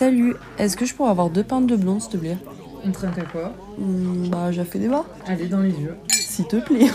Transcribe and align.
Salut, 0.00 0.34
est-ce 0.56 0.78
que 0.78 0.86
je 0.86 0.94
pourrais 0.94 1.10
avoir 1.10 1.28
deux 1.28 1.44
pintes 1.44 1.66
de 1.66 1.76
blonde, 1.76 2.00
s'il 2.00 2.12
te 2.12 2.16
plaît 2.16 2.38
On 2.86 2.90
trinque 2.90 3.18
à 3.18 3.24
quoi 3.24 3.52
Hmm, 3.76 4.28
Bah, 4.30 4.50
j'ai 4.50 4.64
fait 4.64 4.78
des 4.78 4.88
bas. 4.88 5.04
Allez 5.26 5.46
dans 5.46 5.60
les 5.60 5.72
yeux. 5.78 5.94
S'il 6.08 6.46
te 6.46 6.56
plaît. 6.56 6.86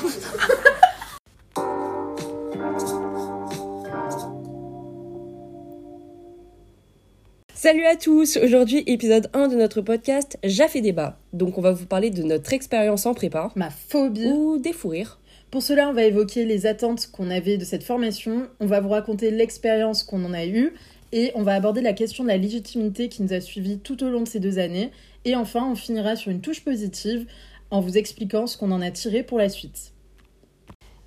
Salut 7.54 7.86
à 7.86 7.96
tous, 7.96 8.38
aujourd'hui 8.38 8.84
épisode 8.86 9.30
1 9.34 9.48
de 9.48 9.56
notre 9.56 9.82
podcast 9.82 10.38
J'ai 10.44 10.68
fait 10.68 10.82
débat. 10.82 11.18
Donc 11.34 11.58
on 11.58 11.62
va 11.62 11.72
vous 11.72 11.86
parler 11.86 12.10
de 12.10 12.22
notre 12.24 12.54
expérience 12.54 13.06
en 13.06 13.14
prépa 13.14 13.52
Ma 13.56 13.70
phobie. 13.70 14.26
ou 14.28 14.58
des 14.60 14.74
fous 14.74 14.90
rires. 14.90 15.20
Pour 15.52 15.64
cela, 15.64 15.88
on 15.90 15.94
va 15.94 16.04
évoquer 16.04 16.44
les 16.44 16.66
attentes 16.66 17.08
qu'on 17.12 17.30
avait 17.32 17.58
de 17.58 17.64
cette 17.64 17.84
formation. 17.84 18.48
On 18.60 18.66
va 18.66 18.82
vous 18.82 18.90
raconter 18.90 19.32
l'expérience 19.32 20.04
qu'on 20.04 20.26
en 20.26 20.34
a 20.34 20.46
eue. 20.46 20.74
Et 21.18 21.32
on 21.34 21.44
va 21.44 21.54
aborder 21.54 21.80
la 21.80 21.94
question 21.94 22.26
de 22.26 22.28
la 22.28 22.36
légitimité 22.36 23.08
qui 23.08 23.24
nous 23.24 23.32
a 23.32 23.40
suivis 23.40 23.80
tout 23.80 24.04
au 24.04 24.10
long 24.10 24.24
de 24.24 24.28
ces 24.28 24.42
deux 24.42 24.60
années. 24.60 24.92
Et 25.24 25.34
enfin, 25.34 25.66
on 25.66 25.74
finira 25.74 26.18
sur 26.18 26.30
une 26.30 26.42
touche 26.42 26.62
positive 26.62 27.26
en 27.72 27.80
vous 27.80 27.98
expliquant 27.98 28.48
ce 28.48 28.58
qu'on 28.58 28.70
en 28.70 28.82
a 28.82 28.92
tiré 28.92 29.24
pour 29.24 29.38
la 29.38 29.48
suite. 29.48 29.94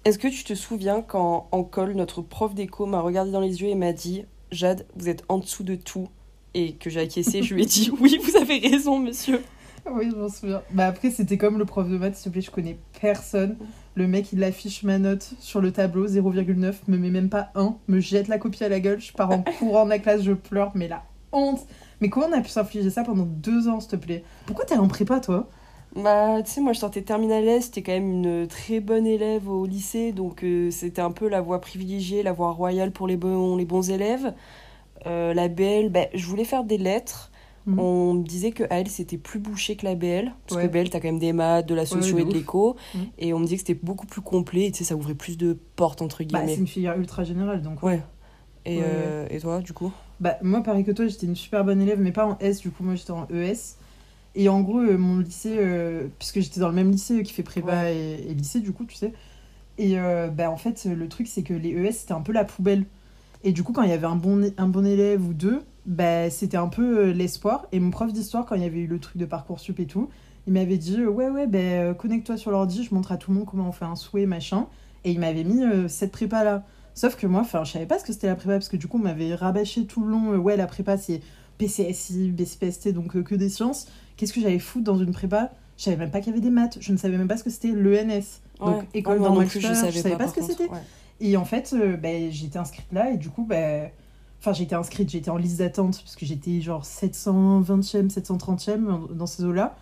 Est-ce 0.07 0.19
que 0.19 0.29
tu 0.29 0.45
te 0.45 0.55
souviens 0.55 1.03
quand 1.03 1.49
en 1.53 1.63
colle 1.63 1.93
notre 1.93 2.23
prof 2.23 2.55
d'éco 2.55 2.87
m'a 2.87 3.03
regardé 3.03 3.33
dans 3.33 3.43
les 3.43 3.61
yeux 3.61 3.69
et 3.69 3.75
m'a 3.75 3.93
dit 3.93 4.25
Jade, 4.51 4.87
vous 4.97 5.11
êtes 5.11 5.25
en 5.29 5.37
dessous 5.37 5.63
de 5.63 5.75
tout 5.75 6.09
et 6.55 6.73
que 6.73 6.89
j'ai 6.89 7.01
acquiescé, 7.01 7.43
je 7.43 7.55
lui 7.55 7.65
ai 7.65 7.67
dit 7.67 7.91
oui, 8.01 8.19
vous 8.23 8.39
avez 8.39 8.61
raison, 8.61 8.99
monsieur. 8.99 9.43
Oui, 9.93 10.09
je 10.11 10.17
m'en 10.17 10.31
souviens. 10.31 10.63
Bah 10.71 10.87
après, 10.87 11.11
c'était 11.11 11.37
comme 11.37 11.59
le 11.59 11.67
prof 11.67 11.87
de 11.87 11.99
maths, 11.99 12.17
s'il 12.17 12.25
te 12.25 12.31
plaît, 12.31 12.41
je 12.41 12.51
connais 12.51 12.79
personne. 12.99 13.57
Le 13.99 14.07
mec, 14.07 14.33
il 14.33 14.45
affiche 14.45 14.85
ma 14.85 14.97
note 15.01 15.29
sur 15.41 15.61
le 15.61 15.73
tableau, 15.73 16.07
0,9, 16.07 16.73
me 16.87 16.99
met 16.99 17.11
même 17.11 17.29
pas 17.29 17.51
1, 17.57 17.75
me 17.89 17.99
jette 17.99 18.29
la 18.29 18.39
copie 18.39 18.63
à 18.63 18.69
la 18.69 18.79
gueule, 18.79 19.01
je 19.01 19.13
pars 19.13 19.29
en 19.29 19.43
courant 19.59 19.87
de 19.87 19.91
la 19.91 19.99
classe, 19.99 20.23
je 20.23 20.35
pleure, 20.35 20.71
mais 20.77 20.87
la 20.87 21.03
honte 21.33 21.67
Mais 22.01 22.09
comment 22.09 22.29
on 22.29 22.33
a 22.33 22.41
pu 22.41 22.49
s'infliger 22.49 22.91
ça 22.91 23.03
pendant 23.03 23.25
deux 23.25 23.67
ans, 23.67 23.81
s'il 23.81 23.91
te 23.91 23.97
plaît? 23.97 24.23
Pourquoi 24.47 24.67
t'es 24.67 24.77
en 24.77 24.87
prépa, 24.87 25.19
toi? 25.19 25.49
Bah, 25.97 26.41
tu 26.45 26.49
sais, 26.53 26.61
moi 26.61 26.75
je 26.75 26.79
sortais 26.79 27.03
terminale 27.03 27.43
S, 27.49 27.65
j'étais 27.65 27.83
quand 27.83 27.91
même 27.91 28.25
une 28.25 28.47
très 28.47 28.79
bonne 28.79 29.05
élève 29.05 29.49
au 29.49 29.67
lycée, 29.67 30.13
donc 30.13 30.45
euh, 30.45 30.71
c'était 30.71 31.03
un 31.03 31.11
peu 31.11 31.29
la 31.29 31.41
voie 31.41 31.61
privilégiée, 31.61 32.23
la 32.23 32.33
voie 32.33 32.53
royale 32.53 32.93
pour 32.93 33.09
les 33.09 33.17
bons, 33.17 33.57
les 33.57 33.65
bons 33.65 33.91
élèves. 33.91 34.33
Euh, 35.07 35.35
la 35.35 35.49
BL, 35.49 35.89
bah, 35.89 36.07
je 36.15 36.25
voulais 36.25 36.45
faire 36.45 36.63
des 36.63 36.79
lettres. 36.79 37.28
Mhm. 37.69 37.79
On 37.79 38.15
me 38.15 38.23
disait 38.25 38.53
que 38.53 38.65
AL 38.71 38.89
c'était 38.89 39.19
plus 39.19 39.39
bouché 39.39 39.77
que 39.77 39.85
la 39.85 39.95
BL, 39.95 40.33
parce 40.47 40.57
Ouais. 40.61 40.67
que 40.67 40.73
BL 40.73 40.89
t'as 40.91 41.01
quand 41.01 41.09
même 41.09 41.19
des 41.19 41.33
maths, 41.33 41.67
de 41.67 41.75
la 41.75 41.85
socio 41.87 42.17
ouais, 42.17 42.23
et 42.23 42.25
de 42.25 42.33
l'éco, 42.33 42.77
Mhm. 42.95 43.01
et 43.19 43.33
on 43.35 43.39
me 43.39 43.45
disait 43.45 43.57
que 43.57 43.67
c'était 43.67 43.81
beaucoup 43.83 44.07
plus 44.07 44.23
complet, 44.23 44.67
et 44.67 44.73
tu 44.73 44.79
sais, 44.79 44.85
ça 44.85 44.97
ouvrait 44.97 45.15
plus 45.15 45.37
de 45.37 45.57
portes 45.77 46.01
entre 46.03 46.19
Bah, 46.19 46.25
guillemets. 46.25 46.49
c'est 46.55 46.61
une 46.61 46.67
filière 46.67 46.99
ultra 46.99 47.25
générale, 47.25 47.63
donc 47.63 47.83
ouais. 47.83 48.03
Et, 48.65 48.79
euh, 48.83 49.27
et 49.31 49.39
toi, 49.39 49.61
du 49.61 49.73
coup? 49.73 49.93
Bah, 50.21 50.37
moi, 50.43 50.63
pareil 50.63 50.85
que 50.85 50.91
toi, 50.93 51.07
j'étais 51.07 51.27
une 51.27 51.37
super 51.37 51.65
bonne 51.65 51.81
élève, 51.81 52.01
mais 52.01 52.13
pas 52.13 52.27
en 52.27 52.37
S, 52.39 52.61
du 52.61 52.71
coup, 52.71 52.83
moi, 52.83 52.95
j'étais 52.97 53.13
en 53.13 53.27
ES. 53.31 53.77
Et 54.35 54.49
en 54.49 54.61
gros, 54.61 54.81
euh, 54.81 54.99
mon 54.99 55.19
lycée, 55.21 55.55
euh, 55.59 56.09
puisque 56.19 56.41
j'étais 56.41 56.61
dans 56.61 56.69
le 56.69 56.75
même 56.75 56.91
lycée 56.91 57.23
qui 57.23 57.33
fait 57.33 57.43
prépa 57.43 57.91
et, 57.93 58.27
et 58.29 58.35
lycée, 58.35 58.61
du 58.61 58.73
coup, 58.73 58.85
tu 58.85 58.95
sais. 58.97 59.13
Et 59.79 59.97
bah, 60.37 60.51
en 60.51 60.57
fait, 60.57 60.87
le 60.87 61.09
truc, 61.09 61.29
c'est 61.29 61.43
que 61.45 61.55
les 61.55 61.71
ES, 61.71 61.93
c'était 61.93 62.13
un 62.13 62.21
peu 62.21 62.33
la 62.33 62.45
poubelle. 62.45 62.85
Et 63.45 63.53
du 63.53 63.63
coup, 63.63 63.73
quand 63.73 63.83
il 63.83 63.91
y 63.91 63.93
avait 63.93 64.07
un 64.09 64.17
bon, 64.17 64.51
un 64.57 64.67
bon 64.69 64.85
élève 64.85 65.25
ou 65.25 65.33
deux, 65.33 65.63
bah, 65.89 66.29
c'était 66.31 66.57
un 66.59 66.69
peu 66.69 66.99
euh, 67.09 67.13
l'espoir. 67.13 67.67
Et 67.73 67.81
mon 67.81 67.91
prof 67.91 68.13
d'histoire, 68.13 68.47
quand 68.47 68.55
il 68.55 68.63
y 68.63 68.67
avait 68.67 68.81
eu 68.81 68.87
le 68.87 69.01
truc 69.01 69.17
de 69.17 69.25
Parcoursup 69.25 69.81
et 69.81 69.87
tout, 69.87 70.09
il 70.47 70.53
m'avait 70.53 70.77
dit 70.79 71.01
euh, 71.01 71.09
Ouais, 71.09 71.29
ouais, 71.29 71.47
bah, 71.47 71.95
connecte-toi 71.95 72.37
sur 72.37 72.51
l'ordi, 72.53 72.85
je 72.85 72.95
montre 72.95 73.11
à 73.11 73.17
tout 73.17 73.31
le 73.33 73.39
monde 73.39 73.47
comment 73.47 73.69
on 73.69 73.73
fait 73.73 73.87
un 73.87 73.97
souhait, 73.97 74.27
machin. 74.27 74.67
Et 75.05 75.11
il 75.13 75.19
m'avait 75.19 75.45
mis 75.45 75.65
euh, 75.65 75.89
cette 75.89 76.13
prépa-là. 76.13 76.65
Sauf 76.95 77.17
que 77.17 77.27
moi, 77.27 77.41
enfin, 77.41 77.65
je 77.65 77.73
savais 77.73 77.87
pas 77.87 77.99
ce 77.99 78.05
que 78.05 78.13
c'était 78.13 78.27
la 78.27 78.35
prépa 78.35 78.53
parce 78.53 78.69
que 78.69 78.77
du 78.77 78.87
coup, 78.87 78.99
on 78.99 79.03
m'avait 79.03 79.35
rabâché 79.35 79.87
tout 79.87 80.05
le 80.05 80.11
long. 80.11 80.37
ouais, 80.37 80.57
la 80.57 80.67
prépa, 80.67 80.97
c'est 80.99 81.21
PCSI, 81.59 82.31
BCPST, 82.31 82.93
donc 82.93 83.17
euh, 83.17 83.23
que 83.23 83.35
des 83.35 83.49
sciences. 83.49 83.87
Qu'est-ce 84.17 84.33
que 84.33 84.41
j'allais 84.41 84.59
foutre 84.59 84.85
dans 84.85 84.99
une 84.99 85.13
prépa? 85.13 85.53
Je 85.77 85.85
savais 85.85 85.97
même 85.97 86.11
pas 86.11 86.21
qu'il 86.21 86.31
y 86.31 86.33
avait 86.33 86.41
des 86.45 86.51
maths. 86.51 86.79
Je 86.81 86.93
ne 86.93 86.97
savais 86.97 87.17
même 87.17 87.29
pas 87.29 87.37
ce 87.37 87.45
que 87.45 87.51
c'était 87.51 87.73
l'ENS. 87.73 88.41
Donc, 88.59 88.81
Ouais. 88.81 88.89
école 88.95 89.19
plus, 89.19 89.49
supérieure, 89.51 89.91
je 89.91 89.99
savais 89.99 90.17
pas, 90.17 90.25
pas 90.25 90.29
ce 90.31 90.35
que 90.35 90.43
c'était. 90.43 90.69
ouais. 90.69 90.79
Et 91.21 91.37
en 91.37 91.45
fait, 91.45 91.73
euh, 91.73 91.97
ben, 91.97 92.31
j'étais 92.31 92.59
inscrite 92.59 92.87
là 92.93 93.11
et 93.11 93.17
du 93.17 93.29
coup, 93.29 93.45
ben, 93.45 93.91
enfin, 94.41 94.53
j'étais 94.53 94.75
inscrite, 94.75 95.11
j'étais 95.11 95.31
en 95.31 95.37
liste 95.37 95.59
d'attente 95.59 96.01
parce 96.03 96.17
que 96.17 96.25
j'étais 96.27 96.61
genre 96.61 96.85
720e, 96.85 98.09
730e 98.11 99.09
dans- 99.15 99.27
ces 99.27 99.45
eaux-là. 99.45 99.77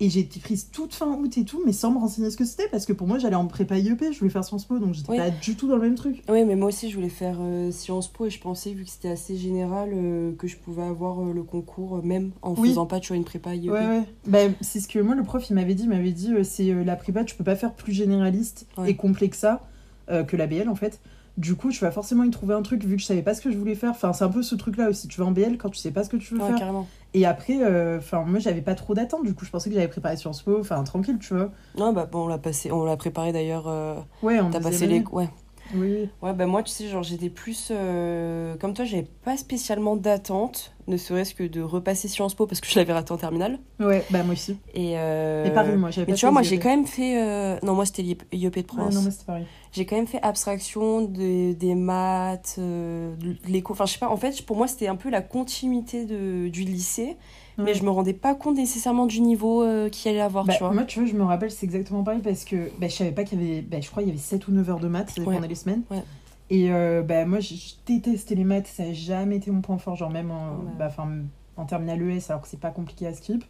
Et 0.00 0.10
j'ai 0.10 0.18
été 0.20 0.40
prise 0.40 0.68
toute 0.72 0.94
fin 0.94 1.06
août 1.06 1.38
et 1.38 1.44
tout, 1.44 1.62
mais 1.64 1.72
sans 1.72 1.92
me 1.92 1.98
renseigner 1.98 2.28
ce 2.30 2.36
que 2.36 2.44
c'était 2.44 2.66
parce 2.68 2.86
que 2.86 2.92
pour 2.92 3.06
moi, 3.06 3.18
j'allais 3.18 3.36
en 3.36 3.46
prépa 3.46 3.78
IEP, 3.78 4.06
je 4.12 4.18
voulais 4.18 4.32
faire 4.32 4.42
Sciences 4.44 4.64
Po, 4.64 4.80
donc 4.80 4.94
j'étais 4.94 5.12
Oui. 5.12 5.16
pas 5.18 5.30
du 5.30 5.54
tout 5.54 5.68
dans 5.68 5.76
le 5.76 5.82
même 5.82 5.94
truc. 5.94 6.24
Oui, 6.28 6.44
mais 6.44 6.56
moi 6.56 6.68
aussi, 6.68 6.90
je 6.90 6.96
voulais 6.96 7.08
faire 7.08 7.36
euh, 7.40 7.70
Sciences 7.70 8.08
Po 8.08 8.26
et 8.26 8.30
je 8.30 8.40
pensais, 8.40 8.72
vu 8.72 8.82
que 8.82 8.90
c'était 8.90 9.10
assez 9.10 9.36
général, 9.36 9.90
euh, 9.92 10.32
que 10.34 10.48
je 10.48 10.56
pouvais 10.56 10.82
avoir 10.82 11.20
euh, 11.22 11.32
le 11.32 11.44
concours, 11.44 11.98
euh, 11.98 12.02
même 12.02 12.32
en 12.42 12.54
Oui. 12.54 12.70
faisant 12.70 12.86
pas 12.86 12.98
toujours 12.98 13.16
une 13.16 13.22
prépa 13.24 13.54
IEP. 13.54 13.70
Ouais, 13.70 13.86
ouais. 13.86 14.02
Ben, 14.26 14.54
c'est 14.60 14.80
ce 14.80 14.88
que 14.88 14.98
moi, 14.98 15.14
le 15.14 15.22
prof, 15.22 15.48
il 15.50 15.54
m'avait 15.54 15.74
dit. 15.76 15.84
Il 15.84 15.90
m'avait 15.90 16.10
dit, 16.10 16.32
c'est 16.42 16.72
la 16.84 16.96
prépa, 16.96 17.22
tu 17.22 17.36
peux 17.36 17.44
pas 17.44 17.54
faire 17.54 17.72
plus 17.72 17.92
généraliste 17.92 18.66
Ouais. 18.78 18.90
et 18.90 18.96
complet 18.96 19.28
que 19.28 19.36
ça, 19.36 19.60
que 20.08 20.36
la 20.36 20.46
BL 20.48 20.68
en 20.68 20.74
fait. 20.74 20.98
Du 21.38 21.54
coup, 21.54 21.70
tu 21.70 21.80
vas 21.80 21.90
forcément 21.90 22.24
y 22.24 22.30
trouver 22.30 22.54
un 22.54 22.60
truc, 22.62 22.84
vu 22.84 22.96
que 22.96 23.00
je 23.02 23.06
savais 23.06 23.22
pas 23.22 23.32
ce 23.34 23.40
que 23.40 23.50
je 23.50 23.56
voulais 23.56 23.74
faire. 23.74 23.90
Enfin, 23.90 24.12
c'est 24.12 24.24
un 24.24 24.28
peu 24.28 24.42
ce 24.42 24.54
truc-là 24.54 24.90
aussi. 24.90 25.08
Tu 25.08 25.18
vas 25.18 25.26
en 25.26 25.30
BL 25.30 25.56
quand 25.56 25.70
tu 25.70 25.78
sais 25.78 25.90
pas 25.90 26.04
ce 26.04 26.10
que 26.10 26.16
tu 26.18 26.34
veux 26.34 26.40
Ouais, 26.40 26.46
faire. 26.48 26.58
carrément. 26.58 26.86
Et 27.14 27.24
après, 27.24 27.58
euh, 27.62 27.98
enfin, 27.98 28.22
moi, 28.26 28.38
j'avais 28.38 28.60
pas 28.60 28.74
trop 28.74 28.94
d'attente. 28.94 29.24
Du 29.24 29.34
coup, 29.34 29.44
je 29.46 29.50
pensais 29.50 29.70
que 29.70 29.74
j'avais 29.74 29.88
préparé 29.88 30.16
Sciences 30.16 30.42
Po, 30.42 30.58
enfin, 30.60 30.82
tranquille, 30.84 31.18
tu 31.18 31.34
vois. 31.34 31.50
Non, 31.78 31.92
bah, 31.94 32.06
bon, 32.10 32.24
on 32.24 32.28
l'a 32.28 32.38
passé, 32.38 32.70
on 32.70 32.84
l'a 32.84 32.96
préparé 32.98 33.32
d'ailleurs. 33.32 33.64
euh, 33.66 33.94
Ouais, 34.22 34.40
en 34.40 34.50
T'as 34.50 34.60
passé 34.60 34.86
les. 34.86 35.02
Ouais. 35.10 35.28
Oui. 35.70 36.10
Ouais, 36.22 36.34
bah, 36.34 36.46
moi, 36.46 36.62
tu 36.62 36.70
sais, 36.70 36.88
genre, 36.88 37.02
j'étais 37.02 37.30
plus. 37.30 37.68
euh, 37.70 38.56
Comme 38.58 38.74
toi, 38.74 38.84
j'avais 38.84 39.06
pas 39.24 39.36
spécialement 39.36 39.96
d'attente, 39.96 40.72
ne 40.86 40.96
serait-ce 40.96 41.34
que 41.34 41.44
de 41.44 41.60
repasser 41.62 42.08
Sciences 42.08 42.34
Po 42.34 42.46
parce 42.46 42.60
que 42.60 42.68
je 42.68 42.78
l'avais 42.78 42.92
raté 42.92 43.12
en 43.12 43.16
terminale. 43.16 43.58
Ouais, 43.80 44.06
bah 44.10 44.22
moi 44.22 44.32
aussi. 44.34 44.58
Et. 44.74 44.98
euh, 44.98 45.46
Et 45.46 45.50
pareil, 45.50 45.76
moi, 45.76 45.90
j'avais 45.90 46.06
Mais 46.06 46.12
pas 46.12 46.16
tu 46.18 46.26
vois, 46.26 46.32
moi, 46.32 46.42
j'ai 46.42 46.58
quand 46.58 46.68
même 46.68 46.86
fait. 46.86 47.20
euh, 47.22 47.58
Non, 47.62 47.74
moi, 47.74 47.86
c'était 47.86 48.02
l'IEP 48.02 48.54
de 48.56 48.60
Ouais, 48.60 48.66
province. 48.66 48.94
non, 48.94 49.02
moi, 49.02 49.10
c'était 49.10 49.24
pareil. 49.24 49.46
J'ai 49.72 49.86
quand 49.86 49.96
même 49.96 50.06
fait 50.06 50.20
abstraction 50.22 51.02
de, 51.02 51.52
des 51.54 51.74
maths, 51.74 52.56
euh, 52.58 53.14
de 53.16 53.36
l'éco. 53.48 53.72
Enfin, 53.72 53.86
je 53.86 53.94
sais 53.94 53.98
pas, 53.98 54.10
en 54.10 54.16
fait, 54.16 54.42
pour 54.44 54.56
moi, 54.56 54.68
c'était 54.68 54.86
un 54.88 54.96
peu 54.96 55.10
la 55.10 55.22
continuité 55.22 56.04
de, 56.04 56.48
du 56.48 56.62
lycée, 56.62 57.16
mais 57.58 57.64
Ouais. 57.64 57.74
je 57.74 57.82
me 57.84 57.90
rendais 57.90 58.12
pas 58.14 58.34
compte 58.34 58.56
nécessairement 58.56 59.06
du 59.06 59.20
niveau 59.20 59.62
euh, 59.62 59.88
qu'il 59.88 60.10
allait 60.10 60.20
avoir, 60.20 60.44
Bah, 60.44 60.52
tu 60.54 60.58
vois. 60.60 60.72
moi, 60.72 60.84
tu 60.84 61.00
vois, 61.00 61.08
je 61.08 61.14
me 61.14 61.22
rappelle, 61.24 61.50
c'est 61.50 61.64
exactement 61.66 62.02
pareil 62.02 62.20
parce 62.22 62.44
que 62.44 62.70
bah, 62.80 62.88
je 62.88 62.94
savais 62.94 63.12
pas 63.12 63.24
qu'il 63.24 63.42
y 63.42 63.50
avait. 63.50 63.62
Bah, 63.62 63.80
je 63.80 63.90
crois 63.90 64.02
qu'il 64.02 64.10
y 64.10 64.12
avait 64.14 64.20
7 64.22 64.48
ou 64.48 64.52
9 64.52 64.70
heures 64.70 64.80
de 64.80 64.88
maths 64.88 65.10
ça 65.10 65.22
Ouais. 65.22 65.34
pendant 65.34 65.46
les 65.48 65.54
semaines. 65.54 65.82
Ouais. 65.90 66.02
Et 66.50 66.72
euh, 66.72 67.02
bah, 67.02 67.24
moi, 67.24 67.40
je, 67.40 67.54
je 67.54 67.74
détestais 67.86 68.34
les 68.34 68.44
maths, 68.44 68.66
ça 68.66 68.84
n'a 68.84 68.92
jamais 68.92 69.36
été 69.36 69.50
mon 69.50 69.60
point 69.62 69.78
fort, 69.78 69.96
genre 69.96 70.10
même 70.10 70.30
en, 70.30 70.50
Ouais. 70.56 70.72
bah, 70.78 70.90
en 71.56 71.64
terminale 71.66 72.02
ES, 72.02 72.30
alors 72.30 72.42
que 72.42 72.48
c'est 72.48 72.60
pas 72.60 72.70
compliqué 72.70 73.06
à 73.06 73.14
skip. 73.14 73.44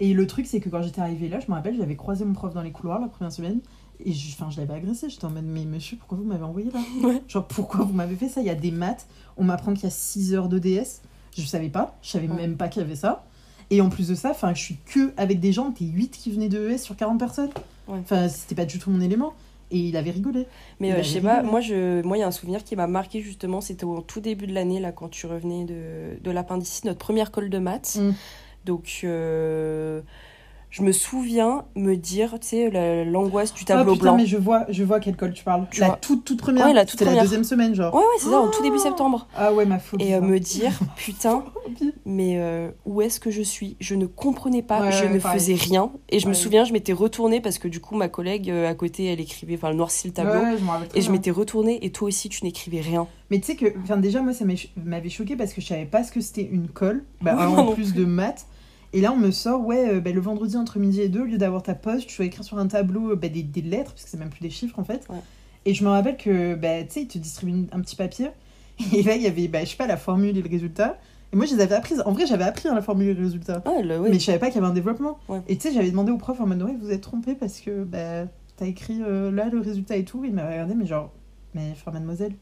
Et 0.00 0.12
le 0.12 0.26
truc, 0.26 0.46
c'est 0.46 0.58
que 0.60 0.68
quand 0.68 0.82
j'étais 0.82 1.00
arrivée 1.00 1.28
là, 1.28 1.38
je 1.40 1.46
me 1.48 1.54
rappelle, 1.56 1.76
j'avais 1.76 1.94
croisé 1.96 2.24
mon 2.24 2.32
prof 2.32 2.52
dans 2.54 2.62
les 2.62 2.72
couloirs 2.72 3.00
la 3.00 3.06
première 3.08 3.30
semaine. 3.32 3.60
Et 4.04 4.12
je, 4.12 4.36
je 4.50 4.56
l'avais 4.60 4.74
agressé, 4.74 5.08
j'étais 5.08 5.24
en 5.24 5.30
mode, 5.30 5.44
mais 5.46 5.64
monsieur, 5.64 5.96
pourquoi 5.96 6.18
vous 6.18 6.24
m'avez 6.24 6.42
envoyé 6.42 6.68
là? 6.72 6.80
Ouais. 7.04 7.22
Genre, 7.28 7.46
pourquoi 7.46 7.84
vous 7.84 7.92
m'avez 7.92 8.16
fait 8.16 8.28
ça? 8.28 8.40
Il 8.40 8.46
y 8.46 8.50
a 8.50 8.56
des 8.56 8.72
maths, 8.72 9.06
on 9.36 9.44
m'apprend 9.44 9.72
qu'il 9.72 9.84
y 9.84 9.86
a 9.86 9.90
6 9.90 10.34
heures 10.34 10.48
de 10.48 10.58
DS. 10.58 11.00
Je 11.36 11.46
savais 11.46 11.68
pas, 11.68 11.96
je 12.02 12.10
savais 12.10 12.28
Ouais. 12.28 12.34
même 12.34 12.56
pas 12.56 12.68
qu'il 12.68 12.82
y 12.82 12.84
avait 12.84 12.96
ça. 12.96 13.24
Et 13.70 13.80
en 13.80 13.88
plus 13.88 14.08
de 14.08 14.14
ça, 14.14 14.30
enfin, 14.30 14.52
je 14.54 14.60
suis 14.60 14.76
que 14.86 15.12
avec 15.16 15.40
des 15.40 15.52
gens, 15.52 15.70
t'es 15.72 15.84
8 15.86 16.10
qui 16.10 16.30
venaient 16.30 16.48
de 16.48 16.68
ES 16.70 16.78
sur 16.78 16.96
40 16.96 17.18
personnes. 17.18 17.50
Ouais. 17.88 17.98
Enfin, 18.00 18.28
c'était 18.28 18.54
pas 18.54 18.66
du 18.66 18.78
tout 18.78 18.90
mon 18.90 19.00
élément. 19.00 19.32
Et 19.70 19.78
il 19.78 19.96
avait 19.96 20.10
rigolé. 20.10 20.46
Mais 20.78 20.92
euh, 20.92 21.02
je 21.02 21.08
sais 21.08 21.20
pas, 21.20 21.42
moi, 21.42 21.60
je, 21.60 22.02
moi, 22.02 22.16
il 22.16 22.20
y 22.20 22.22
a 22.22 22.26
un 22.26 22.30
souvenir 22.30 22.62
qui 22.62 22.76
m'a 22.76 22.86
marqué 22.86 23.20
justement, 23.22 23.60
c'était 23.60 23.84
au 23.84 24.00
tout 24.02 24.20
début 24.20 24.46
de 24.46 24.52
l'année, 24.52 24.78
là, 24.78 24.92
quand 24.92 25.08
tu 25.08 25.26
revenais 25.26 25.64
de, 25.64 26.20
de 26.22 26.30
l'appendicite, 26.30 26.84
notre 26.84 26.98
première 26.98 27.30
colle 27.30 27.48
de 27.50 27.58
maths. 27.58 27.96
Mm. 28.00 28.12
Donc, 28.66 29.00
euh, 29.04 30.02
je 30.76 30.82
me 30.82 30.90
souviens 30.90 31.66
me 31.76 31.94
dire, 31.94 32.32
tu 32.40 32.48
sais, 32.48 32.68
la- 32.68 33.04
l'angoisse 33.04 33.54
du 33.54 33.62
Ah 33.62 33.66
tableau 33.76 33.92
putain, 33.92 34.02
blanc. 34.06 34.16
mais 34.16 34.26
je 34.26 34.36
vois, 34.36 34.64
je 34.68 34.82
vois 34.82 34.98
quelle 34.98 35.14
colle 35.14 35.32
tu 35.32 35.44
parles. 35.44 35.66
Tu 35.70 35.80
la 35.80 35.86
vois. 35.86 35.96
toute, 36.00 36.24
toute 36.24 36.40
première. 36.40 36.66
Ouais, 36.66 36.72
la 36.72 36.82
toute 36.84 36.98
C'était 36.98 37.04
la 37.04 37.10
première. 37.12 37.22
deuxième 37.22 37.44
semaine, 37.44 37.76
genre. 37.76 37.94
Ouais, 37.94 38.00
ouais, 38.00 38.06
c'est 38.18 38.28
ça, 38.30 38.40
en 38.40 38.48
tout 38.50 38.60
début 38.60 38.78
Oh 38.80 38.82
septembre. 38.82 39.28
Ah 39.36 39.52
ouais, 39.54 39.66
ma 39.66 39.78
phobie. 39.78 40.02
Et 40.04 40.14
euh, 40.16 40.20
ça. 40.20 40.26
me 40.26 40.40
dire, 40.40 40.72
putain, 40.96 41.44
mais 42.04 42.40
euh, 42.40 42.70
où 42.86 43.00
est-ce 43.02 43.20
que 43.20 43.30
je 43.30 43.40
suis? 43.42 43.76
Je 43.78 43.94
ne 43.94 44.06
comprenais 44.06 44.62
pas, 44.62 44.80
Ouais, 44.80 44.90
je 44.90 45.04
ouais, 45.04 45.14
ne 45.14 45.18
pareil. 45.20 45.38
faisais 45.38 45.54
rien. 45.54 45.92
Et 46.08 46.18
je 46.18 46.26
me 46.28 46.34
souviens, 46.34 46.64
je 46.64 46.72
m'étais 46.72 46.92
retournée 46.92 47.40
parce 47.40 47.58
que 47.58 47.68
du 47.68 47.80
coup, 47.80 47.94
ma 47.94 48.08
collègue 48.08 48.50
euh, 48.50 48.68
à 48.68 48.74
côté, 48.74 49.04
elle 49.04 49.20
écrivait, 49.20 49.54
enfin, 49.54 49.68
elle 49.70 49.76
noircit 49.76 50.08
le 50.08 50.12
tableau. 50.12 50.32
Ouais, 50.40 50.56
je 50.58 50.64
m'en 50.64 50.72
rappelle 50.72 50.88
très 50.88 50.98
Et 50.98 51.02
je 51.02 51.10
m'étais 51.12 51.30
retournée 51.30 51.84
et 51.86 51.90
toi 51.92 52.08
aussi, 52.08 52.28
tu 52.28 52.44
n'écrivais 52.44 52.80
rien. 52.80 53.06
Mais 53.30 53.38
tu 53.38 53.46
sais 53.46 53.54
que, 53.54 53.66
enfin, 53.84 53.96
déjà, 53.96 54.22
moi, 54.22 54.32
ça 54.32 54.44
m'avait- 54.44 55.08
choqué 55.08 55.36
parce 55.36 55.52
que 55.52 55.60
je 55.60 55.66
savais 55.68 55.84
pas 55.86 56.02
ce 56.02 56.10
que 56.10 56.20
c'était 56.20 56.48
une 56.50 56.66
colle. 56.66 57.04
Bah, 57.22 57.36
en 57.48 57.66
plus 57.72 57.94
de 57.94 58.04
maths. 58.04 58.46
Et 58.94 59.00
là, 59.00 59.12
on 59.12 59.16
me 59.16 59.32
sort, 59.32 59.66
ouais, 59.66 59.96
euh, 59.96 60.00
bah, 60.00 60.12
le 60.12 60.20
vendredi 60.20 60.56
entre 60.56 60.78
midi 60.78 61.00
et 61.00 61.08
deux, 61.08 61.22
au 61.22 61.24
lieu 61.24 61.36
d'avoir 61.36 61.64
ta 61.64 61.74
poste, 61.74 62.06
tu 62.06 62.16
vas 62.16 62.26
écrire 62.26 62.44
sur 62.44 62.58
un 62.58 62.68
tableau 62.68 63.10
euh, 63.10 63.16
bah, 63.16 63.28
des, 63.28 63.42
des 63.42 63.60
lettres, 63.60 63.90
parce 63.90 64.04
que 64.04 64.08
c'est 64.08 64.16
même 64.16 64.30
plus 64.30 64.40
des 64.40 64.50
chiffres 64.50 64.78
en 64.78 64.84
fait. 64.84 65.04
Ouais. 65.10 65.18
Et 65.64 65.74
je 65.74 65.82
me 65.82 65.88
rappelle 65.88 66.16
que, 66.16 66.54
bah, 66.54 66.84
tu 66.84 66.90
sais, 66.90 67.02
ils 67.02 67.08
te 67.08 67.18
distribuent 67.18 67.66
un 67.72 67.80
petit 67.80 67.96
papier. 67.96 68.28
Et 68.94 69.02
là, 69.02 69.16
il 69.16 69.22
y 69.22 69.26
avait, 69.26 69.48
bah, 69.48 69.64
je 69.64 69.70
sais 69.70 69.76
pas, 69.76 69.88
la 69.88 69.96
formule 69.96 70.38
et 70.38 70.42
le 70.42 70.48
résultat. 70.48 70.96
Et 71.32 71.36
moi, 71.36 71.44
je 71.46 71.56
les 71.56 71.60
avais 71.60 71.74
apprises. 71.74 72.02
En 72.06 72.12
vrai, 72.12 72.26
j'avais 72.26 72.44
appris 72.44 72.68
hein, 72.68 72.74
la 72.74 72.82
formule 72.82 73.08
et 73.08 73.14
le 73.14 73.22
résultat. 73.24 73.62
Ah, 73.64 73.82
le-. 73.82 74.00
Mais 74.00 74.14
je 74.14 74.24
savais 74.24 74.38
pas 74.38 74.46
qu'il 74.46 74.56
y 74.56 74.58
avait 74.58 74.68
un 74.68 74.74
développement. 74.74 75.18
Ouais. 75.28 75.40
Et 75.48 75.56
tu 75.56 75.62
sais, 75.62 75.74
j'avais 75.74 75.90
demandé 75.90 76.12
au 76.12 76.16
prof 76.16 76.40
en 76.40 76.46
mode, 76.46 76.62
ouais, 76.62 76.76
vous 76.80 76.92
êtes 76.92 77.00
trompé 77.00 77.34
parce 77.34 77.60
que 77.60 77.82
bah, 77.82 78.26
t'as 78.56 78.66
écrit 78.66 79.02
euh, 79.02 79.32
là 79.32 79.48
le 79.48 79.58
résultat 79.58 79.96
et 79.96 80.04
tout. 80.04 80.24
Il 80.24 80.34
m'a 80.34 80.46
regardé, 80.46 80.74
mais 80.74 80.86
genre, 80.86 81.12
mais 81.54 81.70
enfin, 81.72 81.90
mademoiselle, 81.90 82.34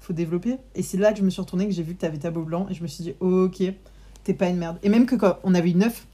faut 0.00 0.12
développer. 0.12 0.56
Et 0.74 0.82
c'est 0.82 0.98
là 0.98 1.12
que 1.12 1.20
je 1.20 1.24
me 1.24 1.30
suis 1.30 1.40
retournée, 1.40 1.66
que 1.66 1.72
j'ai 1.72 1.84
vu 1.84 1.94
que 1.94 2.00
t'avais 2.00 2.18
tableau 2.18 2.42
blanc. 2.42 2.66
Et 2.68 2.74
je 2.74 2.82
me 2.82 2.88
suis 2.88 3.04
dit, 3.04 3.14
ok, 3.20 3.62
t'es 4.24 4.34
pas 4.34 4.48
une 4.48 4.56
merde. 4.56 4.78
Et 4.82 4.88
même 4.88 5.06
que 5.06 5.16
quand 5.16 5.38
on 5.44 5.54
avait 5.54 5.70
une 5.70 5.78
9, 5.78 6.06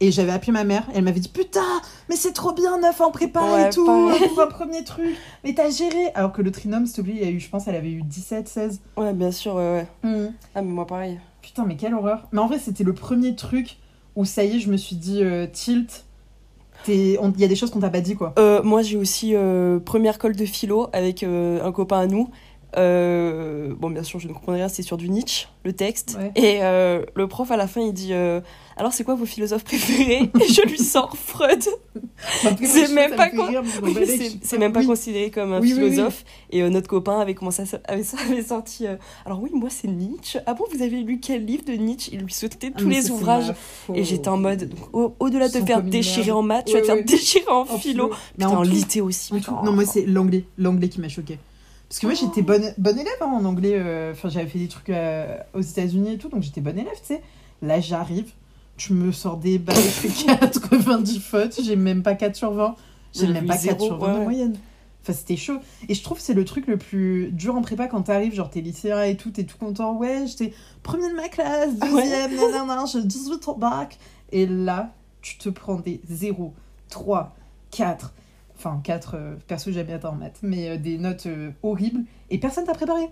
et 0.00 0.10
j'avais 0.10 0.32
appelé 0.32 0.50
ma 0.50 0.64
mère, 0.64 0.84
elle 0.94 1.04
m'avait 1.04 1.20
dit 1.20 1.28
Putain, 1.28 1.80
mais 2.08 2.16
c'est 2.16 2.32
trop 2.32 2.52
bien, 2.52 2.78
9 2.78 3.00
en 3.00 3.10
prépa 3.12 3.40
Ouais, 3.40 3.68
et 3.68 3.70
tout, 3.70 3.88
un 4.40 4.46
premier 4.46 4.82
truc, 4.82 5.16
mais 5.44 5.54
t'as 5.54 5.70
géré. 5.70 6.10
Alors 6.14 6.32
que 6.32 6.42
le 6.42 6.50
trinôme, 6.50 6.86
s'il 6.86 6.96
te 6.96 7.00
plaît, 7.02 7.14
il 7.16 7.22
y 7.22 7.28
a 7.28 7.30
eu, 7.30 7.38
je 7.38 7.48
pense, 7.48 7.68
elle 7.68 7.76
avait 7.76 7.92
eu 7.92 8.02
17, 8.02 8.48
16. 8.48 8.80
Ouais, 8.96 9.12
bien 9.12 9.30
sûr, 9.30 9.54
ouais, 9.54 9.86
ouais. 10.02 10.10
Mhm. 10.10 10.32
Ah, 10.54 10.62
mais 10.62 10.70
moi, 10.72 10.86
pareil. 10.86 11.20
Putain, 11.40 11.64
mais 11.64 11.76
quelle 11.76 11.94
horreur. 11.94 12.26
Mais 12.32 12.40
en 12.40 12.48
vrai, 12.48 12.58
c'était 12.58 12.84
le 12.84 12.94
premier 12.94 13.36
truc 13.36 13.76
où 14.16 14.24
ça 14.24 14.44
y 14.44 14.56
est, 14.56 14.60
je 14.60 14.70
me 14.70 14.76
suis 14.76 14.96
dit 14.96 15.22
euh, 15.22 15.46
Tilt, 15.46 16.04
il 16.88 17.18
y 17.38 17.44
a 17.44 17.48
des 17.48 17.56
choses 17.56 17.70
qu'on 17.70 17.80
t'a 17.80 17.90
pas 17.90 18.00
dit, 18.00 18.14
quoi. 18.14 18.34
Euh, 18.38 18.62
moi, 18.62 18.82
j'ai 18.82 18.96
aussi 18.96 19.34
euh, 19.34 19.78
première 19.78 20.18
colle 20.18 20.36
de 20.36 20.44
philo 20.44 20.88
avec 20.92 21.22
euh, 21.22 21.64
un 21.64 21.72
copain 21.72 22.00
à 22.00 22.06
nous. 22.06 22.30
Euh, 22.76 23.74
bon, 23.78 23.90
bien 23.90 24.02
sûr, 24.02 24.18
je 24.18 24.28
ne 24.28 24.32
comprenais 24.32 24.58
rien, 24.58 24.68
c'est 24.68 24.82
sur 24.82 24.96
du 24.96 25.08
Nietzsche, 25.10 25.46
le 25.64 25.72
texte. 25.72 26.16
Ouais. 26.18 26.32
Et 26.36 26.58
euh, 26.62 27.04
le 27.14 27.28
prof, 27.28 27.50
à 27.50 27.56
la 27.56 27.66
fin, 27.66 27.80
il 27.82 27.92
dit 27.92 28.12
euh, 28.12 28.40
Alors, 28.76 28.92
c'est 28.92 29.04
quoi 29.04 29.14
vos 29.14 29.26
philosophes 29.26 29.64
préférés? 29.64 30.30
Et 30.40 30.52
je 30.52 30.62
lui 30.68 30.78
sors 30.78 31.16
Freud. 31.16 31.62
C'est 32.62 32.92
même 32.92 33.14
pas 33.14 33.28
con- 33.30 33.46
Oui, 33.82 33.94
c'est- 34.06 34.38
c'est 34.42 34.58
même 34.58 34.72
pas 34.72 34.84
considéré 34.84 35.30
comme 35.30 35.52
un 35.52 35.60
Oui, 35.60 35.72
philosophe. 35.72 36.24
Et 36.50 36.62
notre 36.70 36.88
copain 36.88 37.18
avait 37.20 37.34
commencé 37.34 37.62
à 37.62 37.66
avait, 37.92 38.02
avait 38.30 38.42
sorti. 38.42 38.86
Alors, 39.26 39.42
oui, 39.42 39.50
moi, 39.52 39.68
c'est 39.70 39.88
Nietzsche. 39.88 40.38
Ah 40.46 40.54
bon, 40.54 40.64
vous 40.74 40.82
avez 40.82 41.00
lu 41.02 41.20
quel 41.20 41.44
livre 41.44 41.64
de 41.64 41.72
Nietzsche? 41.72 42.10
Il 42.14 42.20
lui 42.20 42.32
sautait 42.32 42.70
tous 42.70 42.88
les 42.88 43.10
ouvrages. 43.10 43.52
Et 43.94 44.04
j'étais 44.04 44.28
en 44.28 44.38
mode, 44.38 44.72
au- 44.92 45.14
au-delà 45.20 45.48
de 45.48 45.52
te 45.52 45.64
faire 45.64 45.82
déchirer 45.82 46.30
en 46.32 46.42
maths, 46.42 46.66
tu 46.66 46.72
vas 46.74 46.80
te 46.80 46.86
faire 46.86 47.04
déchirer 47.04 47.48
en 47.48 47.60
En 47.60 47.78
philo. 47.78 48.08
Putain, 48.34 48.48
en 48.48 48.62
litté 48.62 49.00
aussi. 49.00 49.32
Non, 49.64 49.72
moi, 49.72 49.84
c'est 49.84 50.06
l'anglais. 50.06 50.44
L'anglais 50.58 50.88
qui 50.88 51.00
m'a 51.00 51.08
choqué. 51.08 51.38
Parce 51.92 52.00
que 52.00 52.06
moi, 52.06 52.14
j'étais 52.14 52.40
bonne, 52.40 52.72
bonne 52.78 52.98
élève 52.98 53.12
hein, 53.20 53.26
en 53.26 53.44
anglais. 53.44 53.74
euh, 53.74 54.12
Enfin, 54.12 54.30
j'avais 54.30 54.46
fait 54.46 54.58
des 54.58 54.68
trucs 54.68 54.88
euh, 54.88 55.36
aux 55.52 55.60
États-Unis 55.60 56.14
et 56.14 56.16
tout, 56.16 56.30
donc 56.30 56.42
j'étais 56.42 56.62
bonne 56.62 56.78
élève, 56.78 56.94
tu 56.94 57.04
sais. 57.08 57.22
Là, 57.60 57.80
j'arrive, 57.80 58.32
tu 58.78 58.94
me 58.94 59.12
sors 59.12 59.36
des 59.36 59.58
balles, 59.58 59.76
je 59.76 60.08
fais 60.08 60.26
90 60.26 61.20
fautes, 61.20 61.60
j'ai 61.62 61.76
même 61.76 62.02
pas 62.02 62.14
4 62.14 62.34
sur 62.34 62.52
20. 62.52 62.76
J'ai 63.12 63.26
même 63.26 63.44
pas 63.44 63.58
4 63.58 63.60
zéro, 63.78 63.84
sur 63.84 63.98
20 63.98 64.06
ouais, 64.06 64.12
de 64.14 64.18
ouais. 64.20 64.24
moyenne. 64.24 64.56
Enfin, 65.02 65.12
c'était 65.12 65.36
chaud. 65.36 65.58
Et 65.86 65.92
je 65.92 66.02
trouve 66.02 66.16
que 66.16 66.24
c'est 66.24 66.32
le 66.32 66.46
truc 66.46 66.66
le 66.66 66.78
plus 66.78 67.30
dur 67.30 67.56
en 67.56 67.60
prépa 67.60 67.88
quand 67.88 68.00
t'arrives, 68.00 68.32
genre 68.32 68.48
t'es 68.48 68.62
lycéen 68.62 69.02
et 69.02 69.18
tout, 69.18 69.30
t'es 69.30 69.44
tout 69.44 69.58
content. 69.58 69.94
Ouais, 69.94 70.24
j'étais 70.26 70.54
premier 70.82 71.10
de 71.10 71.14
ma 71.14 71.28
classe, 71.28 71.74
deuxième, 71.74 72.34
nanana, 72.34 72.86
j'ai 72.90 73.02
18 73.04 73.48
au 73.48 73.54
bac. 73.54 73.98
Et 74.30 74.46
là, 74.46 74.94
tu 75.20 75.36
te 75.36 75.50
prends 75.50 75.76
des 75.76 76.00
0, 76.08 76.54
3, 76.88 77.36
4. 77.70 78.14
Enfin, 78.64 78.80
4, 78.84 79.14
euh, 79.16 79.34
perso, 79.48 79.72
j'aime 79.72 79.86
bien 79.86 80.00
en 80.04 80.12
maths, 80.12 80.38
mais 80.42 80.68
euh, 80.70 80.76
des 80.76 80.98
notes 80.98 81.26
euh, 81.26 81.50
horribles. 81.62 82.02
Et 82.30 82.38
personne 82.38 82.64
t'a 82.64 82.74
préparé. 82.74 83.02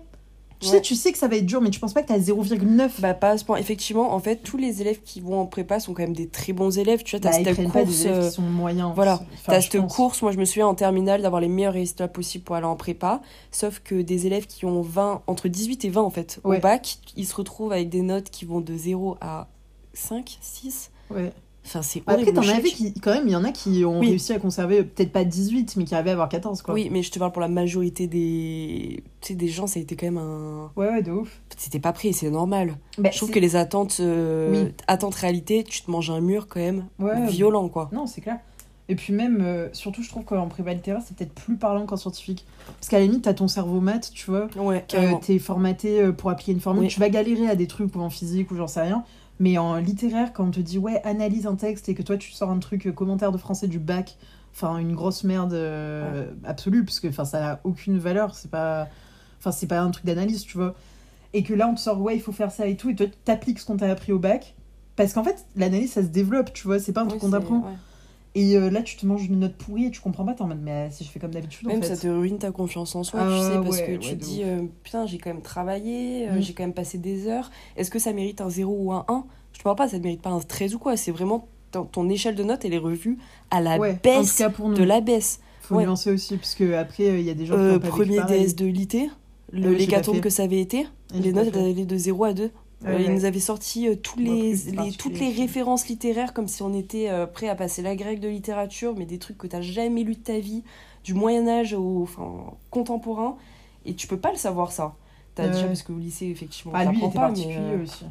Tu 0.61 0.67
sais, 0.67 0.79
tu 0.79 0.93
sais 0.93 1.11
que 1.11 1.17
ça 1.17 1.27
va 1.27 1.37
être 1.37 1.45
dur, 1.47 1.59
mais 1.59 1.71
tu 1.71 1.79
penses 1.79 1.93
pas 1.95 2.03
que 2.03 2.07
t'as 2.09 2.19
0,9. 2.19 2.89
Bah, 2.99 3.15
pas 3.15 3.31
à 3.31 3.37
ce 3.39 3.43
point. 3.43 3.57
Effectivement, 3.57 4.13
en 4.13 4.19
fait, 4.19 4.37
tous 4.43 4.57
les 4.57 4.79
élèves 4.81 5.01
qui 5.01 5.19
vont 5.19 5.39
en 5.41 5.47
prépa 5.47 5.79
sont 5.79 5.93
quand 5.95 6.03
même 6.03 6.13
des 6.15 6.27
très 6.27 6.53
bons 6.53 6.77
élèves. 6.77 7.01
Tu 7.01 7.15
vois, 7.15 7.19
t'as 7.19 7.31
Bah, 7.31 7.43
cette 7.43 7.53
prennent 7.55 7.71
pas 7.71 7.81
course. 7.81 7.89
des 7.97 8.07
élèves 8.07 8.25
qui 8.27 8.31
sont 8.35 8.41
moyens. 8.43 8.91
voilà. 8.93 9.15
Enfin, 9.33 9.53
T'as 9.53 9.61
cette 9.61 9.81
pense. 9.81 9.95
course, 9.95 10.21
moi 10.21 10.31
je 10.31 10.37
me 10.37 10.45
souviens 10.45 10.67
en 10.67 10.75
terminale 10.75 11.23
d'avoir 11.23 11.41
les 11.41 11.47
meilleurs 11.47 11.73
résultats 11.73 12.07
possibles 12.07 12.43
pour 12.43 12.55
aller 12.55 12.67
en 12.67 12.75
prépa, 12.75 13.21
sauf 13.49 13.79
que 13.83 14.03
des 14.03 14.27
élèves 14.27 14.45
qui 14.45 14.65
ont 14.65 14.83
20, 14.83 15.23
entre 15.25 15.47
18 15.47 15.83
et 15.85 15.89
20 15.89 16.01
en 16.03 16.11
fait, 16.11 16.39
Ouais. 16.43 16.57
au 16.57 16.61
bac, 16.61 16.99
ils 17.17 17.25
se 17.25 17.33
retrouvent 17.35 17.71
avec 17.71 17.89
des 17.89 18.03
notes 18.03 18.29
qui 18.29 18.45
vont 18.45 18.61
de 18.61 18.75
0 18.77 19.17
à 19.19 19.47
5, 19.93 20.37
6. 20.41 20.91
Ouais. 21.09 21.33
Enfin, 21.63 21.81
c'est 21.83 21.99
Après, 22.01 22.15
horrible. 22.15 22.33
t'en 22.33 22.41
Je- 22.41 22.51
avais 22.51 22.69
qui, 22.69 22.91
quand 22.95 23.13
même, 23.13 23.27
il 23.27 23.31
y 23.31 23.35
en 23.35 23.43
a 23.43 23.51
qui 23.51 23.85
ont 23.85 23.99
Oui. 23.99 24.07
réussi 24.09 24.33
à 24.33 24.39
conserver 24.39 24.83
peut-être 24.83 25.11
pas 25.11 25.23
18, 25.23 25.75
mais 25.77 25.85
qui 25.85 25.93
arrivaient 25.93 26.09
à 26.09 26.13
avoir 26.13 26.27
14, 26.27 26.61
quoi. 26.63 26.73
Oui, 26.73 26.89
mais 26.91 27.03
je 27.03 27.11
te 27.11 27.19
parle 27.19 27.31
pour 27.31 27.41
la 27.41 27.47
majorité 27.47 28.07
des, 28.07 29.03
tu 29.21 29.27
sais, 29.29 29.35
des 29.35 29.47
gens, 29.47 29.67
ça 29.67 29.79
a 29.79 29.83
été 29.83 29.95
quand 29.95 30.07
même 30.07 30.17
un. 30.17 30.71
Ouais, 30.75 30.87
ouais, 30.87 31.01
de 31.03 31.11
ouf. 31.11 31.39
C'était 31.57 31.79
pas 31.79 31.93
pris, 31.93 32.13
c'est 32.13 32.29
normal. 32.31 32.77
Bah, 32.97 33.09
Je 33.11 33.17
trouve 33.17 33.29
que 33.31 33.39
les 33.39 33.55
attentes, 33.55 33.97
euh, 33.99 34.65
Oui. 34.65 34.71
attentes 34.87 35.15
réalité, 35.15 35.63
tu 35.63 35.81
te 35.83 35.91
manges 35.91 36.09
un 36.09 36.19
mur 36.21 36.47
quand 36.47 36.59
même 36.59 36.85
Ouais, 36.99 37.27
violent 37.27 37.69
quoi. 37.69 37.89
Non, 37.93 38.07
c'est 38.07 38.21
clair. 38.21 38.39
Et 38.89 38.95
puis 38.95 39.13
même, 39.13 39.37
euh, 39.41 39.69
surtout, 39.71 40.01
je 40.03 40.09
trouve 40.09 40.25
qu'en 40.25 40.47
prépa 40.47 40.73
littéraire, 40.73 41.01
c'est 41.05 41.15
peut-être 41.15 41.31
plus 41.33 41.55
parlant 41.55 41.85
qu'en 41.85 41.95
scientifique. 41.95 42.45
Parce 42.79 42.89
qu'à 42.89 42.97
la 42.99 43.05
limite, 43.05 43.21
t'as 43.21 43.33
ton 43.33 43.47
cerveau 43.47 43.79
maths, 43.79 44.11
tu 44.13 44.29
vois. 44.29 44.47
Ouais, 44.57 44.83
Euh, 44.95 45.13
t'es 45.21 45.39
formaté 45.39 46.01
euh, 46.01 46.11
pour 46.11 46.29
appliquer 46.29 46.51
une 46.51 46.59
formule. 46.59 46.83
Oui. 46.83 46.89
Tu 46.89 46.99
vas 46.99 47.07
galérer 47.09 47.47
à 47.47 47.55
des 47.55 47.67
trucs 47.67 47.95
ou 47.95 48.01
en 48.01 48.09
physique 48.09 48.51
ou 48.51 48.55
j'en 48.57 48.67
sais 48.67 48.81
rien. 48.81 49.05
Mais 49.41 49.57
en 49.57 49.77
littéraire, 49.77 50.33
quand 50.33 50.45
on 50.45 50.51
te 50.51 50.59
dit 50.59 50.77
ouais, 50.77 51.01
analyse 51.03 51.47
un 51.47 51.55
texte 51.55 51.89
et 51.89 51.95
que 51.95 52.03
toi 52.03 52.15
tu 52.15 52.31
sors 52.31 52.51
un 52.51 52.59
truc 52.59 52.85
euh, 52.85 52.91
commentaire 52.91 53.31
de 53.31 53.39
français 53.39 53.67
du 53.67 53.79
bac, 53.79 54.17
enfin 54.53 54.77
une 54.77 54.93
grosse 54.93 55.23
merde 55.23 55.53
euh, 55.53 56.31
absolue, 56.43 56.85
parce 56.85 56.99
que 56.99 57.07
enfin 57.07 57.25
ça 57.25 57.39
n'a 57.39 57.59
aucune 57.63 57.97
valeur, 57.97 58.35
c'est 58.35 58.51
pas, 58.51 58.87
enfin 59.39 59.51
c'est 59.51 59.65
pas 59.65 59.81
un 59.81 59.89
truc 59.89 60.05
d'analyse, 60.05 60.43
tu 60.43 60.57
vois. 60.57 60.75
Et 61.33 61.41
que 61.41 61.55
là 61.55 61.67
on 61.67 61.73
te 61.73 61.79
sort 61.79 61.99
ouais, 62.01 62.15
il 62.15 62.21
faut 62.21 62.31
faire 62.31 62.51
ça 62.51 62.67
et 62.67 62.77
tout, 62.77 62.91
et 62.91 62.95
toi 62.95 63.07
tu 63.07 63.13
t'appliques 63.25 63.57
ce 63.59 63.65
qu'on 63.65 63.77
t'a 63.77 63.89
appris 63.89 64.11
au 64.11 64.19
bac, 64.19 64.53
parce 64.95 65.13
qu'en 65.13 65.23
fait 65.23 65.43
l'analyse 65.55 65.93
ça 65.93 66.03
se 66.03 66.09
développe, 66.09 66.53
tu 66.53 66.67
vois, 66.67 66.77
c'est 66.77 66.93
pas 66.93 67.01
un 67.01 67.05
Oui, 67.05 67.09
truc 67.09 67.21
qu'on 67.21 67.31
t'apprend. 67.31 67.61
ouais. 67.61 67.77
Et 68.33 68.55
euh, 68.55 68.69
là 68.69 68.81
tu 68.81 68.95
te 68.95 69.05
manges 69.05 69.25
une 69.25 69.39
note 69.39 69.55
pourrie 69.55 69.85
et 69.87 69.91
tu 69.91 69.99
comprends 69.99 70.23
pas, 70.23 70.33
t'es 70.33 70.41
en 70.41 70.47
mode 70.47 70.61
mais 70.63 70.89
si 70.91 71.03
je 71.03 71.09
fais 71.09 71.19
comme 71.19 71.31
d'habitude 71.31 71.67
en 71.67 71.71
Même 71.71 71.83
fait. 71.83 71.95
ça 71.95 72.01
te 72.01 72.07
ruine 72.07 72.37
ta 72.37 72.51
confiance 72.51 72.95
en 72.95 73.03
soi, 73.03 73.19
Ah 73.23 73.27
tu 73.27 73.45
sais, 73.45 73.55
parce 73.61 73.77
ouais, 73.79 73.85
que 73.87 73.91
ouais, 73.91 73.97
tu 73.97 74.09
te 74.11 74.23
dis, 74.23 74.41
euh, 74.43 74.61
putain, 74.83 75.05
j'ai 75.05 75.17
quand 75.17 75.31
même 75.33 75.41
travaillé, 75.41 76.29
euh, 76.29 76.37
Mm. 76.37 76.41
j'ai 76.41 76.53
quand 76.53 76.63
même 76.63 76.73
passé 76.73 76.97
des 76.97 77.27
heures. 77.27 77.51
Est-ce 77.75 77.91
que 77.91 77.99
ça 77.99 78.13
mérite 78.13 78.39
un 78.39 78.49
0 78.49 78.73
ou 78.73 78.93
un 78.93 79.03
1 79.09 79.25
Je 79.51 79.57
te 79.59 79.63
parle 79.63 79.75
pas, 79.75 79.89
ça 79.89 79.97
ne 79.97 80.03
mérite 80.03 80.21
pas 80.21 80.29
un 80.29 80.39
13 80.39 80.75
ou 80.75 80.79
quoi. 80.79 80.95
C'est 80.95 81.11
vraiment 81.11 81.47
ton, 81.71 81.83
ton 81.83 82.07
échelle 82.09 82.35
de 82.35 82.43
notes, 82.43 82.63
elle 82.63 82.73
est 82.73 82.77
revue 82.77 83.17
à 83.49 83.59
la 83.59 83.77
ouais, 83.77 83.89
en 83.91 83.93
tout 83.95 83.99
baisse 84.03 84.37
cas 84.37 84.49
pour 84.49 84.69
nous. 84.69 84.75
de 84.77 84.83
la 84.83 85.01
baisse. 85.01 85.41
Faut 85.61 85.79
nuancer 85.81 86.11
aussi, 86.11 86.37
parce 86.37 86.55
que 86.55 86.73
après 86.75 87.07
il 87.19 87.25
y 87.25 87.29
a 87.29 87.33
des 87.33 87.45
gens 87.45 87.55
qui 87.55 87.59
Euh, 87.61 87.75
ont 87.75 87.79
pas 87.79 87.87
premier. 87.89 88.21
DS 88.23 88.55
de 88.55 88.65
l'IT, 88.65 88.95
Ah 88.95 89.07
le 89.51 89.73
l'hécatombe 89.73 90.21
que 90.21 90.29
ça 90.29 90.43
avait 90.43 90.59
été, 90.61 90.87
Ah, 91.13 91.17
les 91.21 91.33
notes 91.33 91.49
elles 91.53 91.71
allaient 91.71 91.85
de 91.85 91.97
0 91.97 92.23
à 92.25 92.33
2. 92.33 92.49
Ouais, 92.83 92.89
Euh, 92.89 92.97
ouais. 92.97 93.09
nous 93.09 93.25
avaient 93.25 93.39
sorti 93.39 93.87
euh, 93.87 93.95
tous 93.95 94.17
les, 94.17 94.53
les- 94.55 94.91
toutes 94.93 95.19
les 95.19 95.31
références 95.31 95.87
littéraires 95.87 96.33
comme 96.33 96.47
si 96.47 96.63
on 96.63 96.73
était 96.73 97.09
euh, 97.09 97.27
prêt 97.27 97.47
à 97.47 97.55
passer 97.55 97.81
la 97.81 97.95
grecque 97.95 98.19
de 98.19 98.27
littérature, 98.27 98.95
mais 98.97 99.05
des 99.05 99.19
trucs 99.19 99.37
que 99.37 99.45
tu 99.47 99.55
n'as 99.55 99.61
jamais 99.61 100.03
lu 100.03 100.15
de 100.15 100.19
ta 100.19 100.39
vie, 100.39 100.63
du 101.03 101.13
Moyen-Âge 101.13 101.73
au 101.73 102.01
enfin, 102.03 102.53
contemporain. 102.71 103.37
Et 103.85 103.93
tu 103.93 104.07
peux 104.07 104.17
pas 104.17 104.31
le 104.31 104.37
savoir, 104.37 104.71
ça. 104.71 104.95
T'as 105.35 105.47
déjà, 105.47 105.67
parce 105.67 105.83
qu'au 105.83 105.97
lycée, 105.97 106.27
effectivement, 106.27 106.73
Ah, 106.75 106.85
lui, 106.85 106.97
il 107.01 107.05
était 107.05 107.15
pas, 107.15 107.27
particulier 107.27 107.55
mais, 107.59 107.73
euh, 107.75 107.83
aussi. 107.83 108.05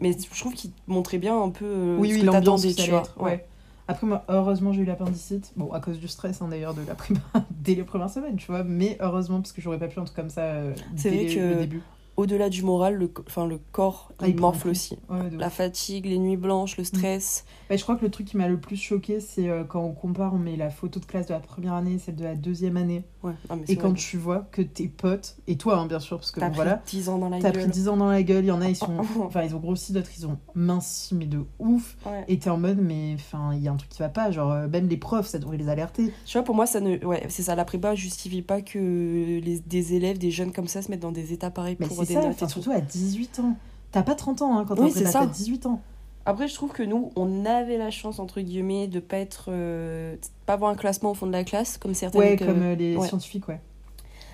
mais 0.00 0.12
je 0.12 0.40
trouve 0.40 0.54
qu'il 0.54 0.70
montrait 0.86 1.18
bien 1.18 1.40
un 1.40 1.50
peu 1.50 1.64
euh, 1.64 1.96
Oui, 1.98 2.10
ce 2.10 2.14
oui, 2.14 2.20
que 2.20 2.26
l'ambiance 2.26 2.62
que 2.66 2.72
tu 2.82 2.90
vois. 2.90 3.02
ouais. 3.20 3.46
Après, 3.90 4.06
moi, 4.06 4.22
heureusement, 4.28 4.72
j'ai 4.72 4.82
eu 4.82 4.84
l'appendicite. 4.84 5.52
Bon, 5.56 5.72
à 5.72 5.80
cause 5.80 5.98
du 5.98 6.08
stress, 6.08 6.42
hein, 6.42 6.48
d'ailleurs, 6.50 6.74
de 6.74 6.82
la 6.86 6.94
prépa, 6.94 7.20
dès 7.50 7.74
les 7.74 7.84
premières 7.84 8.10
semaines, 8.10 8.36
tu 8.36 8.46
vois. 8.48 8.62
Mais 8.62 8.98
heureusement, 9.00 9.40
parce 9.40 9.52
que 9.52 9.62
j'aurais 9.62 9.78
pas 9.78 9.88
pu 9.88 9.98
un 9.98 10.04
truc 10.04 10.14
comme 10.16 10.28
ça 10.28 10.42
euh, 10.42 10.74
dès 10.92 11.08
vrai 11.10 11.34
que- 11.34 11.40
le 11.40 11.54
début. 11.60 11.82
Au-delà 12.18 12.48
du 12.48 12.64
moral, 12.64 12.96
le, 12.96 13.12
enfin, 13.28 13.46
le 13.46 13.60
corps, 13.70 14.10
Ah, 14.18 14.26
il 14.26 14.34
morfle 14.40 14.68
aussi. 14.68 14.98
Ouais, 15.08 15.30
La 15.38 15.50
fatigue, 15.50 16.04
les 16.04 16.18
nuits 16.18 16.36
blanches, 16.36 16.76
le 16.76 16.82
stress. 16.82 17.44
Bah, 17.70 17.76
je 17.76 17.82
crois 17.84 17.94
que 17.94 18.04
le 18.04 18.10
truc 18.10 18.26
qui 18.26 18.36
m'a 18.36 18.48
le 18.48 18.58
plus 18.58 18.76
choqué, 18.76 19.20
c'est 19.20 19.48
euh, 19.48 19.62
quand 19.62 19.82
on 19.82 19.92
compare, 19.92 20.34
on 20.34 20.38
met 20.38 20.56
la 20.56 20.68
photo 20.68 20.98
de 20.98 21.04
classe 21.04 21.26
de 21.26 21.32
la 21.34 21.38
première 21.38 21.74
année 21.74 21.92
et 21.94 21.98
celle 21.98 22.16
de 22.16 22.24
la 22.24 22.34
deuxième 22.34 22.76
année. 22.76 23.04
Ouais. 23.22 23.32
Ah, 23.48 23.54
Et 23.68 23.76
quand 23.76 23.92
tu 23.92 24.16
vois 24.16 24.48
que 24.50 24.62
tes 24.62 24.88
potes, 24.88 25.36
et 25.46 25.56
toi, 25.56 25.78
hein, 25.78 25.86
bien 25.86 26.00
sûr, 26.00 26.18
parce 26.18 26.32
que 26.32 26.40
T'as 26.40 26.46
bon, 26.48 26.54
pris 26.54 26.62
voilà, 26.64 26.82
10 26.86 27.08
ans 27.08 27.18
dans 27.18 27.28
la 27.28 27.38
t'as 27.38 27.50
gueule. 27.52 27.62
pris 27.62 27.70
10 27.70 27.88
ans 27.88 27.96
dans 27.96 28.08
la 28.10 28.22
gueule, 28.24 28.44
il 28.44 28.48
y 28.48 28.52
en 28.52 28.60
a, 28.62 28.68
ils 28.68 28.74
sont. 28.76 28.96
Enfin, 29.22 29.42
ils 29.44 29.54
ont 29.54 29.60
grossi, 29.60 29.92
d'autres, 29.92 30.10
ils 30.18 30.26
ont 30.26 30.38
minci, 30.56 31.14
mais 31.14 31.26
de 31.26 31.44
ouf. 31.60 31.96
Ouais. 32.04 32.24
Et 32.26 32.38
t'es 32.38 32.50
en 32.50 32.58
mode, 32.58 32.78
mais 32.80 33.14
enfin, 33.14 33.52
il 33.54 33.62
y 33.62 33.68
a 33.68 33.72
un 33.72 33.76
truc 33.76 33.90
qui 33.90 34.00
va 34.00 34.08
pas. 34.08 34.32
Genre, 34.32 34.50
euh, 34.50 34.66
même 34.68 34.88
les 34.88 34.96
profs, 34.96 35.26
ça 35.28 35.38
devrait 35.38 35.56
les 35.56 35.68
alerter. 35.68 36.12
Tu 36.26 36.32
vois, 36.36 36.42
pour 36.44 36.54
moi, 36.56 36.66
ça 36.66 36.80
ne. 36.80 37.04
Ouais, 37.04 37.24
c'est 37.28 37.42
ça. 37.44 37.54
La 37.54 37.64
prépa 37.64 37.94
justifie 37.94 38.42
pas 38.42 38.60
que 38.60 38.78
les, 38.78 39.60
des 39.60 39.94
élèves, 39.94 40.18
des 40.18 40.32
jeunes 40.32 40.52
comme 40.52 40.66
ça 40.68 40.82
se 40.82 40.90
mettent 40.90 41.00
dans 41.00 41.12
des 41.12 41.32
états 41.32 41.50
pareils 41.50 41.76
Mais 41.78 41.86
pour 41.86 42.07
des 42.08 42.14
ça, 42.14 42.20
notes. 42.20 42.30
enfin, 42.30 42.46
et 42.46 42.48
tout. 42.48 42.52
surtout 42.62 42.72
à 42.72 42.80
18 42.80 43.38
ans. 43.40 43.56
T'as 43.92 44.02
pas 44.02 44.14
30 44.14 44.42
ans 44.42 44.58
hein, 44.58 44.64
quand 44.66 44.74
t'es 44.74 44.82
Oui, 44.82 44.92
t'as 44.92 45.26
18 45.26 45.66
ans. 45.66 45.80
Après, 46.26 46.46
je 46.48 46.54
trouve 46.54 46.72
que 46.72 46.82
nous, 46.82 47.10
on 47.16 47.46
avait 47.46 47.78
la 47.78 47.90
chance, 47.90 48.18
entre 48.18 48.40
guillemets, 48.42 48.86
de 48.86 49.00
pas 49.00 49.16
être. 49.16 49.46
euh, 49.48 50.14
pas 50.44 50.54
avoir 50.54 50.70
un 50.70 50.74
classement 50.74 51.12
au 51.12 51.14
fond 51.14 51.26
de 51.26 51.32
la 51.32 51.44
classe, 51.44 51.78
comme 51.78 51.94
certaines. 51.94 52.20
Ouais, 52.20 52.36
que- 52.36 52.44
comme 52.44 52.62
euh, 52.62 52.74
les 52.74 52.96
ouais. 52.96 53.06
scientifiques, 53.08 53.48
ouais. 53.48 53.60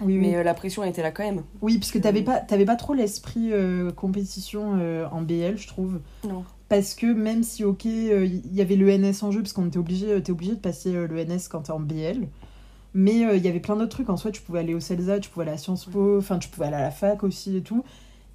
Oui, 0.01 0.15
oui. 0.15 0.19
Mais 0.19 0.35
euh, 0.35 0.43
la 0.43 0.55
pression 0.55 0.83
était 0.83 1.03
là 1.03 1.13
quand 1.13 1.23
même. 1.23 1.43
oui, 1.63 1.79
parce 1.79 1.93
que 1.93 1.99
euh, 1.99 2.03
t'avais 2.03 2.23
pas, 2.23 2.41
t'avais 2.41 2.65
pas 2.65 2.75
trop 2.75 2.95
l'esprit 2.95 3.53
compétition 3.95 4.79
en 5.13 5.23
BL, 5.23 5.57
je 5.57 5.69
trouve. 5.69 6.01
Non. 6.29 6.45
Parce 6.69 6.95
que 6.95 7.07
même 7.07 7.43
si, 7.45 7.63
ok, 7.63 7.85
il 7.85 8.53
y 8.53 8.61
avait 8.61 8.75
le 8.77 8.91
NS 8.91 9.23
en 9.23 9.31
jeu, 9.31 9.43
parce 9.43 9.53
qu'on 9.53 9.67
était 9.69 9.79
obligé, 9.79 10.21
t'es 10.23 10.33
obligé 10.33 10.53
de 10.53 10.61
passer 10.61 10.95
euh, 10.95 11.07
le 11.07 11.23
NS 11.25 11.47
quand 11.49 11.61
t'es 11.61 11.71
en 11.73 11.79
BL. 11.79 12.27
Mais 12.95 13.25
euh, 13.25 13.37
il 13.37 13.45
y 13.45 13.49
avait 13.49 13.61
plein 13.61 13.77
d'autres 13.77 13.91
trucs. 13.91 14.09
En 14.09 14.17
soi, 14.17 14.31
tu 14.31 14.41
pouvais 14.41 14.61
aller 14.61 14.73
au 14.75 14.81
CELSA, 14.81 15.19
tu 15.21 15.29
pouvais 15.31 15.45
aller 15.47 15.55
à 15.55 15.59
Sciences 15.59 15.87
Po, 15.87 16.19
enfin, 16.19 16.39
tu 16.39 16.49
pouvais 16.49 16.67
aller 16.67 16.77
à 16.77 16.81
la 16.83 16.91
fac 16.93 17.23
aussi 17.25 17.57
et 17.57 17.63
tout. 17.63 17.85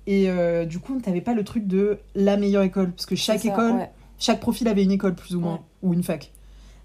Et 0.05 0.29
euh, 0.29 0.65
du 0.65 0.79
coup, 0.79 0.99
t'avais 0.99 1.21
pas 1.21 1.33
le 1.33 1.43
truc 1.43 1.65
de 1.67 1.99
la 2.15 2.35
meilleure 2.37 2.63
école. 2.63 2.91
Parce 2.91 3.05
que 3.05 3.15
chaque 3.15 3.41
ça, 3.41 3.49
école, 3.49 3.73
ouais. 3.73 3.89
chaque 4.17 4.39
profil 4.39 4.67
avait 4.67 4.83
une 4.83 4.91
école 4.91 5.15
plus 5.15 5.35
ou 5.35 5.39
moins, 5.39 5.53
Ouais. 5.53 5.59
ou 5.83 5.93
une 5.93 6.03
fac. 6.03 6.31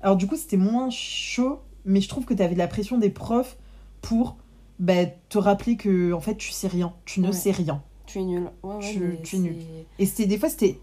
Alors 0.02 0.16
du 0.16 0.26
coup, 0.26 0.36
c'était 0.36 0.56
moins 0.58 0.90
chaud, 0.90 1.60
mais 1.84 2.00
je 2.00 2.08
trouve 2.08 2.24
que 2.26 2.34
tu 2.34 2.42
avais 2.42 2.54
de 2.54 2.58
la 2.58 2.68
pression 2.68 2.98
des 2.98 3.10
profs 3.10 3.56
pour 4.02 4.36
bah, 4.78 5.06
te 5.28 5.38
rappeler 5.38 5.76
que 5.76 6.12
en 6.12 6.20
fait, 6.20 6.36
tu 6.36 6.50
sais 6.52 6.68
rien, 6.68 6.92
tu 7.06 7.20
ne 7.20 7.28
Ouais. 7.28 7.32
sais 7.32 7.50
rien. 7.52 7.82
Tu 8.06 8.18
es 8.18 8.22
nul. 8.24 8.50
Tu- 8.80 9.16
tu 9.22 9.36
es 9.36 9.38
nul. 9.38 9.56
Et 9.98 10.04
c'était 10.06 10.26
des 10.26 10.36
fois 10.38 10.48
c'était 10.50 10.78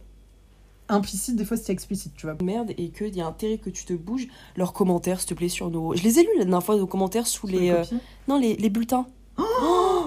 implicite, 0.92 1.36
des 1.36 1.46
fois 1.46 1.58
c'était 1.58 1.74
explicite, 1.74 2.14
tu 2.16 2.26
vois. 2.26 2.36
Merde, 2.44 2.72
et 2.78 2.90
qu'il 2.90 3.16
y 3.16 3.22
a 3.22 3.26
intérêt 3.28 3.58
que 3.58 3.70
tu 3.70 3.86
te 3.86 3.94
bouges. 3.94 4.28
Leurs 4.56 4.74
commentaires, 4.74 5.20
s'il 5.20 5.30
te 5.30 5.34
plaît, 5.34 5.50
sur 5.50 5.70
nos. 5.70 5.96
Je 5.96 6.04
les 6.04 6.20
ai 6.20 6.24
lus 6.24 6.30
la 6.38 6.44
dernière 6.46 6.64
fois, 6.64 6.76
nos 6.78 6.88
commentaires 6.88 7.28
sous 7.28 7.48
Sur 7.48 7.58
les. 7.58 7.60
les 7.66 7.70
euh. 7.72 7.84
Non, 8.28 8.38
les, 8.40 8.56
les 8.56 8.70
bulletins. 8.70 9.06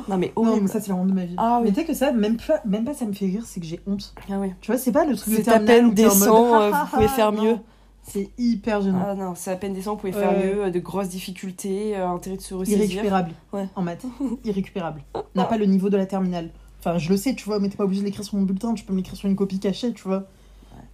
Non, 0.06 0.18
mais 0.18 0.32
Non, 0.36 0.42
horrible. 0.48 0.66
mais 0.66 0.68
ça, 0.70 0.80
c'est 0.80 0.88
la 0.90 0.96
honte 0.96 1.08
de 1.08 1.14
ma 1.14 1.24
vie. 1.24 1.34
Ah 1.38 1.60
oui. 1.62 1.70
Mais 1.74 1.82
tu 1.82 1.86
que 1.86 1.94
ça, 1.94 2.12
même 2.12 2.36
pas, 2.36 2.60
même 2.66 2.84
pas 2.84 2.92
ça 2.92 3.06
me 3.06 3.14
fait 3.14 3.24
rire, 3.24 3.44
c'est 3.46 3.58
que 3.60 3.64
j'ai 3.66 3.80
honte. 3.86 4.12
Ah 4.30 4.38
oui. 4.38 4.52
Tu 4.60 4.70
vois, 4.70 4.76
c'est 4.78 4.92
pas 4.92 5.06
le 5.06 5.16
truc 5.16 5.34
de 5.38 5.42
C'est 5.42 5.50
à 5.50 5.60
peine 5.60 5.94
décent, 5.94 6.54
euh, 6.60 6.70
vous 6.70 6.86
pouvez 6.92 7.08
faire 7.08 7.32
non. 7.32 7.42
mieux. 7.42 7.56
C'est 8.02 8.28
hyper 8.36 8.82
gênant. 8.82 9.02
Ah 9.02 9.14
non, 9.14 9.32
c'est 9.34 9.50
à 9.50 9.56
peine 9.56 9.72
décent, 9.72 9.92
vous 9.92 9.96
pouvez 9.96 10.12
faire 10.12 10.32
mieux, 10.38 10.70
de 10.70 10.78
grosses 10.78 11.08
difficultés, 11.08 11.96
euh, 11.96 12.06
intérêt 12.06 12.36
de 12.36 12.42
se 12.42 12.52
ressaisir. 12.52 12.80
Irrécupérable 12.84 13.32
Ouais. 13.54 13.66
en 13.76 13.80
maths. 13.82 14.04
Irrécupérable. 14.44 15.02
N'a 15.34 15.44
pas 15.44 15.56
le 15.56 15.64
niveau 15.64 15.88
de 15.88 15.96
la 15.96 16.04
terminale. 16.04 16.50
Enfin, 16.80 16.98
je 16.98 17.08
le 17.08 17.16
sais, 17.16 17.34
tu 17.34 17.46
vois, 17.46 17.58
mais 17.60 17.70
t'es 17.70 17.76
pas 17.78 17.84
obligé 17.84 18.02
de 18.02 18.06
l'écrire 18.06 18.26
sur 18.26 18.36
mon 18.36 18.42
bulletin, 18.42 18.74
tu 18.74 18.84
peux 18.84 18.92
me 18.92 18.98
l'écrire 18.98 19.16
sur 19.16 19.26
une 19.26 19.36
copie 19.36 19.58
cachée, 19.58 19.94
tu 19.94 20.02
vois. 20.06 20.24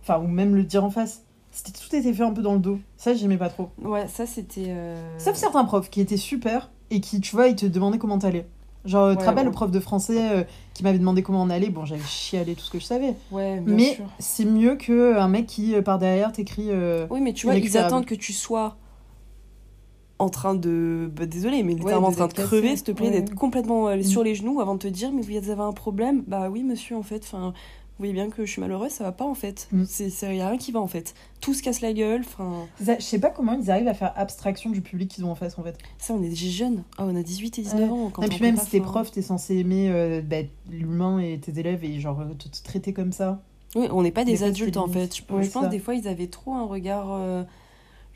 Enfin, 0.03 0.19
ou 0.19 0.27
même 0.27 0.55
le 0.55 0.65
dire 0.65 0.85
en 0.85 0.91
face. 0.91 1.25
C'était 1.53 1.73
tout 1.73 1.95
était 1.97 2.13
fait 2.13 2.23
un 2.23 2.33
peu 2.33 2.43
dans 2.43 2.55
le 2.55 2.61
dos. 2.61 2.79
Ça, 2.97 3.13
j'aimais 3.15 3.37
pas 3.37 3.49
trop. 3.49 3.71
Ouais, 3.83 4.07
ça 4.09 4.25
c'était. 4.27 4.67
euh, 4.69 5.19
Sauf 5.19 5.35
certains 5.37 5.65
profs 5.65 5.91
qui 5.91 6.01
étaient 6.01 6.17
super 6.17 6.71
et 6.91 7.01
qui, 7.01 7.21
tu 7.21 7.35
vois, 7.35 7.49
ils 7.49 7.57
te 7.57 7.67
demandaient 7.67 7.99
comment 7.99 8.19
t'allais. 8.19 8.47
Genre, 8.85 9.11
tu 9.11 9.17
te 9.17 9.21
Ouais, 9.21 9.27
rappelles 9.27 9.43
ouais. 9.43 9.49
le 9.49 9.53
prof 9.53 9.71
de 9.71 9.81
français 9.81 10.31
euh, 10.33 10.45
qui 10.75 10.85
m'avait 10.85 10.99
demandé 10.99 11.23
comment 11.23 11.43
on 11.43 11.51
allait? 11.51 11.69
Bon, 11.69 11.85
j'avais 11.85 12.03
chialé 12.03 12.55
tout 12.55 12.63
ce 12.63 12.71
que 12.71 12.79
je 12.79 12.85
savais. 12.85 13.15
Ouais, 13.31 13.61
bien 13.61 13.77
mais 13.77 13.95
sûr. 13.95 14.07
c'est 14.21 14.45
mieux 14.47 14.77
qu'un 14.77 15.29
mec 15.29 15.47
qui, 15.47 15.75
euh, 15.75 15.83
par 15.83 15.99
derrière, 15.99 16.33
t'écrit. 16.33 16.71
euh, 16.71 17.07
Oui, 17.11 17.21
mais 17.21 17.33
tu 17.33 17.47
vois, 17.47 17.57
ils 17.57 17.77
attendent 17.77 18.07
que 18.07 18.15
tu 18.15 18.33
sois 18.33 18.77
en 20.19 20.29
train 20.29 20.55
de. 20.55 21.11
Bah, 21.17 21.27
désolé, 21.27 21.63
mais 21.63 21.73
Ouais, 21.73 21.79
littéralement 21.81 22.09
en 22.09 22.13
train 22.13 22.29
de 22.29 22.33
crever, 22.35 22.77
s'il 22.77 22.85
te 22.85 22.93
plaît, 22.93 23.07
Ouais, 23.07 23.13
d'être 23.13 23.31
ouais. 23.31 23.37
complètement 23.37 23.89
euh, 23.89 23.97
Mm. 23.97 24.03
sur 24.03 24.23
les 24.23 24.35
genoux 24.35 24.61
avant 24.61 24.75
de 24.75 24.79
te 24.81 24.89
dire, 24.89 25.11
mais 25.13 25.23
vous 25.23 25.51
avez 25.51 25.63
un 25.63 25.73
problème? 25.73 26.23
Bah 26.27 26.49
oui, 26.51 26.63
monsieur, 26.63 26.97
en 26.97 27.03
fait. 27.03 27.23
Enfin, 27.25 27.53
voyez 28.01 28.13
bien 28.13 28.29
que 28.31 28.45
je 28.45 28.51
suis 28.51 28.61
malheureuse, 28.61 28.91
ça 28.91 29.05
va 29.05 29.13
pas 29.13 29.25
en 29.25 29.35
fait. 29.35 29.69
Mm. 29.73 29.85
C'est 29.87 30.11
c'est- 30.11 30.37
y 30.37 30.41
a 30.41 30.49
rien 30.49 30.59
qui 30.59 30.73
va 30.73 30.81
en 30.81 30.87
fait. 30.87 31.15
Tout 31.41 31.55
se 31.55 31.63
casse 31.63 31.81
la 31.81 31.93
gueule. 31.93 32.23
Ça- 32.83 32.97
Je 32.99 33.05
sais 33.05 33.19
pas 33.21 33.31
comment 33.31 33.53
ils 33.53 33.71
arrivent 33.71 33.89
à 33.89 33.95
faire 33.95 34.13
abstraction 34.17 34.71
du 34.71 34.81
public 34.81 35.09
qu'ils 35.11 35.25
ont 35.25 35.31
en 35.31 35.35
face, 35.35 35.59
en 35.59 35.63
fait. 35.63 35.79
ça, 35.99 36.15
on 36.15 36.23
est 36.23 36.29
déjà 36.29 36.49
jeunes. 36.49 36.83
Ah, 36.99 37.05
on 37.07 37.15
a 37.17 37.23
18 37.23 37.59
et 37.59 37.63
19 37.63 37.91
ans. 37.93 38.11
Quand 38.13 38.23
et 38.23 38.29
puis 38.29 38.41
même 38.41 38.57
si 38.57 38.67
t'es 38.71 38.81
prof, 38.81 39.11
t'es 39.11 39.23
censé 39.23 39.57
aimer 39.57 39.89
euh, 39.91 40.21
bah, 40.23 40.37
l'humain 40.71 41.19
et 41.21 41.39
tes 41.39 41.59
élèves 41.59 41.85
et 41.85 42.01
genre 42.01 42.23
te, 42.39 42.49
te 42.49 42.63
traiter 42.65 42.93
comme 42.93 43.13
ça. 43.13 43.41
Oui, 43.77 43.87
on 43.93 44.03
n'est 44.03 44.11
pas 44.11 44.25
Des 44.25 44.43
adultes 44.43 44.77
en 44.77 44.89
fait. 44.89 45.15
Je, 45.17 45.23
Ouais, 45.35 45.43
je 45.45 45.51
pense 45.51 45.63
ça. 45.65 45.69
des 45.69 45.79
fois 45.79 45.95
ils 45.95 46.09
avaient 46.09 46.27
trop 46.27 46.55
un 46.55 46.65
regard. 46.67 47.13
euh, 47.13 47.45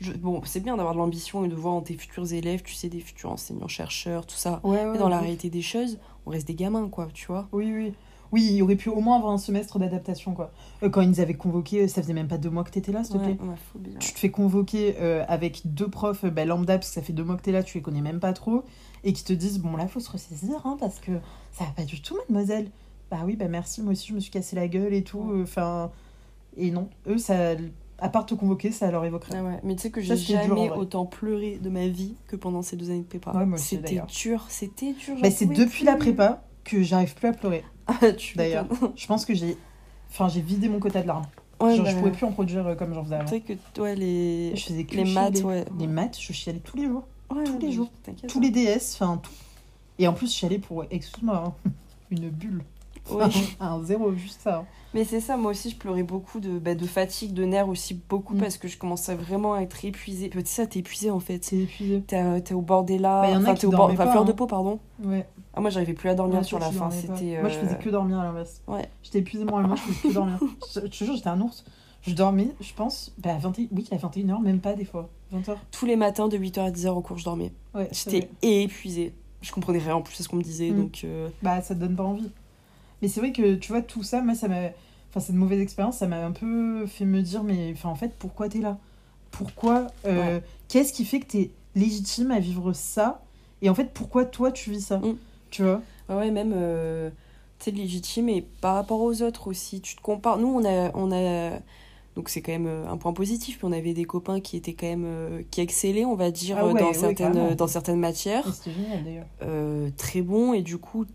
je- 0.01 0.11
Bon, 0.11 0.41
c'est 0.45 0.59
bien 0.59 0.75
d'avoir 0.75 0.93
de 0.93 0.99
l'ambition 0.99 1.45
et 1.45 1.47
de 1.47 1.55
voir 1.55 1.73
en 1.75 1.81
tes 1.81 1.93
futurs 1.95 2.33
élèves, 2.33 2.61
tu 2.63 2.73
sais, 2.73 2.89
des 2.89 2.99
futurs 2.99 3.31
enseignants, 3.31 3.69
chercheurs, 3.69 4.25
tout 4.25 4.35
ça. 4.35 4.59
Ouais, 4.65 4.83
Mais 4.85 4.97
dans 4.97 5.07
la 5.07 5.19
réalité 5.19 5.49
des 5.49 5.61
choses, 5.61 5.97
on 6.25 6.31
reste 6.31 6.47
des 6.47 6.55
gamins, 6.55 6.89
quoi, 6.89 7.07
tu 7.13 7.27
vois. 7.27 7.47
Oui, 7.53 7.71
oui. 7.73 7.93
Oui, 8.35 8.51
il 8.51 8.61
aurait 8.63 8.75
pu 8.75 8.89
au 8.89 8.99
moins 8.99 9.15
avoir 9.15 9.31
un 9.31 9.37
semestre 9.37 9.79
d'adaptation, 9.79 10.33
quoi. 10.33 10.51
Euh, 10.83 10.89
quand 10.89 10.99
ils 10.99 11.07
nous 11.07 11.21
avaient 11.21 11.35
convoqués, 11.35 11.87
ça 11.87 12.01
faisait 12.01 12.11
même 12.13 12.27
pas 12.27 12.37
deux 12.37 12.49
mois 12.49 12.65
que 12.65 12.69
t'étais 12.69 12.91
là, 12.91 13.01
s'il 13.05 13.15
te 13.15 13.23
plaît. 13.23 13.37
ouais. 13.41 13.91
Tu 13.99 14.11
te 14.11 14.19
fais 14.19 14.29
convoquer 14.29 14.97
euh, 14.99 15.23
avec 15.29 15.61
deux 15.63 15.87
profs 15.87 16.25
euh, 16.25 16.29
bah, 16.29 16.43
lambda, 16.43 16.77
parce 16.77 16.89
que 16.89 16.95
ça 16.95 17.01
fait 17.01 17.13
deux 17.13 17.23
mois 17.23 17.37
que 17.37 17.43
t'es 17.43 17.53
là, 17.53 17.63
tu 17.63 17.77
les 17.77 17.81
connais 17.81 18.01
même 18.01 18.19
pas 18.19 18.33
trop, 18.33 18.65
et 19.05 19.13
qui 19.13 19.23
te 19.23 19.31
disent, 19.31 19.59
bon 19.59 19.77
là, 19.77 19.87
faut 19.87 20.01
se 20.01 20.11
ressaisir, 20.11 20.59
hein, 20.65 20.75
parce 20.77 20.99
que 20.99 21.13
ça 21.53 21.63
va 21.63 21.71
pas 21.71 21.85
du 21.85 22.01
tout, 22.01 22.17
mademoiselle. 22.17 22.71
Bah 23.09 23.19
oui, 23.25 23.37
bah 23.37 23.47
merci, 23.47 23.81
moi 23.81 23.93
aussi, 23.93 24.09
je 24.09 24.15
me 24.15 24.19
suis 24.19 24.31
cassé 24.31 24.57
la 24.57 24.67
gueule 24.67 24.93
et 24.93 25.03
tout. 25.03 25.19
Ouais. 25.19 25.41
Enfin, 25.43 25.89
et 26.57 26.71
non, 26.71 26.89
eux, 27.07 27.17
ça, 27.17 27.51
à 27.99 28.09
part 28.09 28.25
te 28.25 28.35
convoquer, 28.35 28.71
ça 28.71 28.91
leur 28.91 29.05
évoquerait. 29.05 29.37
Ah 29.37 29.43
ouais, 29.45 29.59
mais 29.63 29.77
tu 29.77 29.83
sais 29.83 29.91
que 29.91 30.01
j'ai 30.01 30.17
jamais 30.17 30.71
autant 30.71 31.05
pleuré 31.05 31.57
de 31.61 31.69
ma 31.69 31.87
vie 31.87 32.15
que 32.27 32.35
pendant 32.35 32.61
ces 32.61 32.75
deux 32.75 32.89
années 32.89 32.99
de 32.99 33.05
prépa. 33.05 33.31
Ouais, 33.31 33.45
c'était 33.55 34.01
dur, 34.09 34.45
c'était 34.49 34.91
dur. 34.91 35.15
Bah, 35.21 35.31
c'est 35.31 35.45
depuis 35.45 35.85
la 35.85 35.95
prépa 35.95 36.43
que 36.65 36.83
j'arrive 36.83 37.15
plus 37.15 37.29
à 37.29 37.33
pleurer. 37.33 37.63
Ah, 37.87 38.11
tu 38.13 38.35
D'ailleurs. 38.35 38.65
Je 38.95 39.05
pense 39.05 39.25
que 39.25 39.35
j'ai, 39.35 39.55
enfin, 40.09 40.27
j'ai 40.27 40.41
vidé 40.41 40.67
mon 40.69 40.79
quota 40.79 41.03
de 41.03 41.07
larmes. 41.07 41.27
Ouais, 41.61 41.75
Genre, 41.75 41.85
bah, 41.85 41.91
je 41.91 41.97
pouvais 41.97 42.11
plus 42.11 42.25
en 42.25 42.31
produire 42.31 42.65
euh, 42.65 42.75
comme 42.75 42.95
j'en 42.95 43.03
faisais 43.03 43.15
Tu 43.15 43.21
avant. 43.21 43.29
sais 43.29 43.41
que 43.41 43.79
ouais, 43.79 43.95
les, 43.95 44.55
Je 44.55 44.65
faisais 44.65 44.83
que 44.85 44.95
les 44.95 45.13
maths, 45.13 45.43
ouais. 45.43 45.65
Les 45.77 45.85
maths, 45.85 46.17
je 46.19 46.33
chialais 46.33 46.59
tous 46.59 46.77
les 46.77 46.87
jours. 46.87 47.03
Ouais, 47.29 47.43
tous 47.43 47.59
les 47.59 47.71
jours. 47.71 47.89
Tous 48.27 48.39
hein. 48.39 48.41
les 48.41 48.49
DS, 48.49 48.95
enfin 48.99 49.17
tout. 49.21 49.31
Et 49.99 50.07
en 50.07 50.13
plus, 50.13 50.27
je 50.27 50.33
chialais 50.35 50.57
pour, 50.57 50.83
excuse-moi, 50.89 51.43
hein, 51.45 51.71
une 52.11 52.29
bulle. 52.29 52.63
Oui. 53.11 53.23
un 53.59 53.83
zéro, 53.83 54.13
juste 54.13 54.41
ça. 54.41 54.57
hein. 54.59 54.65
Mais 54.93 55.03
c'est 55.03 55.19
ça, 55.19 55.35
moi 55.35 55.51
aussi, 55.51 55.69
je 55.69 55.75
pleurais 55.75 56.03
beaucoup 56.03 56.39
de, 56.39 56.57
bah, 56.57 56.73
de 56.73 56.85
fatigue, 56.85 57.33
de 57.33 57.43
nerfs 57.43 57.67
aussi, 57.67 57.93
beaucoup, 58.09 58.33
Mm. 58.33 58.39
parce 58.39 58.57
que 58.57 58.67
je 58.69 58.77
commençais 58.77 59.13
vraiment 59.13 59.53
à 59.53 59.59
être 59.61 59.83
épuisée. 59.83 60.29
Tu 60.29 60.39
sais, 60.39 60.45
ça, 60.45 60.67
t'es 60.67 60.79
épuisée 60.79 61.11
en 61.11 61.19
fait. 61.19 61.39
T'es 62.07 62.15
à- 62.15 62.39
t'es 62.41 62.53
au 62.53 62.61
bord 62.61 62.83
des 62.85 62.97
larmes. 62.97 63.25
Bah, 63.25 63.31
y 63.31 63.35
en 63.35 63.39
a 63.39 63.41
enfin, 63.43 63.53
qui 63.55 63.61
t'es 63.61 63.67
au 63.67 63.71
bord, 63.71 63.79
dormaient 63.79 63.93
enfin, 63.95 64.05
pas, 64.05 64.11
fleur 64.11 64.23
hein. 64.23 64.25
de 64.25 64.31
peau, 64.31 64.47
pardon. 64.47 64.79
Ouais. 65.03 65.27
Ah, 65.53 65.59
moi, 65.61 65.69
j'arrivais 65.69 65.93
plus 65.93 66.09
à 66.09 66.15
dormir 66.15 66.37
Ouais, 66.39 66.43
sur 66.43 66.59
la 66.59 66.71
fin. 66.71 66.87
Moi, 66.89 66.91
je 67.09 67.23
euh, 67.25 67.49
faisais 67.49 67.77
que 67.77 67.89
dormir 67.89 68.19
à 68.19 68.23
l'inverse. 68.23 68.61
Ouais. 68.67 68.87
J'étais 69.03 69.19
épuisée 69.19 69.43
moralement, 69.45 69.75
je 69.75 69.81
faisais 69.81 70.09
que 70.09 70.13
dormir. 70.13 70.39
je, 70.73 70.79
te 70.79 71.03
jure, 71.03 71.15
j'étais 71.15 71.27
un 71.29 71.41
ours. 71.41 71.65
Je 72.01 72.13
dormais, 72.13 72.49
je 72.61 72.73
pense, 72.73 73.13
bah, 73.17 73.33
à 73.33 73.37
21... 73.37 73.65
oui, 73.71 73.87
à 73.91 73.95
21h, 73.97 74.41
même 74.41 74.59
pas 74.59 74.73
des 74.75 74.85
fois. 74.85 75.09
20h. 75.33 75.55
Tous 75.71 75.85
les 75.85 75.95
matins, 75.95 76.27
de 76.27 76.37
8h 76.37 76.59
à 76.59 76.71
10h 76.71 76.89
au 76.89 77.01
cours, 77.01 77.17
je 77.17 77.25
dormais. 77.25 77.51
Ouais, 77.73 77.89
J'étais 77.91 78.29
épuisée. 78.41 79.13
Je 79.41 79.51
comprenais 79.51 79.79
rien 79.79 79.95
en 79.95 80.01
plus, 80.01 80.13
c'est 80.15 80.23
ce 80.23 80.29
qu'on 80.29 80.35
me 80.37 80.43
disait. 80.43 80.71
Mm. 80.71 80.77
Donc, 80.77 81.01
euh, 81.03 81.27
Bah, 81.41 81.61
ça 81.61 81.73
te 81.75 81.79
donne 81.81 81.95
pas 81.95 82.03
envie. 82.03 82.29
Mais 83.01 83.07
c'est 83.07 83.19
vrai 83.19 83.31
que, 83.31 83.55
tu 83.55 83.71
vois, 83.71 83.81
tout 83.81 84.03
ça, 84.03 84.21
moi, 84.21 84.35
ça 84.35 84.47
m'a. 84.47 84.69
Enfin, 85.09 85.19
cette 85.19 85.35
mauvaise 85.35 85.59
expérience, 85.61 85.97
ça 85.97 86.07
m'a 86.07 86.25
un 86.25 86.31
peu 86.31 86.85
fait 86.87 87.05
me 87.05 87.21
dire, 87.21 87.43
mais 87.43 87.71
enfin, 87.73 87.89
en 87.89 87.95
fait, 87.95 88.13
pourquoi 88.17 88.49
t'es 88.49 88.59
là? 88.59 88.77
Pourquoi 89.31 89.87
euh, 90.05 90.39
Qu'est-ce 90.67 90.93
qui 90.93 91.05
fait 91.05 91.19
que 91.19 91.25
t'es 91.27 91.51
légitime 91.75 92.31
à 92.31 92.39
vivre 92.39 92.73
ça? 92.73 93.21
Et 93.61 93.69
en 93.69 93.75
fait, 93.75 93.91
pourquoi 93.93 94.25
toi, 94.25 94.51
tu 94.51 94.71
vis 94.71 94.81
ça? 94.81 94.97
Mm. 94.99 95.17
Tu 95.51 95.63
vois? 95.63 95.81
Ouais, 96.09 96.31
même. 96.31 96.53
euh, 96.55 97.09
tu 97.59 97.71
légitime 97.71 98.27
et 98.29 98.41
par 98.61 98.75
rapport 98.75 99.01
aux 99.01 99.21
autres 99.21 99.47
aussi. 99.47 99.81
Tu 99.81 99.95
te 99.95 100.01
compares. 100.01 100.37
Nous, 100.37 100.47
on 100.47 100.65
a. 100.65 100.91
On 100.93 101.11
a... 101.11 101.59
Donc 102.15 102.29
c'est 102.29 102.41
quand 102.41 102.53
même 102.53 102.67
euh, 102.67 102.87
un 102.89 102.95
point 102.95 103.11
positif, 103.11 103.57
puis 103.57 103.65
on 103.65 103.73
avait 103.73 103.93
des 103.93 104.05
copains 104.05 104.39
qui 104.39 104.55
étaient 104.55 104.73
quand 104.73 104.87
même 104.87 105.03
euh, 105.05 105.41
qui 105.51 105.59
excellaient, 105.59 106.05
on 106.05 106.15
va 106.15 106.31
dire, 106.31 106.55
Ah 106.57 106.65
ouais, 106.65 106.73
dans 106.73 106.87
ouais, 106.87 106.93
certaines 106.93 107.55
dans 107.55 107.67
certaines 107.67 107.99
matières. 107.99 108.45
Génial 108.63 109.03
d'ailleurs. 109.03 109.25
euh, 109.41 109.89
très 109.97 110.21
bon 110.21 110.53
et 110.53 110.61
du 110.61 110.77
coup 110.77 111.05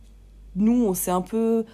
nous 0.57 0.85
on 0.87 0.95
s'est 0.95 1.11
un 1.11 1.23
peu 1.23 1.65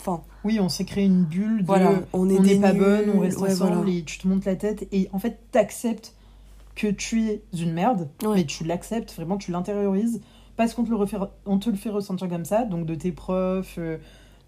enfin 0.00 0.22
Oui, 0.44 0.58
on 0.60 0.68
s'est 0.68 0.84
créé 0.84 1.04
une 1.04 1.24
bulle 1.24 1.60
de. 1.62 1.66
voilà 1.66 2.00
on 2.12 2.28
est 2.28 2.38
n'est 2.38 2.58
pas 2.60 2.72
nuls, 2.72 2.80
bonne, 2.82 3.10
on 3.14 3.20
reste 3.20 3.38
ouais, 3.38 3.52
ensemble 3.52 3.76
voilà. 3.76 3.90
et 3.92 4.02
tu 4.02 4.18
te 4.18 4.26
montes 4.26 4.44
la 4.44 4.56
tête 4.56 4.88
et 4.92 5.08
en 5.12 5.18
fait 5.18 5.38
t'acceptes 5.52 6.14
que 6.74 6.86
tu 6.88 7.24
es 7.28 7.42
une 7.52 7.72
merde, 7.74 8.08
Ouais. 8.24 8.36
mais 8.36 8.44
tu 8.46 8.64
l'acceptes, 8.64 9.12
vraiment 9.14 9.36
tu 9.36 9.52
l'intériorises 9.52 10.20
parce 10.56 10.72
qu'on 10.74 10.84
te, 10.84 10.90
le 10.90 10.96
refait, 10.96 11.18
on 11.46 11.58
te 11.58 11.68
le 11.70 11.76
fait 11.76 11.90
ressentir 11.90 12.28
comme 12.28 12.44
ça, 12.46 12.64
donc 12.64 12.86
de 12.86 12.94
tes 12.94 13.12
profs, 13.12 13.76
euh, 13.78 13.98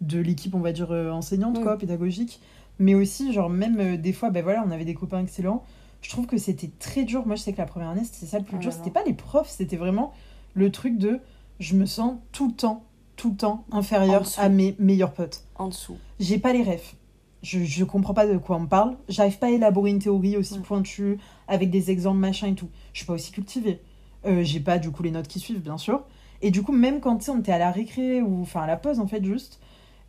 de 0.00 0.18
l'équipe 0.18 0.54
on 0.54 0.60
va 0.60 0.72
dire 0.72 0.90
euh, 0.90 1.10
enseignante, 1.10 1.58
Ouais. 1.58 1.62
quoi, 1.62 1.76
pédagogique, 1.78 2.40
mais 2.78 2.94
aussi 2.94 3.32
genre 3.34 3.50
même 3.50 3.78
euh, 3.78 3.96
des 3.98 4.12
fois, 4.14 4.30
ben 4.30 4.42
voilà, 4.42 4.64
on 4.66 4.70
avait 4.70 4.86
des 4.86 4.94
copains 4.94 5.20
excellents, 5.20 5.64
je 6.00 6.08
trouve 6.10 6.26
que 6.26 6.38
c'était 6.38 6.70
très 6.78 7.04
dur, 7.04 7.26
moi 7.26 7.36
je 7.36 7.42
sais 7.42 7.52
que 7.52 7.58
la 7.58 7.66
première 7.66 7.90
année 7.90 8.04
c'était 8.04 8.26
ça 8.26 8.38
le 8.38 8.44
plus 8.44 8.56
Oh 8.56 8.60
dur, 8.60 8.72
c'était 8.72 8.90
pas 8.90 9.04
les 9.04 9.12
profs, 9.14 9.50
c'était 9.50 9.76
vraiment 9.76 10.12
le 10.54 10.72
truc 10.72 10.96
de 10.98 11.20
je 11.60 11.76
me 11.76 11.84
sens 11.86 12.14
tout 12.32 12.48
le 12.48 12.54
temps, 12.54 12.84
tout 13.16 13.30
le 13.30 13.36
temps 13.36 13.64
inférieur 13.70 14.24
à 14.38 14.48
mes 14.48 14.74
meilleurs 14.78 15.12
potes 15.12 15.44
en 15.56 15.68
dessous 15.68 15.96
j'ai 16.20 16.38
pas 16.38 16.52
les 16.52 16.62
refs. 16.62 16.94
Je, 17.42 17.62
je 17.62 17.84
comprends 17.84 18.14
pas 18.14 18.26
de 18.26 18.38
quoi 18.38 18.56
on 18.56 18.60
me 18.60 18.66
parle. 18.66 18.96
J'arrive 19.08 19.38
pas 19.38 19.48
à 19.48 19.50
élaborer 19.50 19.90
une 19.90 19.98
théorie 19.98 20.36
aussi 20.38 20.54
Ouais. 20.54 20.60
pointue, 20.60 21.18
avec 21.46 21.68
des 21.70 21.90
exemples, 21.90 22.18
machin 22.18 22.46
et 22.48 22.54
tout. 22.54 22.70
Je 22.94 22.98
suis 23.00 23.06
pas 23.06 23.12
aussi 23.12 23.32
cultivée. 23.32 23.80
Euh, 24.24 24.42
j'ai 24.42 24.60
pas 24.60 24.78
du 24.78 24.90
coup 24.90 25.02
les 25.02 25.10
notes 25.10 25.28
qui 25.28 25.40
suivent, 25.40 25.60
bien 25.60 25.76
sûr. 25.76 26.04
Et 26.40 26.50
du 26.50 26.62
coup, 26.62 26.72
même 26.72 27.00
quand 27.00 27.28
on 27.28 27.40
était 27.40 27.52
à 27.52 27.58
la 27.58 27.70
récré 27.70 28.22
ou 28.22 28.40
enfin 28.40 28.62
à 28.62 28.66
la 28.66 28.76
pause 28.78 28.98
en 28.98 29.06
fait, 29.06 29.22
juste, 29.22 29.60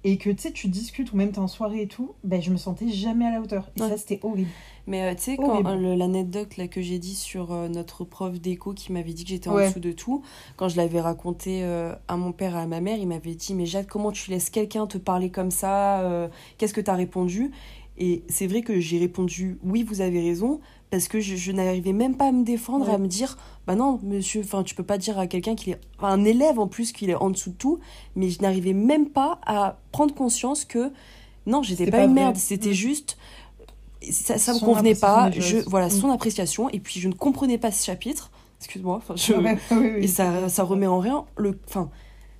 et 0.05 0.17
que 0.17 0.29
tu 0.29 0.43
sais, 0.43 0.51
tu 0.51 0.67
discutes 0.69 1.11
ou 1.11 1.17
même 1.17 1.31
t'es 1.31 1.39
en 1.39 1.47
soirée 1.47 1.81
et 1.81 1.87
tout, 1.87 2.13
ben 2.23 2.41
je 2.41 2.51
me 2.51 2.57
sentais 2.57 2.87
jamais 2.87 3.25
à 3.25 3.31
la 3.31 3.41
hauteur. 3.41 3.69
Et 3.75 3.81
Ouais. 3.81 3.89
ça, 3.89 3.97
c'était 3.97 4.19
horrible. 4.23 4.49
mais 4.87 5.01
euh, 5.03 5.15
tu 5.15 5.23
sais 5.23 5.35
quand 5.35 5.65
euh, 5.65 5.95
l'anecdote 5.95 6.55
là 6.57 6.67
que 6.67 6.81
j'ai 6.81 6.99
dit 6.99 7.15
sur 7.15 7.51
euh, 7.51 7.67
notre 7.67 8.03
prof 8.05 8.39
d'éco 8.39 8.73
qui 8.73 8.93
m'avait 8.93 9.13
dit 9.13 9.23
que 9.23 9.29
j'étais 9.31 9.49
en 9.49 9.55
dessous 9.67 9.79
de 9.79 9.91
tout 9.91 10.21
quand 10.57 10.69
je 10.69 10.77
l'avais 10.77 11.01
raconté 11.01 11.63
euh, 11.63 11.93
à 12.07 12.15
mon 12.17 12.31
père 12.31 12.55
et 12.55 12.59
à 12.59 12.67
ma 12.67 12.81
mère 12.81 12.97
il 12.99 13.07
m'avait 13.07 13.33
dit 13.35 13.53
mais 13.55 13.65
Jade 13.65 13.87
comment 13.87 14.11
tu 14.11 14.29
laisses 14.29 14.49
quelqu'un 14.51 14.85
te 14.87 14.97
parler 14.99 15.31
comme 15.31 15.49
ça 15.51 16.29
qu'est-ce 16.57 16.73
que 16.73 16.81
t'as 16.81 16.93
répondu? 16.95 17.51
Et 17.97 18.23
c'est 18.27 18.45
vrai 18.47 18.61
que 18.61 18.79
j'ai 18.79 18.99
répondu 18.99 19.57
oui 19.63 19.81
vous 19.83 20.01
avez 20.01 20.21
raison 20.21 20.59
parce 20.91 21.07
que 21.07 21.19
je, 21.19 21.35
je 21.35 21.51
n'arrivais 21.51 21.93
même 21.93 22.15
pas 22.15 22.27
à 22.27 22.31
me 22.31 22.43
défendre 22.43 22.87
Ouais. 22.87 22.93
à 22.93 22.97
me 22.97 23.07
dire 23.07 23.37
bah 23.67 23.75
non 23.75 23.99
monsieur 24.03 24.41
enfin 24.41 24.63
tu 24.63 24.75
peux 24.75 24.83
pas 24.83 24.97
dire 24.97 25.17
à 25.19 25.27
quelqu'un 25.27 25.55
qu'il 25.55 25.73
est 25.73 25.79
enfin, 25.97 26.09
un 26.09 26.23
élève 26.23 26.59
en 26.59 26.67
plus 26.67 26.91
qu'il 26.91 27.09
est 27.09 27.15
en 27.15 27.29
dessous 27.31 27.49
de 27.51 27.55
tout 27.55 27.79
mais 28.15 28.29
je 28.29 28.41
n'arrivais 28.41 28.73
même 28.73 29.09
pas 29.09 29.39
à 29.45 29.77
prendre 29.91 30.13
conscience 30.13 30.63
que 30.65 30.91
non 31.47 31.63
j'étais 31.63 31.85
pas, 31.85 31.97
pas 31.97 32.03
une 32.03 32.11
vrai. 32.13 32.21
merde 32.21 32.35
c'était 32.37 32.69
Mm. 32.69 32.73
juste 32.73 33.17
ça, 34.11 34.37
ça 34.37 34.53
me 34.53 34.59
convenait 34.59 34.95
pas 34.95 35.31
je 35.31 35.57
voilà 35.67 35.87
Mm. 35.87 35.91
son 35.91 36.11
appréciation 36.11 36.69
et 36.69 36.79
puis 36.79 36.99
je 36.99 37.07
ne 37.07 37.13
comprenais 37.13 37.57
pas 37.57 37.71
ce 37.71 37.83
chapitre 37.85 38.31
excuse-moi 38.59 38.97
enfin 38.97 39.15
je 39.15 39.33
Ouais, 39.33 39.57
oui, 39.71 39.77
oui, 39.97 40.03
et 40.03 40.07
ça 40.07 40.47
ça 40.49 40.63
remet 40.63 40.87
en 40.87 40.99
rien 40.99 41.25
le 41.37 41.59
enfin 41.67 41.89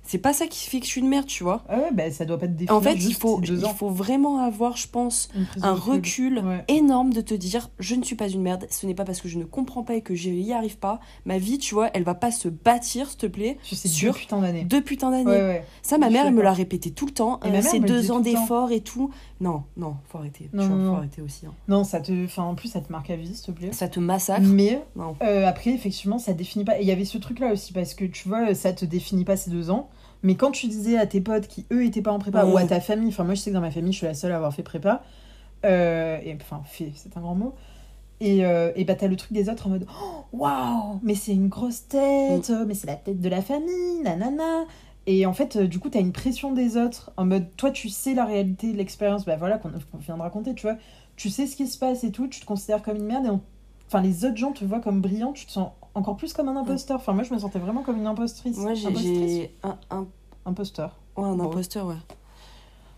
c'est 0.06 0.18
pas 0.18 0.32
ça 0.32 0.46
qui 0.46 0.68
fait 0.68 0.78
que 0.80 0.86
je 0.86 0.90
suis 0.90 1.00
une 1.00 1.08
merde 1.08 1.26
tu 1.26 1.42
vois 1.44 1.64
Ah 1.68 1.76
ouais, 1.78 1.90
bah 1.92 2.10
ça 2.10 2.24
doit 2.24 2.38
pas 2.38 2.46
te 2.46 2.52
définir. 2.52 2.74
en 2.74 2.80
fait 2.80 2.94
il 2.94 3.14
faut 3.14 3.40
il 3.42 3.60
faut 3.76 3.88
vraiment 3.90 4.38
avoir 4.38 4.76
je 4.76 4.88
pense 4.88 5.28
un 5.62 5.74
recul 5.74 6.38
Ouais. 6.44 6.64
énorme 6.68 7.12
de 7.12 7.20
te 7.20 7.34
dire 7.34 7.70
je 7.78 7.94
ne 7.94 8.02
suis 8.04 8.16
pas 8.16 8.28
une 8.28 8.42
merde 8.42 8.66
ce 8.70 8.86
n'est 8.86 8.94
pas 8.94 9.04
parce 9.04 9.20
que 9.20 9.28
je 9.28 9.38
ne 9.38 9.44
comprends 9.44 9.82
pas 9.82 9.94
et 9.94 10.00
que 10.02 10.14
je 10.14 10.30
n'y 10.30 10.52
arrive 10.52 10.78
pas 10.78 11.00
ma 11.24 11.38
vie 11.38 11.58
tu 11.58 11.74
vois 11.74 11.90
elle 11.94 12.04
va 12.04 12.14
pas 12.14 12.30
se 12.30 12.48
bâtir 12.48 13.08
s'il 13.08 13.18
te 13.18 13.26
plaît 13.26 13.58
Je 13.64 13.74
sais 13.74 13.88
sur 13.88 14.12
deux 14.12 14.18
putains 14.18 14.40
d'années. 14.40 14.64
deux 14.64 14.80
putains 14.82 15.10
d'années 15.10 15.24
Ouais, 15.26 15.40
ouais. 15.42 15.64
ça 15.82 15.98
ma 15.98 16.08
je 16.08 16.12
mère 16.12 16.26
elle 16.26 16.34
me 16.34 16.42
l'a 16.42 16.52
répété 16.52 16.90
tout 16.90 17.06
le 17.06 17.12
temps 17.12 17.40
Et 17.42 17.46
euh, 17.48 17.50
ma 17.50 17.60
mère 17.62 17.62
ces 17.64 17.78
me 17.80 17.86
le 17.86 17.88
deux 17.88 18.10
ans 18.10 18.18
tout 18.18 18.24
le 18.24 18.32
temps. 18.32 18.40
d'effort 18.40 18.72
et 18.72 18.80
tout 18.80 19.10
non 19.40 19.64
non 19.76 19.96
faut 20.08 20.18
arrêter 20.18 20.48
Non, 20.52 20.62
tu 20.62 20.68
vois, 20.68 20.76
non, 20.78 20.90
faut 20.92 20.96
arrêter 20.98 21.22
aussi 21.22 21.46
hein. 21.46 21.52
Non, 21.68 21.84
ça 21.84 22.00
te. 22.00 22.24
Enfin, 22.24 22.44
en 22.44 22.54
plus, 22.54 22.68
ça 22.68 22.80
te 22.80 22.90
marque 22.90 23.10
à 23.10 23.16
vie, 23.16 23.34
s'il 23.34 23.44
te 23.46 23.50
plaît. 23.50 23.68
ça 23.72 23.86
te 23.88 24.00
massacre 24.00 24.40
Mais 24.46 24.82
non 24.96 25.14
Euh, 25.22 25.46
après, 25.46 25.70
effectivement, 25.72 26.18
ça 26.18 26.32
définit 26.32 26.64
pas. 26.64 26.78
Et 26.78 26.82
il 26.82 26.86
y 26.88 26.90
avait 26.90 27.04
ce 27.04 27.18
truc-là 27.18 27.52
aussi, 27.52 27.74
parce 27.74 27.92
que 27.94 28.06
tu 28.06 28.28
vois, 28.28 28.54
ça 28.54 28.72
te 28.72 28.86
définit 28.86 29.24
pas 29.24 29.36
ces 29.36 29.50
deux 29.50 29.68
ans, 29.70 29.90
Mais 30.26 30.34
quand 30.34 30.50
tu 30.50 30.66
disais 30.66 30.98
à 30.98 31.06
tes 31.06 31.20
potes 31.20 31.46
qui, 31.46 31.64
eux, 31.72 31.84
étaient 31.84 32.02
pas 32.02 32.12
en 32.12 32.18
prépa, 32.18 32.44
ou 32.52 32.56
à 32.58 32.64
ta 32.68 32.80
famille, 32.80 33.08
enfin, 33.08 33.24
moi, 33.24 33.34
je 33.34 33.40
sais 33.40 33.50
que 33.50 33.54
dans 33.54 33.60
ma 33.62 33.70
famille, 33.70 33.92
je 33.92 33.98
suis 33.98 34.06
la 34.06 34.14
seule 34.14 34.32
à 34.32 34.36
avoir 34.36 34.52
fait 34.52 34.62
prépa. 34.62 35.02
euh, 35.64 36.18
et 36.24 36.34
enfin, 36.40 36.62
fait, 36.66 36.92
c'est 36.94 37.16
un 37.16 37.20
grand 37.20 37.34
mot. 37.34 37.54
Et, 38.20 38.44
euh, 38.46 38.72
et 38.76 38.84
bah, 38.84 38.94
t'as 38.94 39.08
le 39.08 39.16
truc 39.16 39.32
des 39.32 39.48
autres 39.50 39.66
en 39.66 39.70
mode 39.70 39.86
Oh, 40.02 40.24
Waouh, 40.32 41.00
mais 41.02 41.14
c'est 41.14 41.32
une 41.34 41.48
grosse 41.48 41.86
tête, 41.88 42.50
mais 42.66 42.74
c'est 42.74 42.86
la 42.86 42.96
tête 42.96 43.20
de 43.20 43.28
la 43.28 43.42
famille, 43.42 44.00
nanana. 44.04 44.64
Et 45.06 45.26
en 45.26 45.32
fait, 45.34 45.56
euh, 45.56 45.66
du 45.68 45.78
coup, 45.78 45.90
t'as 45.90 46.00
une 46.00 46.12
pression 46.12 46.52
des 46.52 46.76
autres 46.76 47.12
en 47.16 47.26
mode 47.26 47.46
Toi, 47.56 47.70
tu 47.70 47.88
sais 47.90 48.14
la 48.14 48.24
réalité 48.24 48.72
de 48.72 48.76
l'expérience, 48.78 49.24
bah 49.24 49.36
voilà, 49.36 49.58
qu'on 49.58 49.68
qu'on 49.70 49.98
vient 49.98 50.16
de 50.16 50.22
raconter, 50.22 50.54
tu 50.54 50.62
vois. 50.66 50.76
Tu 51.16 51.30
sais 51.30 51.46
ce 51.46 51.56
qui 51.56 51.66
se 51.66 51.78
passe 51.78 52.04
et 52.04 52.10
tout, 52.10 52.26
tu 52.26 52.40
te 52.40 52.46
considères 52.46 52.82
comme 52.82 52.96
une 52.96 53.06
merde 53.06 53.26
et 53.26 53.30
on- 53.30 53.40
Enfin, 53.88 54.00
les 54.02 54.24
autres 54.24 54.36
gens 54.36 54.50
te 54.52 54.64
voient 54.64 54.80
comme 54.80 55.00
brillant, 55.00 55.32
tu 55.32 55.46
te 55.46 55.52
sens 55.52 55.70
encore 55.96 56.16
plus 56.16 56.32
comme 56.32 56.48
un 56.48 56.56
imposteur. 56.56 56.96
Enfin, 56.98 57.12
moi, 57.12 57.24
je 57.24 57.32
me 57.34 57.38
sentais 57.38 57.58
vraiment 57.58 57.82
comme 57.82 57.96
une 57.98 58.06
impostrice. 58.06 58.56
Moi, 58.58 58.74
j'ai- 58.74 59.54
un, 59.62 59.76
un 59.90 60.06
Imposteur. 60.44 60.96
Ouais, 61.16 61.24
un 61.24 61.34
Bon. 61.34 61.44
imposteur, 61.46 61.86
ouais. 61.86 61.96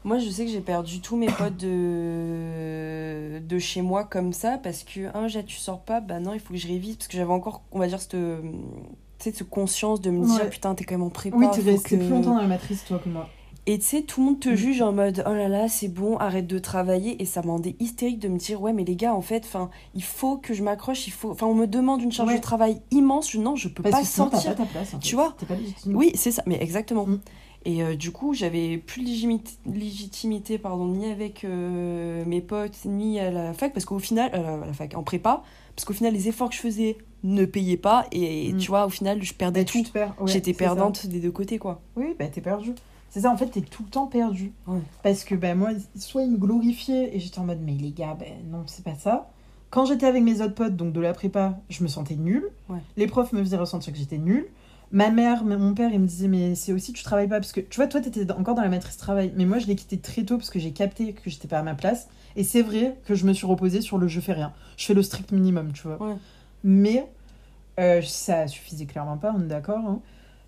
Moi, 0.04 0.18
je 0.18 0.28
sais 0.28 0.44
que 0.44 0.50
j'ai 0.50 0.60
perdu 0.60 1.00
tous 1.00 1.16
mes 1.16 1.26
potes 1.28 1.56
de... 1.56 3.38
de 3.40 3.58
chez 3.58 3.80
moi 3.82 4.04
comme 4.04 4.32
ça 4.32 4.58
parce 4.62 4.84
que, 4.84 5.14
un, 5.16 5.28
j'ai 5.28 5.44
tu 5.44 5.56
sors 5.56 5.80
pas, 5.80 6.00
bah 6.00 6.20
non, 6.20 6.34
il 6.34 6.40
faut 6.40 6.52
que 6.52 6.58
je 6.58 6.68
révise 6.68 6.96
parce 6.96 7.08
que 7.08 7.16
j'avais 7.16 7.32
encore, 7.32 7.62
on 7.72 7.78
va 7.78 7.86
dire, 7.88 8.00
cette, 8.00 8.16
cette 9.18 9.42
conscience 9.48 10.00
de 10.00 10.10
me 10.10 10.24
dire, 10.26 10.42
Ouais. 10.44 10.50
putain, 10.50 10.74
t'es 10.74 10.84
quand 10.84 10.94
même 10.94 11.02
en 11.06 11.10
prépa. 11.10 11.36
Oui, 11.36 11.46
t'es 11.52 11.62
resté 11.62 11.96
que- 11.96 12.02
plus 12.02 12.08
longtemps 12.10 12.34
dans 12.34 12.40
la 12.40 12.46
matrice, 12.46 12.84
toi, 12.84 12.98
que 13.02 13.08
moi. 13.08 13.28
Et 13.70 13.78
tu 13.78 13.84
sais, 13.84 14.00
tout 14.02 14.20
le 14.20 14.26
monde 14.26 14.40
te 14.40 14.48
Mm. 14.48 14.54
juge 14.54 14.80
en 14.80 14.92
mode, 14.92 15.22
oh 15.28 15.32
là 15.34 15.46
là, 15.46 15.68
c'est 15.68 15.88
bon, 15.88 16.16
arrête 16.16 16.46
de 16.46 16.58
travailler. 16.58 17.20
Et 17.20 17.26
ça 17.26 17.42
m'a 17.42 17.52
rendait 17.52 17.76
hystérique 17.80 18.18
de 18.18 18.28
me 18.28 18.38
dire, 18.38 18.62
ouais, 18.62 18.72
mais 18.72 18.82
les 18.82 18.96
gars, 18.96 19.14
en 19.14 19.20
fait, 19.20 19.44
enfin, 19.44 19.68
il 19.94 20.02
faut 20.02 20.38
que 20.38 20.54
je 20.54 20.62
m'accroche, 20.62 21.06
il 21.06 21.10
faut. 21.12 21.30
Enfin, 21.30 21.46
on 21.46 21.54
me 21.54 21.66
demande 21.66 22.00
une 22.00 22.10
charge 22.10 22.30
Ouais. 22.30 22.36
de 22.36 22.40
travail 22.42 22.80
immense, 22.92 23.30
je, 23.30 23.38
non, 23.38 23.56
je 23.56 23.68
peux 23.68 23.82
Parce 23.82 23.94
pas 23.94 24.00
que 24.00 24.06
sentir. 24.06 24.56
pas 24.56 24.64
ta 24.64 24.64
place. 24.64 24.94
en 24.94 24.98
Tu 24.98 25.10
fait. 25.10 25.16
vois 25.16 25.34
T'es 25.38 25.44
pas. 25.46 25.54
Oui, 25.86 26.12
c'est 26.14 26.30
ça, 26.30 26.42
mais 26.46 26.56
exactement. 26.62 27.06
Mm. 27.06 27.20
Et 27.66 27.82
euh, 27.82 27.94
du 27.94 28.10
coup, 28.12 28.32
j'avais 28.32 28.78
plus 28.78 29.02
de 29.02 29.08
légitimité 29.78 30.58
pardon, 30.58 30.86
ni 30.86 31.10
avec 31.10 31.44
euh, 31.44 32.24
mes 32.24 32.40
potes, 32.40 32.84
ni 32.86 33.18
à 33.20 33.30
la 33.30 33.52
fac, 33.52 33.72
parce 33.74 33.84
qu'au 33.84 33.98
final, 33.98 34.30
euh, 34.32 34.62
à 34.62 34.66
la 34.66 34.72
fac, 34.72 34.94
en 34.96 35.02
prépa, 35.02 35.42
parce 35.76 35.84
qu'au 35.84 35.92
final, 35.92 36.12
les 36.14 36.28
efforts 36.28 36.48
que 36.48 36.54
je 36.54 36.60
faisais 36.60 36.96
ne 37.24 37.44
payaient 37.44 37.76
pas, 37.76 38.06
et 38.12 38.52
Mm. 38.52 38.58
tu 38.58 38.68
vois, 38.68 38.86
au 38.86 38.90
final, 38.90 39.22
je 39.22 39.34
perdais 39.34 39.64
Bah, 39.64 39.70
tout. 39.70 39.78
tu 39.78 39.84
te 39.84 39.90
perds. 39.92 40.14
Ouais, 40.20 40.28
J'étais 40.32 40.52
perdante 40.54 41.06
des 41.06 41.20
deux 41.20 41.32
côtés, 41.32 41.58
quoi. 41.58 41.82
Oui, 41.96 42.14
bah 42.18 42.26
t'es 42.28 42.40
perdu. 42.40 42.72
C'est 43.10 43.20
ça, 43.20 43.30
en 43.30 43.36
fait, 43.36 43.46
t'es 43.46 43.60
tout 43.62 43.82
le 43.84 43.88
temps 43.90 44.06
perdu. 44.06 44.52
Ouais. 44.66 44.80
Parce 45.02 45.24
que 45.24 45.34
bah, 45.34 45.54
moi, 45.54 45.70
soit 45.96 46.22
ils 46.22 46.30
me 46.30 46.36
glorifiaient 46.36 47.14
et 47.16 47.20
j'étais 47.20 47.38
en 47.38 47.44
mode, 47.44 47.60
mais 47.62 47.72
les 47.72 47.90
gars, 47.90 48.16
ben 48.18 48.28
non, 48.50 48.64
c'est 48.66 48.84
pas 48.84 48.94
ça. 48.94 49.30
Quand 49.70 49.84
j'étais 49.84 50.06
avec 50.06 50.22
mes 50.22 50.40
autres 50.40 50.54
potes, 50.54 50.76
donc 50.76 50.92
de 50.92 51.00
la 51.00 51.12
prépa, 51.12 51.58
je 51.68 51.82
me 51.82 51.88
sentais 51.88 52.16
nulle. 52.16 52.48
Ouais. 52.68 52.78
Les 52.96 53.06
profs 53.06 53.32
me 53.32 53.40
faisaient 53.40 53.56
ressentir 53.56 53.92
que 53.92 53.98
j'étais 53.98 54.18
nulle. 54.18 54.46
Ma 54.92 55.10
mère, 55.10 55.44
mon 55.44 55.74
père, 55.74 55.90
il 55.92 56.00
me 56.00 56.06
disait, 56.06 56.28
mais 56.28 56.54
c'est 56.54 56.72
aussi, 56.72 56.94
tu 56.94 57.02
travailles 57.02 57.28
pas. 57.28 57.40
Parce 57.40 57.52
que 57.52 57.60
tu 57.60 57.76
vois, 57.76 57.86
toi, 57.86 58.00
t'étais 58.00 58.30
encore 58.32 58.54
dans 58.54 58.62
la 58.62 58.70
matrice 58.70 58.96
travail. 58.96 59.32
Mais 59.36 59.44
moi, 59.44 59.58
je 59.58 59.66
l'ai 59.66 59.76
quitté 59.76 59.98
très 59.98 60.22
tôt 60.24 60.38
parce 60.38 60.48
que 60.48 60.58
j'ai 60.58 60.72
capté 60.72 61.12
que 61.12 61.28
j'étais 61.28 61.48
pas 61.48 61.58
à 61.58 61.62
ma 61.62 61.74
place. 61.74 62.08
Et 62.36 62.44
c'est 62.44 62.62
vrai 62.62 62.96
que 63.04 63.14
je 63.14 63.26
me 63.26 63.32
suis 63.34 63.46
reposée 63.46 63.80
sur 63.82 63.98
le 63.98 64.08
je 64.08 64.20
fais 64.20 64.32
rien. 64.32 64.52
Je 64.78 64.86
fais 64.86 64.94
le 64.94 65.02
strict 65.02 65.32
minimum, 65.32 65.72
tu 65.72 65.82
vois. 65.88 66.00
Ouais. 66.02 66.16
Mais 66.64 67.06
euh, 67.78 68.00
ça 68.02 68.46
suffisait 68.48 68.86
clairement 68.86 69.18
pas, 69.18 69.34
on 69.36 69.42
est 69.42 69.48
d'accord. 69.48 69.84
hein. 69.86 70.00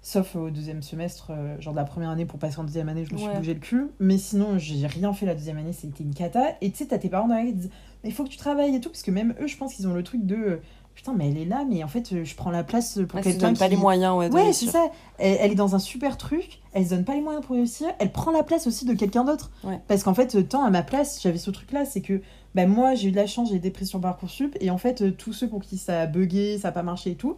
Sauf 0.02 0.34
au 0.34 0.48
deuxième 0.48 0.82
semestre, 0.82 1.26
euh, 1.30 1.60
genre 1.60 1.74
de 1.74 1.78
la 1.78 1.84
première 1.84 2.08
année 2.08 2.24
pour 2.24 2.38
passer 2.38 2.58
en 2.58 2.64
deuxième 2.64 2.88
année, 2.88 3.04
je 3.04 3.12
me 3.12 3.18
suis 3.18 3.28
Ouais. 3.28 3.36
bougé 3.36 3.52
le 3.52 3.60
cul. 3.60 3.88
Mais 3.98 4.16
sinon, 4.16 4.56
j'ai 4.56 4.86
rien 4.86 5.12
fait 5.12 5.26
la 5.26 5.34
deuxième 5.34 5.58
année, 5.58 5.74
c'était 5.74 6.02
une 6.04 6.14
cata. 6.14 6.40
Et 6.62 6.70
tu 6.70 6.78
sais, 6.78 6.86
t'as 6.86 6.96
tes 6.98 7.10
parents 7.10 7.28
derrière 7.28 7.46
qui 7.48 7.52
disent 7.54 7.70
Mais 8.02 8.08
il 8.08 8.14
faut 8.14 8.24
que 8.24 8.30
tu 8.30 8.38
travailles 8.38 8.74
et 8.74 8.80
tout, 8.80 8.88
parce 8.88 9.02
que 9.02 9.10
même 9.10 9.34
eux, 9.42 9.46
je 9.46 9.56
pense 9.58 9.74
qu'ils 9.74 9.86
ont 9.88 9.92
le 9.94 10.02
truc 10.02 10.24
de 10.24 10.36
euh, 10.36 10.56
Putain, 10.94 11.14
mais 11.14 11.30
elle 11.30 11.38
est 11.38 11.44
là, 11.44 11.64
mais 11.70 11.84
en 11.84 11.88
fait, 11.88 12.12
euh, 12.12 12.24
je 12.24 12.34
prends 12.34 12.50
la 12.50 12.64
place 12.64 12.98
pour 13.08 13.16
Ouais, 13.18 13.22
quelqu'un 13.22 13.48
donne 13.48 13.56
pas 13.56 13.66
qui. 13.68 13.74
les 13.74 13.76
moyens, 13.80 14.16
ouais. 14.18 14.30
Ouais, 14.30 14.52
c'est 14.52 14.66
ça. 14.66 14.90
Elle, 15.18 15.36
elle 15.40 15.52
est 15.52 15.54
dans 15.54 15.74
un 15.74 15.78
super 15.78 16.16
truc, 16.18 16.60
elle 16.72 16.84
se 16.84 16.90
donne 16.90 17.04
pas 17.04 17.14
les 17.14 17.20
moyens 17.22 17.44
pour 17.46 17.54
réussir, 17.56 17.88
elle 18.00 18.10
prend 18.10 18.32
la 18.32 18.42
place 18.42 18.66
aussi 18.66 18.84
de 18.84 18.92
quelqu'un 18.94 19.24
d'autre. 19.24 19.50
Ouais. 19.64 19.80
Parce 19.86 20.02
qu'en 20.02 20.14
fait, 20.14 20.46
tant 20.48 20.64
à 20.64 20.68
ma 20.70 20.82
place, 20.82 21.20
j'avais 21.22 21.38
ce 21.38 21.50
truc-là, 21.50 21.84
c'est 21.84 22.00
que 22.00 22.20
bah, 22.54 22.66
moi, 22.66 22.94
j'ai 22.96 23.08
eu 23.08 23.12
de 23.12 23.16
la 23.16 23.26
chance, 23.26 23.50
j'ai 23.50 23.70
prise 23.70 23.88
sur 23.88 24.00
Parcoursup, 24.00 24.56
et 24.60 24.70
en 24.70 24.78
fait, 24.78 25.16
tous 25.16 25.32
ceux 25.32 25.48
pour 25.48 25.60
qui 25.62 25.78
ça 25.78 26.02
a 26.02 26.06
bugué, 26.06 26.58
ça 26.58 26.68
a 26.68 26.72
pas 26.72 26.82
marché 26.82 27.12
et 27.12 27.16
tout, 27.16 27.36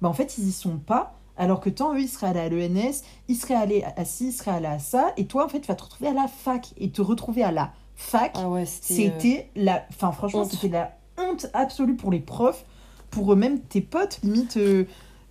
bah, 0.00 0.08
en 0.08 0.14
fait, 0.14 0.38
ils 0.38 0.48
y 0.48 0.52
sont 0.52 0.78
pas. 0.78 1.18
Alors 1.36 1.60
que 1.60 1.68
tant 1.70 1.94
eux, 1.94 2.00
ils 2.00 2.08
seraient 2.08 2.28
allés 2.28 2.40
à 2.40 2.48
l'ENS, 2.48 3.02
ils 3.28 3.34
seraient 3.36 3.54
allés 3.54 3.84
à 3.96 4.04
ci, 4.04 4.28
ils 4.28 4.32
seraient 4.32 4.52
allés 4.52 4.66
à 4.66 4.78
ça, 4.78 5.12
et 5.16 5.26
toi, 5.26 5.44
en 5.44 5.48
fait, 5.48 5.60
tu 5.60 5.66
vas 5.68 5.74
te 5.74 5.82
retrouver 5.82 6.08
à 6.10 6.12
la 6.14 6.28
fac. 6.28 6.72
Et 6.78 6.90
te 6.90 7.02
retrouver 7.02 7.42
à 7.42 7.50
la 7.50 7.72
fac, 7.96 8.32
Ah 8.36 8.48
ouais, 8.48 8.66
c'était. 8.66 9.44
euh, 9.56 9.62
la. 9.62 9.84
Enfin, 9.90 10.12
franchement, 10.12 10.44
c'était 10.44 10.68
la 10.68 10.96
honte 11.18 11.46
absolue 11.54 11.96
pour 11.96 12.10
les 12.12 12.20
profs, 12.20 12.64
pour 13.10 13.32
eux-mêmes, 13.32 13.60
tes 13.60 13.80
potes, 13.80 14.20
limite. 14.22 14.56
euh, 14.56 14.84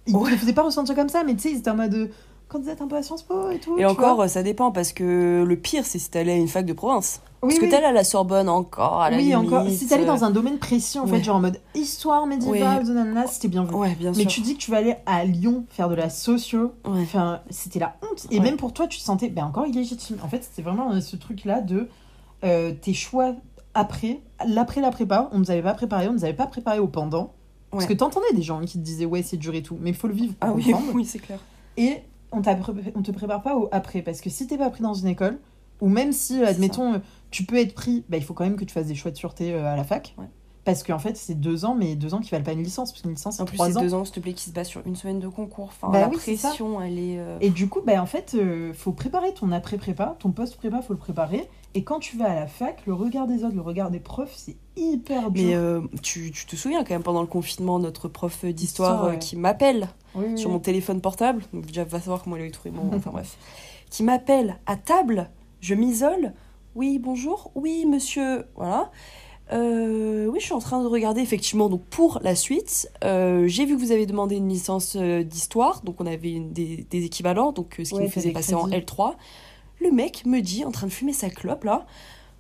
ils 0.08 0.16
Ouais. 0.16 0.32
ne 0.32 0.36
te 0.36 0.40
faisaient 0.42 0.54
pas 0.54 0.64
ressentir 0.64 0.96
comme 0.96 1.08
ça, 1.10 1.24
mais 1.24 1.34
tu 1.36 1.42
sais, 1.44 1.52
ils 1.52 1.58
étaient 1.60 1.70
en 1.70 1.76
mode. 1.78 2.12
Euh, 2.54 2.58
Quand 2.58 2.64
vous 2.64 2.70
êtes 2.70 2.82
un 2.82 2.88
peu 2.88 2.96
à 2.96 3.04
Sciences 3.04 3.24
Po 3.24 3.50
et 3.50 3.60
tout. 3.60 3.78
Et 3.78 3.86
encore, 3.86 4.22
euh, 4.22 4.28
ça 4.28 4.44
dépend, 4.44 4.72
parce 4.72 4.94
que 4.94 5.44
le 5.48 5.56
pire, 5.58 5.86
c'est 5.86 6.00
si 6.00 6.10
t'allais 6.10 6.34
à 6.34 6.36
une 6.36 6.48
fac 6.48 6.66
de 6.66 6.74
province. 6.74 7.22
Oui, 7.42 7.50
Parce 7.50 7.60
que 7.60 7.66
oui. 7.66 7.72
t'allais 7.72 7.88
à 7.88 7.92
la 7.92 8.04
Sorbonne 8.06 8.48
encore, 8.48 9.02
à 9.02 9.10
la 9.10 9.18
Oui, 9.18 9.24
limite. 9.24 9.36
encore. 9.52 9.68
Si 9.70 9.86
t'allais 9.88 10.04
euh, 10.04 10.08
dans 10.08 10.24
un 10.24 10.30
domaine 10.32 10.60
précis, 10.60 10.98
en 11.00 11.06
ouais. 11.06 11.18
fait, 11.18 11.24
genre 11.24 11.36
en 11.36 11.42
mode 11.42 11.60
histoire 11.76 12.26
médiévale, 12.26 12.86
nanana, 12.86 13.28
c'était 13.28 13.50
bien 13.50 13.66
vu. 13.66 13.74
Ouais, 13.76 13.96
bien 13.96 14.12
Mais 14.16 14.22
sûr. 14.24 14.28
tu 14.32 14.42
dis 14.42 14.54
que 14.54 14.60
tu 14.60 14.72
vas 14.72 14.78
aller 14.78 14.96
à 15.06 15.26
Lyon 15.26 15.66
faire 15.70 15.90
de 15.90 15.96
la 15.96 16.10
socio, 16.10 16.72
Ouais. 16.86 17.02
enfin, 17.02 17.42
c'était 17.50 17.80
la 17.80 17.98
honte. 18.02 18.28
Et 18.32 18.38
Ouais. 18.38 18.44
même 18.46 18.56
pour 18.56 18.72
toi, 18.72 18.88
tu 18.88 18.98
te 19.00 19.04
sentais 19.04 19.28
ben, 19.28 19.44
encore 19.46 19.68
illégitime. 19.68 20.16
En 20.24 20.30
fait, 20.30 20.42
c'était 20.44 20.62
vraiment 20.62 20.94
euh, 20.94 21.02
ce 21.02 21.18
truc-là 21.18 21.60
de 21.60 21.90
euh, 22.46 22.72
tes 22.72 22.94
choix 22.94 23.34
après, 23.74 24.22
l'après 24.48 24.80
la 24.80 24.92
prépa, 24.92 25.30
on 25.34 25.40
nous 25.40 25.52
avait 25.52 25.64
pas 25.64 25.74
préparé, 25.74 26.08
on 26.08 26.14
nous 26.14 26.24
avait 26.24 26.34
pas 26.34 26.48
préparé 26.48 26.80
au 26.80 26.88
pendant. 26.88 27.34
Parce 27.72 27.84
Ouais. 27.86 27.90
que 27.90 27.94
t'entendais 27.98 28.32
des 28.36 28.42
gens 28.44 28.62
qui 28.62 28.78
te 28.78 28.84
disaient 28.84 29.06
ouais, 29.06 29.24
c'est 29.24 29.36
dur 29.38 29.54
et 29.56 29.64
tout, 29.64 29.78
mais 29.82 29.90
il 29.90 29.96
faut 29.96 30.08
le 30.08 30.14
vivre 30.14 30.34
pour 30.36 30.50
Ah 30.50 30.54
oui, 30.54 30.72
oui, 30.94 31.04
c'est 31.06 31.20
clair. 31.20 31.40
Et 31.76 31.98
on, 32.34 32.42
on 32.96 33.02
te 33.02 33.12
prépare 33.12 33.42
pas 33.42 33.56
au 33.56 33.70
après, 33.72 34.02
parce 34.02 34.22
que 34.22 34.30
si 34.30 34.48
t'es 34.48 34.58
pas 34.58 34.70
pris 34.70 34.82
dans 34.84 34.94
une 34.94 35.08
école, 35.08 35.40
ou 35.82 35.90
même 35.90 36.12
si, 36.12 36.42
euh, 36.42 36.48
admettons, 36.48 36.94
euh, 36.96 36.98
tu 37.32 37.44
peux 37.46 37.58
être 37.58 37.74
pris, 37.74 38.04
bah, 38.10 38.18
il 38.18 38.24
faut 38.24 38.34
quand 38.34 38.44
même 38.46 38.56
que 38.56 38.66
tu 38.66 38.74
fasses 38.74 38.88
des 38.88 38.96
choix 38.96 39.12
de 39.12 39.18
sûreté 39.18 39.54
euh, 39.54 39.66
à 39.66 39.76
la 39.76 39.84
fac. 39.84 40.16
Ouais. 40.18 40.26
Parce 40.66 40.82
qu'en 40.82 41.00
fait, 41.00 41.18
c'est 41.18 41.34
deux 41.36 41.66
ans, 41.66 41.76
mais 41.76 41.96
deux 41.96 42.14
ans 42.14 42.20
qui 42.22 42.30
valent 42.30 42.46
pas 42.46 42.54
une 42.54 42.64
licence, 42.64 42.92
parce 42.94 43.02
qu'une 43.02 43.12
licence, 43.12 43.36
En 43.36 43.38
c'est 43.40 43.50
plus, 43.50 43.58
trois 43.58 43.70
c'est 43.70 43.78
ans. 43.78 43.82
deux 43.82 43.94
ans, 43.94 44.06
s'il 44.06 44.16
te 44.16 44.20
plaît, 44.22 44.32
qui 44.34 44.46
se 44.46 44.52
base 44.52 44.68
sur 44.68 44.82
une 44.86 44.96
semaine 44.96 45.20
de 45.20 45.28
concours. 45.28 45.66
Enfin, 45.66 45.90
Bah 45.90 46.00
la 46.00 46.08
oui, 46.08 46.16
pression, 46.16 46.82
elle 46.82 47.00
est. 47.00 47.20
euh, 47.20 47.38
Et 47.42 47.50
du 47.50 47.68
coup, 47.68 47.82
bah, 47.86 48.02
en 48.02 48.06
fait, 48.06 48.34
euh, 48.36 48.72
faut 48.74 48.94
préparer 48.94 49.34
ton 49.34 49.52
après-prépa, 49.52 50.16
ton 50.20 50.32
post-prépa, 50.32 50.82
faut 50.82 50.94
le 50.94 51.00
préparer. 51.00 51.50
Et 51.76 51.84
quand 51.84 52.00
tu 52.00 52.18
vas 52.18 52.32
à 52.32 52.36
la 52.36 52.48
fac, 52.48 52.86
le 52.86 52.94
regard 52.94 53.26
des 53.28 53.44
autres, 53.44 53.56
le 53.56 53.62
regard 53.62 53.90
des 53.90 54.00
profs, 54.00 54.34
c'est 54.36 54.56
hyper 54.76 55.32
dur. 55.32 55.44
Mais 55.48 55.56
euh, 55.56 55.82
tu, 56.04 56.32
tu 56.32 56.46
te 56.46 56.56
souviens 56.56 56.84
quand 56.84 56.94
même 56.94 57.02
pendant 57.04 57.22
le 57.22 57.28
confinement, 57.28 57.80
notre 57.80 58.08
prof 58.08 58.46
d'histoire 58.46 58.94
Histoire, 58.94 59.06
euh, 59.14 59.16
qui 59.16 59.36
m'appelle 59.36 59.88
Oui, 60.14 60.38
sur 60.38 60.50
oui. 60.50 60.54
mon 60.56 60.60
téléphone 60.60 61.02
portable, 61.02 61.44
donc 61.52 61.66
déjà 61.66 61.84
va 61.84 62.00
savoir 62.00 62.24
comment 62.24 62.36
il 62.36 62.46
a 62.46 62.52
trouvé 62.52 62.70
mon. 62.72 62.96
enfin 62.96 63.10
bref. 63.14 63.38
Qui 63.90 64.04
m'appelle 64.04 64.60
à 64.68 64.76
table, 64.76 65.30
je 65.62 65.74
m'isole. 65.74 66.34
Oui, 66.76 67.00
bonjour. 67.00 67.52
Oui, 67.56 67.86
monsieur. 67.88 68.46
Voilà. 68.56 68.92
Euh, 69.52 70.26
oui, 70.28 70.40
je 70.40 70.46
suis 70.46 70.54
en 70.54 70.60
train 70.60 70.82
de 70.82 70.88
regarder 70.88 71.22
effectivement 71.22 71.70
donc 71.70 71.84
pour 71.86 72.20
la 72.24 72.34
suite. 72.36 72.90
Euh, 73.04 73.48
J'ai 73.48 73.66
vu 73.66 73.76
que 73.76 73.80
vous 73.82 73.92
avez 73.92 74.06
demandé 74.06 74.36
une 74.38 74.48
licence 74.50 74.96
euh, 74.96 75.24
d'histoire, 75.24 75.82
donc 75.84 76.00
on 76.00 76.06
avait 76.06 76.32
une- 76.32 76.54
des, 76.54 76.86
des 76.90 77.04
équivalents, 77.06 77.52
donc 77.52 77.76
ce 77.78 77.84
qui 77.84 77.94
Ouais, 77.96 78.04
nous 78.04 78.10
faisait 78.10 78.32
passer 78.32 78.56
en 78.56 78.68
crédit. 78.68 78.86
L3. 78.86 79.14
Le 79.84 79.92
mec 79.92 80.26
me 80.26 80.40
dit, 80.42 80.64
en 80.66 80.72
train 80.72 80.88
de 80.88 80.92
fumer 80.92 81.14
sa 81.14 81.30
clope 81.30 81.64
là, 81.66 81.86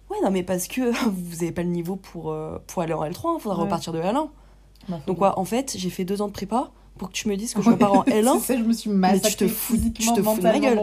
ouais 0.09 0.17
non 0.23 0.31
mais 0.31 0.43
parce 0.43 0.67
que 0.67 0.81
vous 1.09 1.43
avez 1.43 1.51
pas 1.51 1.63
le 1.63 1.69
niveau 1.69 1.95
pour, 1.97 2.31
euh, 2.31 2.57
pour 2.67 2.81
aller 2.81 2.93
en 2.93 3.03
L3, 3.03 3.35
il 3.37 3.41
faudra 3.41 3.57
Ouais. 3.57 3.63
repartir 3.65 3.91
de 3.93 3.99
L1. 3.99 4.29
Bah, 4.89 4.99
Donc 5.07 5.17
bien. 5.19 5.27
ouais, 5.29 5.33
en 5.37 5.45
fait, 5.45 5.75
j'ai 5.77 5.89
fait 5.89 6.03
deux 6.05 6.21
ans 6.21 6.27
de 6.27 6.33
prépa 6.33 6.71
pour 6.97 7.09
que 7.09 7.13
tu 7.13 7.27
me 7.27 7.35
dises 7.35 7.53
que 7.53 7.61
je 7.61 7.69
repars 7.69 7.93
en 7.93 8.03
L1. 8.03 8.33
c'est 8.41 8.53
ça, 8.53 8.57
je 8.59 8.63
me 8.63 8.73
suis 8.73 8.89
Mais 8.89 9.13
tu 9.13 9.19
te 9.21 9.23
massacrée 9.25 9.47
fous- 9.47 9.77
tu 9.77 9.91
te 9.91 10.01
fous 10.03 10.15
de 10.37 10.41
ma 10.43 10.59
gueule. 10.59 10.79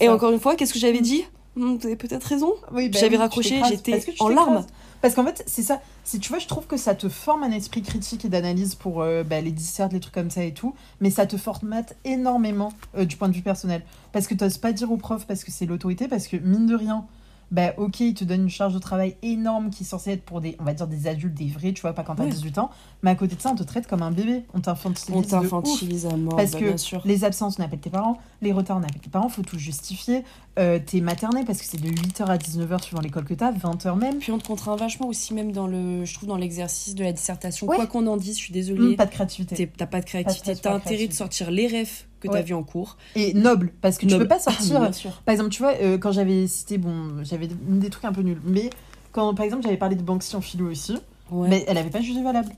Et 0.00 0.06
ça. 0.06 0.14
encore 0.14 0.30
une 0.30 0.40
fois, 0.40 0.54
qu'est-ce 0.56 0.72
que 0.72 0.78
j'avais 0.78 1.00
dit? 1.00 1.24
Vous 1.58 1.78
avez 1.84 1.96
peut-être 1.96 2.24
raison. 2.24 2.54
Oui, 2.72 2.88
bah 2.88 2.98
J'avais 3.00 3.10
oui, 3.10 3.16
tu 3.16 3.20
raccroché, 3.22 3.62
j'étais 3.68 4.00
tu 4.00 4.12
en 4.20 4.28
larmes. 4.28 4.64
Parce 5.00 5.14
qu'en 5.14 5.24
fait, 5.24 5.44
c'est 5.46 5.62
ça. 5.62 5.80
C'est, 6.04 6.18
tu 6.18 6.28
vois, 6.30 6.38
je 6.38 6.46
trouve 6.46 6.66
que 6.66 6.76
ça 6.76 6.94
te 6.94 7.08
forme 7.08 7.42
un 7.42 7.52
esprit 7.52 7.82
critique 7.82 8.24
et 8.24 8.28
d'analyse 8.28 8.74
pour 8.74 9.02
euh, 9.02 9.22
bah, 9.22 9.40
les 9.40 9.52
dissertes, 9.52 9.92
les 9.92 10.00
trucs 10.00 10.14
comme 10.14 10.30
ça 10.30 10.42
et 10.42 10.52
tout. 10.54 10.74
Mais 11.00 11.10
ça 11.10 11.26
te 11.26 11.36
formate 11.36 11.96
énormément 12.04 12.72
euh, 12.96 13.04
du 13.04 13.16
point 13.16 13.28
de 13.28 13.34
vue 13.34 13.42
personnel. 13.42 13.82
Parce 14.12 14.26
que 14.26 14.34
t'oses 14.34 14.58
pas 14.58 14.72
dire 14.72 14.90
au 14.90 14.96
prof 14.96 15.24
parce 15.26 15.44
que 15.44 15.52
c'est 15.52 15.66
l'autorité. 15.66 16.08
Parce 16.08 16.26
que 16.26 16.36
mine 16.36 16.66
de 16.66 16.74
rien, 16.74 17.04
bah 17.50 17.72
ok, 17.78 18.00
il 18.00 18.14
te 18.14 18.24
donne 18.24 18.42
une 18.42 18.50
charge 18.50 18.74
de 18.74 18.78
travail 18.78 19.16
énorme 19.22 19.70
qui 19.70 19.82
est 19.84 19.86
censée 19.86 20.10
être 20.12 20.24
pour 20.24 20.40
des, 20.40 20.56
on 20.58 20.64
va 20.64 20.74
dire, 20.74 20.86
des 20.86 21.06
adultes, 21.06 21.34
des 21.34 21.46
vrais, 21.46 21.72
tu 21.72 21.80
vois, 21.80 21.92
pas 21.94 22.02
quand 22.02 22.16
t'as 22.16 22.24
Ouais. 22.24 22.30
18 22.30 22.58
ans. 22.58 22.70
Mais 23.02 23.10
à 23.10 23.14
côté 23.14 23.36
de 23.36 23.40
ça, 23.40 23.50
on 23.50 23.54
te 23.54 23.62
traite 23.62 23.86
comme 23.86 24.02
un 24.02 24.10
bébé. 24.10 24.44
On 24.52 24.60
t'infantilise. 24.60 25.16
On 25.16 25.22
t'infantilise 25.22 26.06
à 26.06 26.16
mort, 26.16 26.36
Parce 26.36 26.50
bah, 26.52 26.58
que 26.58 26.64
bien 26.64 26.76
sûr. 26.76 27.00
les 27.04 27.24
absences, 27.24 27.56
on 27.58 27.62
appelle 27.62 27.78
tes 27.78 27.90
parents. 27.90 28.18
Les 28.42 28.52
retards, 28.52 28.76
on 28.78 28.82
appelle 28.82 29.00
tes 29.00 29.10
parents. 29.10 29.28
Faut 29.28 29.42
tout 29.42 29.58
justifier. 29.58 30.24
Euh, 30.58 30.80
t'es 30.84 31.00
materné 31.00 31.44
parce 31.44 31.60
que 31.60 31.64
c'est 31.64 31.80
de 31.80 31.88
8h 31.88 32.24
à 32.26 32.36
19h 32.36 32.82
suivant 32.82 33.00
l'école 33.00 33.24
que 33.24 33.34
t'as, 33.34 33.52
20h 33.52 33.96
même. 33.96 34.18
Puis 34.18 34.32
on 34.32 34.38
te 34.38 34.46
contraint 34.46 34.74
vachement 34.74 35.06
aussi, 35.06 35.32
même 35.32 35.52
dans 35.52 35.66
le, 35.68 36.04
je 36.04 36.12
trouve, 36.14 36.28
dans 36.28 36.36
l'exercice 36.36 36.94
de 36.96 37.04
la 37.04 37.12
dissertation. 37.12 37.66
Ouais. 37.68 37.76
Quoi 37.76 37.86
qu'on 37.86 38.06
en 38.08 38.16
dise, 38.16 38.36
je 38.36 38.42
suis 38.42 38.52
désolée. 38.52 38.96
pas 38.96 39.06
de 39.06 39.12
créativité. 39.12 39.70
T'as 39.76 39.86
pas 39.86 40.00
de 40.00 40.04
créativité. 40.06 40.54
T'as 40.56 40.70
intérêt 40.70 40.80
créativité. 40.80 41.08
de 41.08 41.14
sortir 41.14 41.50
les 41.52 41.68
refs 41.68 42.08
que 42.20 42.26
Ouais. 42.28 42.34
t'as 42.34 42.42
vus 42.42 42.54
en 42.54 42.64
cours. 42.64 42.96
Et 43.14 43.34
noble, 43.34 43.72
parce 43.80 43.96
que 43.98 44.06
tu 44.06 44.12
Noble. 44.12 44.24
peux 44.24 44.28
pas 44.28 44.40
sortir. 44.40 44.80
Bien 44.80 44.92
sûr. 44.92 45.12
par 45.24 45.32
exemple, 45.32 45.50
tu 45.50 45.62
vois, 45.62 45.74
euh, 45.80 45.96
quand 45.98 46.10
j'avais 46.10 46.48
cité, 46.48 46.76
bon, 46.76 47.22
j'avais 47.22 47.46
des 47.48 47.90
trucs 47.90 48.04
un 48.04 48.12
peu 48.12 48.22
nuls, 48.22 48.40
mais 48.44 48.70
quand 49.12 49.32
par 49.34 49.44
exemple 49.44 49.62
j'avais 49.62 49.76
parlé 49.76 49.94
de 49.94 50.02
Banksy 50.02 50.34
en 50.34 50.40
philo 50.40 50.68
aussi, 50.68 50.96
Ouais. 51.30 51.48
mais 51.48 51.64
elle 51.68 51.78
avait 51.78 51.90
pas 51.90 52.00
jugé 52.00 52.20
valable. 52.22 52.50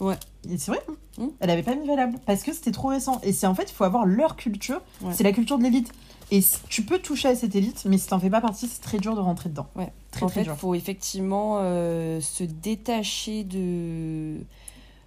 Ouais. 0.00 0.16
Et 0.50 0.58
c'est 0.58 0.72
vrai, 0.72 0.80
hein. 0.88 0.94
Mm. 1.18 1.28
elle 1.38 1.50
avait 1.50 1.62
pas 1.62 1.76
mis 1.76 1.86
valable 1.86 2.18
parce 2.26 2.42
que 2.42 2.52
c'était 2.52 2.72
trop 2.72 2.88
récent. 2.88 3.20
Et 3.22 3.32
c'est 3.32 3.46
en 3.46 3.54
fait, 3.54 3.70
il 3.70 3.72
faut 3.74 3.84
avoir 3.84 4.04
leur 4.04 4.34
culture, 4.34 4.80
Ouais. 5.02 5.12
c'est 5.14 5.22
la 5.22 5.30
culture 5.32 5.56
de 5.58 5.62
l'élite. 5.62 5.92
Et 6.30 6.40
tu 6.68 6.82
peux 6.84 6.98
toucher 6.98 7.28
à 7.28 7.34
cette 7.36 7.54
élite, 7.54 7.84
mais 7.86 7.98
si 7.98 8.08
t'en 8.08 8.18
fais 8.18 8.30
pas 8.30 8.40
partie, 8.40 8.66
c'est 8.66 8.80
très 8.80 8.98
dur 8.98 9.14
de 9.14 9.20
rentrer 9.20 9.48
dedans. 9.50 9.66
Ouais. 9.76 9.92
Très 10.10 10.24
en 10.24 10.26
très 10.28 10.40
fait, 10.40 10.44
dur. 10.44 10.56
faut 10.56 10.74
effectivement 10.74 11.58
euh, 11.60 12.20
se 12.20 12.44
détacher 12.44 13.44
de. 13.44 14.38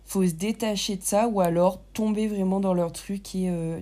Faut 0.05 0.25
se 0.25 0.33
détacher 0.33 0.95
de 0.95 1.03
ça 1.03 1.27
ou 1.27 1.41
alors 1.41 1.81
tomber 1.93 2.27
vraiment 2.27 2.59
dans 2.61 2.73
leur 2.73 2.93
truc 2.93 3.35
et 3.35 3.49
euh, 3.49 3.81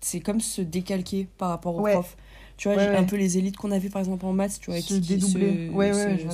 c'est 0.00 0.20
comme 0.20 0.40
se 0.40 0.62
décalquer 0.62 1.28
par 1.36 1.50
rapport 1.50 1.76
aux 1.76 1.80
Ouais. 1.82 1.92
profs. 1.92 2.16
Tu 2.56 2.68
vois, 2.68 2.76
Ouais, 2.78 2.96
un 2.96 3.04
peu 3.04 3.16
les 3.16 3.36
élites 3.36 3.58
qu'on 3.58 3.70
a 3.70 3.78
vu 3.78 3.90
par 3.90 4.00
exemple 4.00 4.24
en 4.24 4.32
maths, 4.32 4.58
tu 4.60 4.70
vois, 4.70 4.80
Se 4.80 4.94
dédoubler. 4.94 5.68
Ouais, 5.68 5.92
ouais, 5.92 6.18
je 6.18 6.28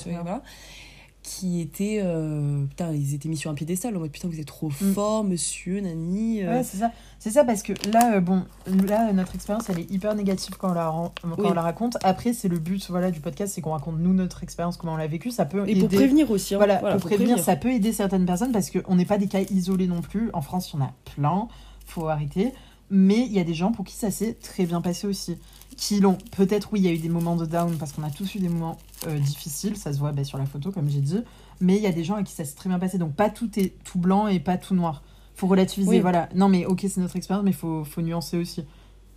qui 1.22 1.61
étaient. 1.61 2.00
euh, 2.02 2.64
putain, 2.66 2.92
ils 2.92 3.14
étaient 3.14 3.28
mis 3.28 3.37
sur 3.37 3.50
un 3.50 3.54
piédestal 3.54 3.96
en 3.96 4.00
mode 4.00 4.11
putain, 4.11 4.28
vous 4.28 4.40
êtes 4.40 4.46
trop 4.46 4.68
Mm. 4.68 4.92
fort, 4.92 5.24
monsieur, 5.24 5.80
Nani. 5.80 6.42
euh, 6.42 6.50
Ouais, 6.56 6.62
c'est 6.64 6.78
ça. 6.78 6.90
C'est 7.18 7.30
ça 7.30 7.44
parce 7.44 7.62
que 7.62 7.72
là, 7.92 8.14
euh, 8.16 8.20
bon, 8.20 8.42
là, 8.88 9.12
notre 9.12 9.35
expérience, 9.37 9.68
elle 9.70 9.78
est 9.78 9.90
hyper 9.90 10.14
négative 10.16 10.56
quand 10.58 10.70
on 10.70 10.74
la, 10.74 10.88
ran- 10.88 11.12
quand 11.22 11.28
Oui. 11.38 11.46
on 11.48 11.52
la 11.54 11.62
raconte. 11.62 11.96
Après, 12.02 12.32
c'est 12.32 12.48
le 12.48 12.58
but 12.58 12.85
voilà, 12.90 13.11
du 13.12 13.20
podcast, 13.20 13.52
c'est 13.54 13.61
qu'on 13.61 13.70
raconte 13.72 13.98
nous 14.00 14.12
notre 14.12 14.42
expérience, 14.42 14.76
comment 14.76 14.94
on 14.94 14.96
l'a 14.96 15.06
vécu. 15.06 15.30
Ça 15.30 15.44
peut 15.44 15.62
Et 15.68 15.74
pour 15.76 15.85
aider. 15.85 15.96
prévenir 15.96 16.30
aussi. 16.32 16.54
hein. 16.54 16.58
Voilà, 16.58 16.78
Voilà, 16.80 16.96
pour 16.96 17.08
prévenir, 17.08 17.38
ça 17.38 17.54
peut 17.56 17.70
aider 17.72 17.92
certaines 17.92 18.26
personnes 18.26 18.50
parce 18.52 18.70
qu'on 18.70 18.96
n'est 18.96 19.04
pas 19.06 19.18
des 19.18 19.28
cas 19.28 19.40
isolés 19.40 19.87
non 19.87 20.00
plus. 20.02 20.30
En 20.32 20.40
France, 20.42 20.72
il 20.72 20.80
y 20.80 20.82
en 20.82 20.87
a 20.87 20.92
plein, 21.14 21.46
faut 21.87 22.08
arrêter. 22.08 22.52
Mais 22.94 23.20
il 23.24 23.33
y 23.33 23.40
a 23.40 23.44
des 23.44 23.55
gens 23.55 23.72
pour 23.72 23.87
qui 23.87 23.94
ça 23.96 24.11
s'est 24.11 24.35
très 24.35 24.66
bien 24.66 24.83
passé 24.83 25.07
aussi. 25.07 25.38
Qui 25.78 25.98
l'ont. 26.00 26.18
Peut-être, 26.37 26.68
oui, 26.72 26.81
il 26.81 26.85
y 26.85 26.88
a 26.88 26.92
eu 26.92 26.98
des 26.98 27.09
moments 27.09 27.37
de 27.37 27.46
down 27.46 27.76
parce 27.78 27.92
qu'on 27.92 28.02
a 28.02 28.11
tous 28.11 28.35
eu 28.35 28.38
des 28.38 28.50
moments 28.50 28.76
euh, 29.07 29.18
difficiles, 29.18 29.76
ça 29.78 29.92
se 29.94 29.98
voit 29.98 30.12
bah, 30.12 30.24
sur 30.24 30.37
la 30.37 30.44
photo, 30.44 30.70
comme 30.70 30.90
j'ai 30.90 31.00
dit. 31.00 31.18
Mais 31.62 31.76
il 31.76 31.83
y 31.83 31.87
a 31.87 31.92
des 31.92 32.05
gens 32.05 32.16
à 32.16 32.22
qui 32.22 32.33
ça 32.35 32.44
s'est 32.44 32.55
très 32.55 32.68
bien 32.68 32.78
passé. 32.78 32.98
Donc, 32.98 33.14
pas 33.14 33.31
tout 33.31 33.59
est 33.59 33.72
tout 33.83 33.98
blanc 33.98 34.26
et 34.28 34.38
pas 34.40 34.59
tout 34.59 34.74
noir. 34.74 35.02
Faut 35.35 35.46
relativiser, 35.46 35.88
Oui. 35.90 36.00
voilà. 36.00 36.28
Non, 36.35 36.50
mais 36.50 36.66
ok, 36.66 36.81
c'est 36.83 36.98
notre 37.00 37.16
expérience, 37.16 37.44
mais 37.46 37.52
faut, 37.52 37.83
faut 37.85 38.02
nuancer 38.02 38.37
aussi. 38.37 38.64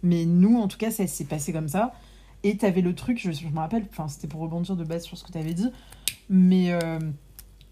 Mais 0.03 0.23
nous, 0.25 0.57
en 0.57 0.69
tout 0.69 0.77
cas, 0.77 0.89
ça 0.91 1.05
s'est 1.07 1.25
passé 1.25 1.51
comme 1.51 1.67
ça. 1.67 1.93
Et 2.43 2.55
t'avais 2.55 2.81
le 2.81 2.95
truc, 2.95 3.19
je, 3.19 3.31
je 3.33 3.47
me 3.47 3.57
rappelle, 3.59 3.85
enfin, 3.91 4.07
c'était 4.07 4.27
pour 4.27 4.39
rebondir 4.39 4.77
de 4.77 4.85
base 4.85 5.03
sur 5.03 5.17
ce 5.17 5.25
que 5.25 5.31
t'avais 5.33 5.53
dit, 5.53 5.67
mais 6.29 6.71
euh, 6.71 6.99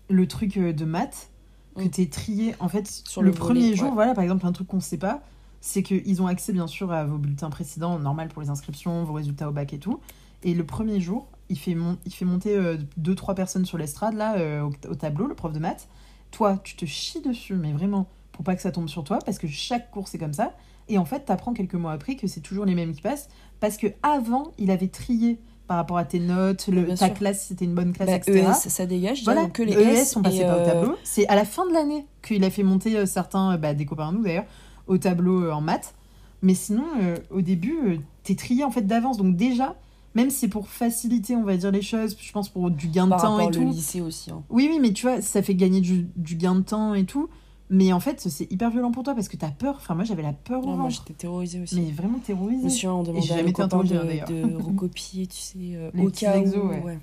le 0.09 0.27
truc 0.27 0.57
euh, 0.57 0.73
de 0.73 0.83
maths, 0.83 1.29
que 1.77 1.83
Mm. 1.83 1.89
t'es 1.89 2.05
trié, 2.07 2.55
en 2.59 2.67
fait, 2.67 2.87
Sur 3.07 3.21
le, 3.21 3.29
le 3.29 3.33
premier 3.33 3.61
volet, 3.61 3.75
jour, 3.75 3.87
ouais. 3.89 3.93
voilà, 3.93 4.13
par 4.13 4.23
exemple, 4.23 4.45
un 4.45 4.51
truc 4.51 4.67
qu'on 4.67 4.79
sait 4.81 4.97
pas, 4.97 5.21
c'est 5.65 5.81
qu'ils 5.81 6.21
ont 6.21 6.27
accès, 6.27 6.51
bien 6.51 6.67
sûr, 6.67 6.91
à 6.91 7.05
vos 7.05 7.17
bulletins 7.17 7.49
précédents, 7.49 7.97
normal 7.97 8.27
pour 8.27 8.41
les 8.41 8.49
inscriptions, 8.49 9.05
vos 9.05 9.13
résultats 9.13 9.47
au 9.47 9.53
bac 9.53 9.71
et 9.71 9.79
tout. 9.79 10.01
Et 10.43 10.53
le 10.53 10.65
premier 10.65 10.99
jour, 10.99 11.29
il 11.47 11.57
fait, 11.57 11.73
mon- 11.73 11.97
il 12.05 12.13
fait 12.13 12.25
monter 12.25 12.53
euh, 12.57 12.75
deux, 12.97 13.15
trois 13.15 13.33
personnes 13.33 13.65
sur 13.65 13.77
l'estrade, 13.77 14.13
là, 14.15 14.35
euh, 14.37 14.61
au, 14.63 14.73
au 14.89 14.95
tableau, 14.95 15.25
le 15.25 15.35
prof 15.35 15.53
de 15.53 15.59
maths. 15.59 15.87
Toi, 16.31 16.59
tu 16.65 16.75
te 16.75 16.83
chies 16.85 17.21
dessus, 17.21 17.53
mais 17.55 17.71
vraiment, 17.71 18.09
pour 18.33 18.43
pas 18.43 18.55
que 18.55 18.61
ça 18.61 18.71
tombe 18.71 18.89
sur 18.89 19.05
toi, 19.05 19.19
parce 19.25 19.37
que 19.39 19.47
chaque 19.47 19.89
cours, 19.89 20.09
c'est 20.09 20.17
comme 20.17 20.33
ça. 20.33 20.53
Et 20.89 20.97
en 20.97 21.05
fait, 21.05 21.21
t'apprends 21.21 21.53
quelques 21.53 21.75
mois 21.75 21.93
après 21.93 22.17
que 22.17 22.27
c'est 22.27 22.41
toujours 22.41 22.65
les 22.65 22.75
mêmes 22.75 22.93
qui 22.93 23.01
passent, 23.01 23.29
parce 23.61 23.77
que 23.77 23.87
avant, 24.03 24.51
il 24.57 24.69
avait 24.69 24.89
trié 24.89 25.39
par 25.65 25.77
rapport 25.77 25.97
à 25.97 26.03
tes 26.03 26.19
notes, 26.19 26.67
le, 26.67 26.85
ta 26.87 26.97
sûr. 27.07 27.13
classe, 27.13 27.45
c'était 27.47 27.63
une 27.63 27.73
bonne 27.73 27.93
classe, 27.93 28.09
Bah, 28.09 28.15
etc. 28.17 28.47
ES, 28.65 28.69
ça 28.69 28.85
dégage. 28.85 29.23
Voilà, 29.23 29.45
que 29.47 29.63
les 29.63 29.71
ES 29.75 30.03
sont 30.03 30.21
passés 30.21 30.43
par 30.43 30.57
le 30.57 30.61
euh, 30.63 30.65
tableau. 30.65 30.95
C'est 31.05 31.25
à 31.29 31.35
la 31.35 31.45
fin 31.45 31.65
de 31.65 31.71
l'année 31.71 32.05
qu'il 32.21 32.43
a 32.43 32.49
fait 32.49 32.63
monter 32.63 32.97
euh, 32.97 33.05
certains, 33.05 33.53
euh, 33.53 33.57
bah, 33.57 33.73
des 33.73 33.85
copains 33.85 34.09
à 34.09 34.11
nous 34.11 34.23
d'ailleurs, 34.23 34.43
au 34.87 34.97
tableau 34.97 35.43
euh, 35.45 35.51
en 35.51 35.61
maths. 35.61 35.93
Mais 36.41 36.55
sinon, 36.55 36.85
euh, 37.01 37.17
au 37.31 37.41
début, 37.41 37.77
euh, 37.85 37.97
t'es 38.23 38.35
trié 38.35 38.63
en 38.63 38.71
fait 38.71 38.81
d'avance. 38.81 39.17
Donc 39.17 39.35
déjà, 39.35 39.75
même 40.13 40.29
si 40.29 40.37
c'est 40.39 40.47
pour 40.49 40.67
faciliter, 40.67 41.35
on 41.35 41.43
va 41.43 41.55
dire, 41.57 41.71
les 41.71 41.81
choses, 41.81 42.17
je 42.19 42.31
pense 42.31 42.49
pour 42.49 42.69
du 42.69 42.87
gain 42.87 43.05
de 43.07 43.11
temps 43.11 43.39
et 43.39 43.49
tout. 43.51 43.69
lycée 43.71 44.01
aussi. 44.01 44.29
hein. 44.31 44.43
Oui, 44.49 44.67
oui, 44.71 44.79
mais 44.81 44.91
tu 44.91 45.05
vois, 45.07 45.21
ça 45.21 45.41
fait 45.41 45.55
gagner 45.55 45.79
du, 45.81 46.07
du 46.17 46.35
gain 46.35 46.55
de 46.55 46.61
temps 46.61 46.93
et 46.93 47.05
tout. 47.05 47.29
Mais 47.69 47.93
en 47.93 47.99
fait, 47.99 48.19
c'est 48.19 48.51
hyper 48.51 48.69
violent 48.69 48.91
pour 48.91 49.03
toi 49.03 49.15
parce 49.15 49.29
que 49.29 49.37
t'as 49.37 49.49
peur. 49.49 49.75
Enfin, 49.77 49.95
moi, 49.95 50.03
j'avais 50.03 50.21
la 50.21 50.33
peur 50.33 50.67
au 50.67 50.75
moi 50.75 50.89
j'étais 50.89 51.13
terrorisée 51.13 51.61
aussi. 51.61 51.79
Mais 51.79 51.91
vraiment 51.91 52.19
terrorisée. 52.19 52.69
souviens, 52.69 52.93
on 52.93 53.03
demandait 53.03 53.31
à 53.31 53.37
jamais 53.37 53.49
été 53.49 53.61
de, 53.63 54.43
de 54.49 54.55
recopier, 54.61 55.25
tu 55.27 55.37
sais, 55.37 55.57
euh, 55.73 55.89
au 55.97 56.09
cas 56.09 56.37
exos, 56.37 56.57
où. 56.57 56.67
ouais. 56.67 56.81
ouais. 56.83 56.99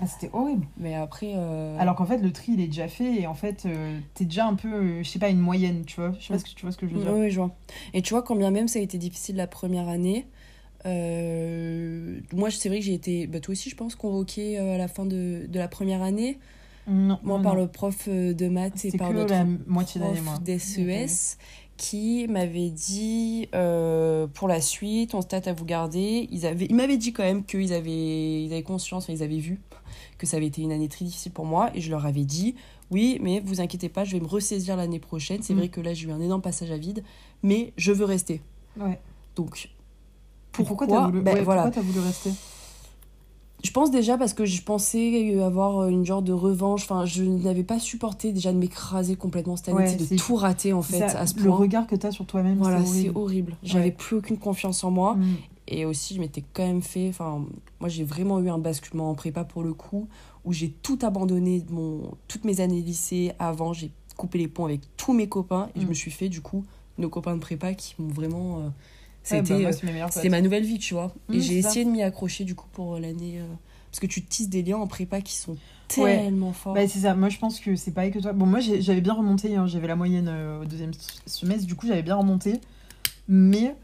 Ah, 0.00 0.06
c'était 0.06 0.30
horrible. 0.32 0.66
Mais 0.76 0.94
après. 0.94 1.32
euh, 1.36 1.76
Alors 1.78 1.94
qu'en 1.94 2.04
fait, 2.06 2.18
le 2.18 2.32
tri, 2.32 2.52
il 2.54 2.60
est 2.60 2.66
déjà 2.66 2.88
fait. 2.88 3.20
Et 3.20 3.26
en 3.28 3.34
fait, 3.34 3.64
euh, 3.66 3.98
t'es 4.14 4.24
déjà 4.24 4.46
un 4.46 4.54
peu, 4.54 4.68
euh, 4.72 5.02
je 5.02 5.08
sais 5.08 5.18
pas, 5.20 5.28
une 5.28 5.38
moyenne, 5.38 5.84
tu 5.84 5.96
vois. 6.00 6.12
Je 6.18 6.26
sais 6.26 6.32
pas 6.32 6.38
ce 6.38 6.44
que 6.44 6.50
tu 6.50 6.62
vois 6.62 6.72
ce 6.72 6.76
que 6.78 6.88
je 6.88 6.94
veux 6.94 7.00
dire. 7.02 7.12
oui, 7.14 7.30
je 7.30 7.36
vois. 7.36 7.54
Et 7.92 8.02
tu 8.02 8.12
vois, 8.14 8.22
quand 8.22 8.34
bien 8.36 8.50
même 8.50 8.66
ça 8.68 8.80
a 8.80 8.82
été 8.82 8.98
difficile 8.98 9.36
la 9.36 9.46
première 9.46 9.88
année, 9.88 10.26
euh, 10.86 12.18
moi 12.32 12.50
c'est 12.50 12.68
vrai 12.68 12.78
que 12.80 12.84
j'ai 12.84 12.94
été, 12.94 13.26
bah, 13.26 13.40
toi 13.40 13.52
aussi 13.52 13.70
je 13.70 13.76
pense, 13.76 13.94
convoquée 13.94 14.58
euh, 14.58 14.74
à 14.74 14.78
la 14.78 14.88
fin 14.88 15.06
de, 15.06 15.46
de 15.48 15.58
la 15.58 15.68
première 15.68 16.02
année, 16.02 16.38
Non, 16.86 17.18
moi 17.22 17.38
non, 17.38 17.42
par 17.44 17.54
non. 17.54 17.62
le 17.62 17.68
prof 17.68 18.08
de 18.08 18.48
maths 18.48 18.84
et 18.84 18.96
par 18.96 19.10
que 19.10 19.14
notre 19.14 19.32
la 19.32 19.46
moitié 19.66 20.00
d'année, 20.00 20.20
moi. 20.20 20.34
prof 20.34 20.42
d'SES 20.44 21.38
qui 21.76 22.28
m'avait 22.28 22.70
dit 22.70 23.48
euh, 23.54 24.26
pour 24.28 24.46
la 24.46 24.60
suite, 24.60 25.14
on 25.14 25.22
se 25.22 25.26
tâte 25.26 25.48
à 25.48 25.52
vous 25.52 25.64
garder. 25.64 26.28
Ils, 26.30 26.46
avaient, 26.46 26.66
ils 26.66 26.74
m'avaient 26.76 26.96
dit 26.98 27.12
quand 27.12 27.24
même 27.24 27.44
qu'ils 27.44 27.72
avaient, 27.72 28.44
ils 28.44 28.52
avaient 28.52 28.62
conscience, 28.62 29.06
ils 29.08 29.22
avaient 29.24 29.38
vu 29.38 29.60
que 30.24 30.30
ça 30.30 30.36
avait 30.38 30.46
été 30.46 30.62
une 30.62 30.72
année 30.72 30.88
très 30.88 31.04
difficile 31.04 31.32
pour 31.32 31.46
moi 31.46 31.70
et 31.74 31.80
je 31.80 31.90
leur 31.90 32.04
avais 32.06 32.24
dit 32.24 32.54
oui, 32.90 33.18
mais 33.22 33.40
vous 33.40 33.60
inquiétez 33.60 33.88
pas, 33.88 34.04
je 34.04 34.12
vais 34.12 34.20
me 34.20 34.26
ressaisir 34.26 34.76
l'année 34.76 34.98
prochaine. 35.00 35.42
C'est 35.42 35.54
Mm. 35.54 35.58
vrai 35.58 35.68
que 35.68 35.80
là 35.80 35.94
j'ai 35.94 36.08
eu 36.08 36.12
un 36.12 36.20
énorme 36.20 36.42
passage 36.42 36.70
à 36.70 36.76
vide, 36.76 37.02
mais 37.42 37.72
je 37.76 37.92
veux 37.92 38.04
rester. 38.04 38.40
Ouais. 38.78 39.00
Donc 39.36 39.70
Pourquoi 40.52 40.86
pourquoi 40.86 40.86
t'as 40.86 41.06
voulu, 41.06 41.22
Ben, 41.22 41.34
ouais, 41.34 41.42
voilà. 41.42 41.70
voulu 41.70 42.00
rester? 42.00 42.30
Je 43.64 43.70
pense 43.70 43.90
déjà 43.90 44.18
parce 44.18 44.34
que 44.34 44.44
je 44.44 44.60
pensais 44.62 45.40
avoir 45.40 45.88
une 45.88 46.04
genre 46.04 46.20
de 46.20 46.34
revanche. 46.34 46.82
Enfin, 46.82 47.06
je 47.06 47.22
n'avais 47.24 47.64
pas 47.64 47.78
supporté 47.78 48.30
déjà 48.30 48.52
de 48.52 48.58
m'écraser 48.58 49.16
complètement 49.16 49.56
cette 49.56 49.70
année, 49.70 49.78
Ouais, 49.78 49.96
tu 49.96 50.14
de 50.14 50.20
tout 50.20 50.36
rater 50.36 50.74
en 50.74 50.82
fait 50.82 50.98
Ça, 51.08 51.18
à 51.20 51.26
ce 51.26 51.34
Le 51.38 51.44
point. 51.44 51.56
regard 51.56 51.86
que 51.86 51.96
t'as 51.96 52.10
sur 52.10 52.26
toi-même, 52.26 52.58
Voilà, 52.58 52.80
c'est 52.80 52.86
c'est 52.86 52.98
horrible. 53.08 53.18
horrible. 53.18 53.56
J'avais 53.62 53.84
Ouais. 53.86 53.90
plus 53.92 54.16
aucune 54.16 54.36
confiance 54.36 54.84
en 54.84 54.90
moi. 54.90 55.14
Mm. 55.14 55.24
Et 55.66 55.84
aussi, 55.86 56.14
je 56.14 56.20
m'étais 56.20 56.42
quand 56.52 56.66
même 56.66 56.82
fait. 56.82 57.08
Enfin, 57.08 57.44
moi, 57.80 57.88
j'ai 57.88 58.04
vraiment 58.04 58.38
eu 58.40 58.50
un 58.50 58.58
basculement 58.58 59.10
en 59.10 59.14
prépa 59.14 59.44
pour 59.44 59.62
le 59.62 59.72
coup, 59.74 60.08
où 60.44 60.52
j'ai 60.52 60.70
tout 60.70 60.98
abandonné, 61.02 61.60
de 61.62 61.72
mon, 61.72 62.10
toutes 62.28 62.44
mes 62.44 62.60
années 62.60 62.82
lycée. 62.82 63.32
Avant, 63.38 63.72
j'ai 63.72 63.90
coupé 64.16 64.38
les 64.38 64.48
ponts 64.48 64.66
avec 64.66 64.80
tous 64.96 65.12
mes 65.12 65.28
copains 65.28 65.70
et 65.74 65.80
je 65.80 65.86
Mm. 65.86 65.88
me 65.88 65.94
suis 65.94 66.10
fait, 66.10 66.28
du 66.28 66.40
coup, 66.42 66.64
nos 66.98 67.08
copains 67.08 67.34
de 67.34 67.40
prépa 67.40 67.72
qui 67.74 67.94
m'ont 67.98 68.08
vraiment. 68.08 68.60
euh, 68.60 68.68
C'était 69.22 69.40
bah, 69.62 69.68
euh, 69.70 69.72
c'était 69.72 70.22
potes. 70.22 70.30
ma 70.30 70.40
nouvelle 70.42 70.64
vie, 70.64 70.78
tu 70.78 70.92
vois. 70.94 71.14
Mm, 71.28 71.34
et 71.34 71.40
j'ai 71.40 71.58
essayé 71.58 71.84
de 71.86 71.90
m'y 71.90 72.02
accrocher, 72.02 72.44
du 72.44 72.54
coup, 72.54 72.68
pour 72.72 72.98
l'année. 72.98 73.40
euh, 73.40 73.46
Parce 73.90 74.00
que 74.00 74.06
tu 74.06 74.22
tisses 74.24 74.48
des 74.50 74.62
liens 74.62 74.76
en 74.78 74.86
prépa 74.86 75.20
qui 75.22 75.34
sont 75.34 75.56
Ouais. 75.96 76.18
tellement 76.18 76.52
forts. 76.52 76.74
Bah, 76.74 76.86
c'est 76.88 76.98
ça, 77.00 77.14
moi 77.14 77.28
je 77.28 77.38
pense 77.38 77.60
que 77.60 77.76
c'est 77.76 77.92
pareil 77.92 78.10
que 78.10 78.18
toi. 78.18 78.32
Bon, 78.32 78.44
moi 78.46 78.58
j'avais 78.60 79.00
bien 79.00 79.12
remonté, 79.14 79.54
hein, 79.54 79.66
j'avais 79.68 79.86
la 79.86 79.94
moyenne 79.96 80.26
euh, 80.28 80.62
au 80.62 80.64
deuxième 80.64 80.90
semestre, 81.26 81.66
du 81.66 81.74
coup 81.76 81.86
j'avais 81.86 82.02
bien 82.02 82.16
remonté. 82.16 82.60
Mais 83.28 83.74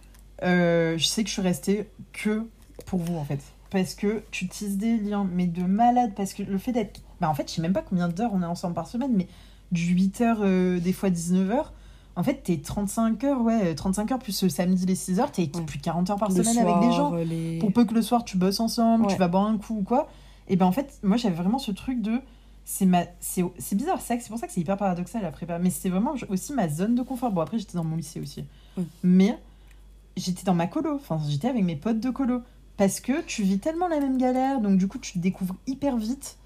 euh, 0.42 0.96
je 0.98 1.04
sais 1.06 1.22
que 1.22 1.28
je 1.28 1.34
suis 1.34 1.42
restée 1.42 1.88
que 2.12 2.46
pour 2.86 3.00
vous 3.00 3.16
en 3.16 3.24
fait. 3.24 3.40
Parce 3.70 3.94
que 3.94 4.22
tu 4.30 4.48
tisses 4.48 4.76
des 4.78 4.96
liens, 4.96 5.26
mais 5.32 5.46
de 5.46 5.62
malade. 5.62 6.12
Parce 6.16 6.34
que 6.34 6.42
le 6.42 6.58
fait 6.58 6.72
d'être. 6.72 7.00
Bah 7.20 7.28
en 7.28 7.34
fait, 7.34 7.48
je 7.48 7.54
sais 7.54 7.62
même 7.62 7.72
pas 7.72 7.82
combien 7.82 8.08
d'heures 8.08 8.32
on 8.34 8.42
est 8.42 8.46
ensemble 8.46 8.74
par 8.74 8.88
semaine, 8.88 9.12
mais 9.14 9.28
du 9.72 9.94
8h, 9.94 10.80
des 10.80 10.92
fois 10.92 11.10
19h. 11.10 11.66
En 12.16 12.22
fait, 12.24 12.42
t'es 12.42 12.58
35 12.58 13.22
heures, 13.24 13.40
ouais, 13.40 13.74
35 13.74 14.10
heures 14.12 14.18
plus 14.18 14.42
le 14.42 14.48
samedi 14.48 14.84
les 14.84 14.96
6 14.96 15.20
heures, 15.20 15.30
t'es 15.30 15.42
Ouais. 15.54 15.62
plus 15.64 15.78
de 15.78 15.82
40 15.84 16.10
heures 16.10 16.16
par 16.18 16.28
Le 16.30 16.42
semaine 16.42 16.58
avec 16.58 16.80
des 16.80 16.92
gens 16.94 17.14
euh, 17.14 17.22
les- 17.24 17.58
pour 17.60 17.72
peu 17.72 17.84
que 17.84 17.94
le 17.94 18.02
soir 18.02 18.24
tu 18.24 18.36
bosses 18.36 18.58
ensemble, 18.58 19.06
Ouais. 19.06 19.12
tu 19.12 19.18
vas 19.18 19.28
boire 19.28 19.46
un 19.46 19.56
coup 19.58 19.76
ou 19.78 19.82
quoi. 19.82 20.08
Et 20.48 20.56
ben 20.56 20.66
en 20.66 20.72
fait, 20.72 20.98
moi 21.04 21.16
j'avais 21.16 21.36
vraiment 21.36 21.58
ce 21.58 21.70
truc 21.70 22.02
de. 22.02 22.20
C'est 22.64 22.84
ma... 22.86 23.04
c'est 23.20 23.44
c'est 23.58 23.76
bizarre, 23.76 24.00
c'est 24.00 24.18
c'est 24.20 24.28
pour 24.28 24.38
ça 24.38 24.46
que 24.48 24.52
c'est 24.52 24.60
hyper 24.60 24.76
paradoxal 24.76 25.22
la 25.22 25.30
prépa. 25.30 25.58
Mais 25.60 25.70
c'était 25.70 25.88
vraiment 25.88 26.14
aussi 26.28 26.52
ma 26.52 26.68
zone 26.68 26.96
de 26.96 27.02
confort. 27.02 27.30
Bon, 27.30 27.40
après 27.42 27.58
j'étais 27.58 27.76
dans 27.78 27.84
mon 27.84 27.96
lycée 27.96 28.20
aussi. 28.20 28.44
Mais 29.04 29.38
j'étais 30.16 30.44
dans 30.44 30.54
ma 30.54 30.66
colo, 30.66 30.94
enfin 30.96 31.18
j'étais 31.28 31.48
avec 31.48 31.64
mes 31.64 31.76
potes 31.76 32.00
de 32.00 32.10
colo. 32.10 32.42
Parce 32.76 33.00
que 33.00 33.20
tu 33.22 33.42
vis 33.42 33.58
tellement 33.58 33.88
la 33.88 34.00
même 34.00 34.16
galère, 34.16 34.60
donc 34.60 34.78
du 34.78 34.88
coup 34.88 34.98
tu 34.98 35.12
te 35.12 35.18
découvres 35.18 35.56
hyper 35.66 35.96
vite 35.98 36.38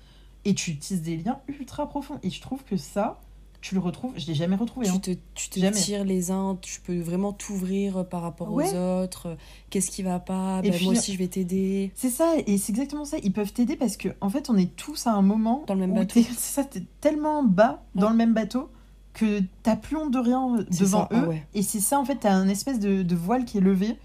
et 0.45 0.55
tu 0.55 0.77
tisses 0.77 1.01
des 1.03 1.17
liens 1.17 1.39
ultra 1.49 1.89
profonds. 1.89 2.19
Et 2.25 2.31
je 2.31 2.41
trouve 2.41 2.65
que 2.65 2.77
ça, 2.77 3.21
tu 3.61 3.75
le 3.77 3.81
retrouves, 3.81 4.13
je 4.17 4.27
l'ai 4.27 4.35
jamais 4.35 4.57
retrouvé. 4.57 4.89
hein. 4.89 4.93
Tu 5.01 5.15
te, 5.15 5.21
tu 5.35 5.49
te 5.49 5.71
tires 5.71 6.05
les 6.05 6.31
uns, 6.33 6.59
tu 6.61 6.81
peux 6.81 6.99
vraiment 6.99 7.33
t'ouvrir 7.33 8.07
par 8.09 8.21
rapport 8.23 8.53
Ouais. 8.53 8.69
aux 8.75 9.03
autres. 9.05 9.37
Qu'est-ce 9.71 9.91
qui 9.93 10.03
va 10.03 10.19
pas? 10.19 10.59
Et 10.65 10.71
Ben, 10.71 10.77
puis- 10.77 10.85
Moi 10.87 10.95
aussi, 10.95 11.13
je 11.13 11.19
vais 11.19 11.29
t'aider. 11.29 11.93
C'est 11.95 12.11
ça, 12.11 12.35
et 12.47 12.59
c'est 12.59 12.73
exactement 12.73 13.05
ça. 13.05 13.17
Ils 13.23 13.33
peuvent 13.33 13.53
t'aider 13.53 13.77
parce 13.77 13.97
que 13.97 14.09
en 14.21 14.29
fait, 14.29 14.51
on 14.51 14.57
est 14.57 14.75
tous 14.77 15.07
à 15.07 15.13
un 15.13 15.23
moment 15.23 15.63
Dans 15.69 15.75
le 15.75 15.81
même 15.81 15.95
bateau. 15.95 16.21
C'est 16.21 16.33
ça, 16.35 16.65
t'es 16.65 16.83
tellement 17.01 17.43
bas 17.45 17.85
dans 17.95 18.11
le 18.11 18.17
même 18.17 18.35
bateau 18.35 18.69
que 19.15 19.41
t'as 19.63 19.77
plus 19.77 19.97
honte 19.97 20.11
de 20.13 20.19
rien 20.19 20.59
euh, 20.59 20.65
devant 20.79 21.03
ça, 21.03 21.09
ah 21.13 21.23
eux. 21.23 21.29
ouais. 21.29 21.43
Et 21.55 21.63
c'est 21.63 21.81
ça, 21.81 21.99
en 21.99 22.05
fait, 22.05 22.17
t'as 22.17 22.33
un 22.35 22.49
espèce 22.49 22.79
de, 22.81 23.03
de 23.03 23.15
voile 23.17 23.45
qui 23.47 23.59
est 23.59 23.63
levé. 23.63 23.97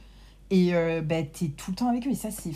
Et 0.51 0.73
euh, 0.73 1.01
bah, 1.01 1.21
t'es 1.21 1.47
tout 1.49 1.71
le 1.71 1.75
temps 1.75 1.89
avec 1.89 2.07
eux. 2.07 2.11
Et 2.11 2.15
ça, 2.15 2.29
c'est 2.31 2.51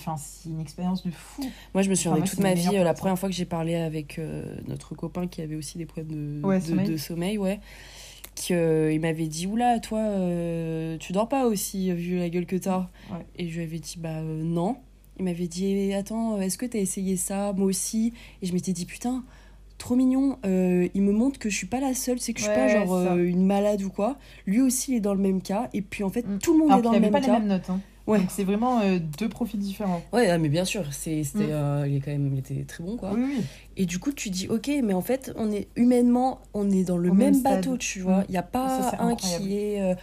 une 0.50 0.60
expérience 0.60 1.04
de 1.06 1.12
fou. 1.12 1.44
Moi, 1.76 1.84
je 1.84 1.90
me 1.90 1.96
souviens 1.96 2.12
Enfin, 2.14 2.20
moi, 2.22 2.28
toute 2.28 2.40
ma 2.40 2.54
vie, 2.56 2.76
euh, 2.78 2.84
la 2.84 2.94
première 2.96 3.20
fois 3.20 3.30
que 3.30 3.36
j'ai 3.36 3.46
parlé 3.46 3.76
avec 3.76 4.18
euh, 4.18 4.56
notre 4.68 4.96
copain 4.96 5.28
qui 5.28 5.42
avait 5.42 5.56
aussi 5.56 5.78
des 5.78 5.86
problèmes 5.86 6.08
de, 6.42 6.46
Ouais, 6.48 6.60
de, 6.60 6.66
sommeil. 6.66 6.88
de 6.90 6.98
sommeil, 6.98 7.38
ouais. 7.38 7.60
qu'il 8.36 9.00
m'avait 9.00 9.28
dit 9.28 9.46
Oula, 9.48 9.80
toi, 9.80 10.02
tu 11.00 11.14
dors 11.14 11.30
pas 11.30 11.46
aussi, 11.46 11.92
vu 11.94 12.18
la 12.18 12.30
gueule 12.30 12.46
que 12.46 12.56
t'as. 12.56 12.90
Ouais. 13.12 13.26
Et 13.38 13.48
je 13.50 13.58
lui 13.58 13.64
avais 13.64 13.80
dit 13.80 13.96
Bah 14.00 14.22
non. 14.22 14.78
Il 15.20 15.26
m'avait 15.26 15.48
dit 15.48 15.66
Eh, 15.68 15.94
Attends, 15.94 16.42
est-ce 16.42 16.58
que 16.58 16.66
t'as 16.66 16.80
essayé 16.80 17.16
ça 17.18 17.54
Moi 17.54 17.68
aussi? 17.68 18.14
Et 18.42 18.48
je 18.48 18.54
m'étais 18.54 18.74
dit 18.74 18.86
Putain, 18.86 19.24
trop 19.84 19.96
mignon. 19.96 20.38
euh, 20.46 20.88
il 20.94 21.02
me 21.02 21.12
montre 21.12 21.38
que 21.40 21.50
je 21.50 21.56
suis 21.58 21.68
pas 21.68 21.80
la 21.82 21.94
seule, 21.94 22.20
c'est 22.20 22.34
que 22.34 22.40
je 22.40 22.46
suis 22.46 22.54
pas 22.54 22.68
genre 22.68 22.94
euh, 22.94 23.18
une 23.18 23.46
malade 23.46 23.82
ou 23.82 23.90
quoi. 23.90 24.18
Lui 24.48 24.62
aussi, 24.62 24.94
il 24.94 24.96
est 24.98 25.00
dans 25.02 25.14
le 25.14 25.20
même 25.22 25.42
cas. 25.42 25.70
Et 25.74 25.82
puis 25.82 26.04
en 26.04 26.10
fait, 26.10 26.26
Mm. 26.28 26.40
tout 26.40 26.54
le 26.54 26.60
monde 26.60 26.68
Alors 26.70 26.80
est 26.80 26.84
dans 26.84 26.92
le 26.94 27.00
même 27.02 27.12
pas 27.12 27.20
cas. 27.22 27.34
les 27.34 27.40
mêmes 27.40 27.48
notes. 27.50 27.70
hein. 27.70 27.80
Ouais. 28.08 28.20
C'est 28.30 28.44
vraiment 28.44 28.80
euh, 28.82 29.00
deux 29.18 29.30
profils 29.30 29.60
différents. 29.60 30.02
Ouais, 30.12 30.30
ah, 30.30 30.38
mais 30.38 30.50
bien 30.50 30.66
sûr, 30.66 30.84
c'est, 30.92 31.24
c'était, 31.24 31.46
Mm. 31.46 31.52
euh, 31.52 31.86
il, 31.88 31.96
est 31.96 32.00
quand 32.02 32.12
même, 32.12 32.30
il 32.34 32.40
était 32.40 32.64
très 32.66 32.84
bon, 32.84 32.96
quoi. 32.98 33.12
Oui, 33.14 33.22
oui. 33.38 33.44
Et 33.78 33.86
du 33.86 34.00
coup, 34.00 34.12
tu 34.14 34.30
dis, 34.30 34.48
ok, 34.50 34.70
mais 34.84 34.94
en 34.94 35.02
fait, 35.02 35.32
on 35.38 35.52
est 35.52 35.68
humainement, 35.76 36.40
on 36.54 36.70
est 36.72 36.84
dans 36.84 36.98
le 36.98 37.12
Au 37.12 37.14
même 37.14 37.42
bateau, 37.42 37.76
tu 37.78 38.00
vois. 38.02 38.20
Mm. 38.20 38.26
Il 38.30 38.32
n'y 38.32 38.38
a 38.38 38.44
pas 38.44 38.70
Ça, 38.92 38.98
un 39.02 39.08
incroyable. 39.10 39.44
qui 39.46 39.58
est, 39.58 39.82
euh, 39.82 39.96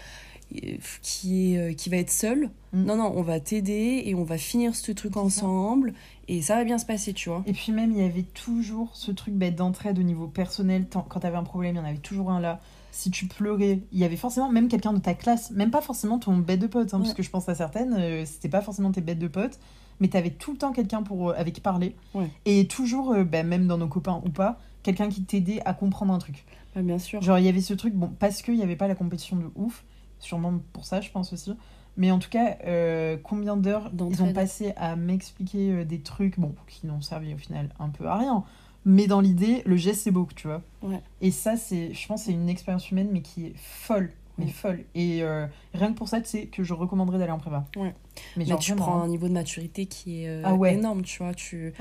qui 1.03 1.55
est, 1.57 1.75
qui 1.75 1.91
va 1.91 1.97
être 1.99 2.11
seul. 2.11 2.51
Non, 2.73 2.97
non, 2.97 3.13
on 3.17 3.23
va 3.23 3.41
t'aider 3.41 4.03
et 4.07 4.15
on 4.15 4.23
va 4.25 4.39
finir 4.39 4.75
ce 4.77 4.93
truc 4.93 5.17
ensemble 5.17 5.93
et 6.33 6.43
ça 6.43 6.55
va 6.57 6.65
bien 6.65 6.79
se 6.79 6.87
passer, 6.87 7.13
tu 7.13 7.29
vois. 7.29 7.43
Et 7.47 7.53
puis 7.53 7.73
même, 7.73 7.91
il 7.93 7.99
y 7.99 8.05
avait 8.05 8.23
toujours 8.23 8.91
ce 8.95 9.11
truc 9.11 9.35
bête 9.35 9.57
d'entraide 9.57 9.99
au 9.99 10.03
niveau 10.03 10.27
personnel. 10.29 10.87
Quand 10.91 11.21
t'avais 11.21 11.37
un 11.37 11.43
problème, 11.43 11.75
il 11.75 11.79
y 11.79 11.81
en 11.81 11.85
avait 11.85 11.99
toujours 11.99 12.31
un 12.31 12.41
là. 12.41 12.61
Si 12.93 13.11
tu 13.11 13.27
pleurais, 13.27 13.81
il 13.93 13.99
y 13.99 14.05
avait 14.05 14.17
forcément 14.17 14.51
même 14.51 14.69
quelqu'un 14.69 14.93
de 14.93 14.99
ta 14.99 15.15
classe, 15.15 15.51
même 15.53 15.71
pas 15.71 15.81
forcément 15.81 16.19
ton 16.19 16.37
bête 16.37 16.61
de 16.61 16.67
pote, 16.67 16.93
hein, 16.93 16.99
Ouais. 16.99 17.03
parce 17.05 17.15
que 17.15 17.23
je 17.23 17.31
pense 17.31 17.49
à 17.49 17.55
certaines, 17.55 17.95
euh, 17.95 18.25
c'était 18.27 18.49
pas 18.49 18.63
forcément 18.63 18.91
tes 18.91 19.01
bêtes 19.01 19.19
de 19.21 19.29
potes, 19.29 19.59
mais 20.01 20.09
t'avais 20.09 20.31
tout 20.31 20.53
le 20.53 20.59
temps 20.59 20.73
quelqu'un 20.73 21.03
pour 21.03 21.31
euh, 21.31 21.35
avec 21.37 21.55
qui 21.55 21.61
parler. 21.61 21.95
Ouais. 22.15 22.29
Et 22.47 22.67
toujours, 22.67 23.13
euh, 23.13 23.25
bah, 23.25 23.43
même 23.45 23.67
dans 23.69 23.79
nos 23.79 23.87
copains 23.89 24.21
ou 24.25 24.31
pas, 24.31 24.59
quelqu'un 24.83 25.09
qui 25.09 25.23
t'aidait 25.23 25.61
à 25.65 25.73
comprendre 25.75 26.13
un 26.15 26.19
truc. 26.19 26.45
Ah, 26.77 26.83
bien 26.83 26.99
sûr. 26.99 27.21
Genre, 27.23 27.39
il 27.39 27.45
y 27.45 27.49
avait 27.49 27.61
ce 27.61 27.75
truc, 27.75 27.95
bon, 27.95 28.11
parce 28.19 28.43
qu'il 28.43 28.55
n'y 28.57 28.63
avait 28.63 28.77
pas 28.77 28.89
la 28.89 28.95
compétition 28.95 29.37
de 29.37 29.51
ouf, 29.57 29.85
sûrement 30.19 30.61
pour 30.73 30.85
ça, 30.85 31.01
je 31.01 31.11
pense 31.11 31.33
aussi. 31.33 31.53
Mais 31.97 32.11
en 32.11 32.19
tout 32.19 32.31
cas, 32.31 32.57
euh, 32.67 33.17
combien 33.23 33.57
d'heures 33.57 33.91
ils 34.11 34.23
ont 34.23 34.33
passé 34.33 34.73
à 34.77 34.97
m'expliquer 34.97 35.73
euh, 35.73 35.85
des 35.85 36.01
trucs, 36.01 36.39
bon, 36.39 36.55
qui 36.67 36.87
n'ont 36.87 37.01
servi 37.01 37.35
au 37.35 37.39
final 37.39 37.69
un 37.79 37.89
peu 37.89 38.07
à 38.07 38.17
rien. 38.17 38.45
Mais 38.87 39.07
dans 39.07 39.21
l'idée, 39.21 39.63
le 39.67 39.77
geste, 39.77 40.03
c'est 40.05 40.11
beau, 40.11 40.27
tu 40.35 40.47
vois. 40.47 40.63
Ouais. 40.83 41.01
Et 41.21 41.31
ça, 41.31 41.57
c'est, 41.57 41.93
je 41.93 42.07
pense, 42.07 42.23
c'est 42.23 42.33
une 42.33 42.49
expérience 42.49 42.91
humaine, 42.91 43.09
mais 43.13 43.21
qui 43.21 43.47
est 43.47 43.53
folle. 43.57 44.11
Mais 44.39 44.47
Ouais. 44.47 44.51
folle. 44.53 44.85
Et 44.95 45.23
euh, 45.23 45.47
rien 45.75 45.93
que 45.93 45.99
pour 45.99 46.09
ça, 46.09 46.19
tu 46.23 46.29
sais, 46.29 46.47
que 46.47 46.63
je 46.63 46.73
recommanderais 46.73 47.19
d'aller 47.19 47.33
en 47.33 47.37
prépa. 47.39 47.67
Ouais. 47.77 47.93
Mais 48.37 48.45
Mais 48.45 48.45
genre, 48.47 48.59
tu 48.59 48.71
vraiment, 48.71 48.87
prends 48.87 49.01
hein. 49.01 49.05
un 49.05 49.09
niveau 49.09 49.29
de 49.29 49.35
maturité 49.35 49.85
qui 49.85 50.25
est 50.25 50.43
Ah 50.45 50.57
énorme, 50.71 51.03
tu 51.03 51.19
vois. 51.23 51.35
Tu, 51.35 51.75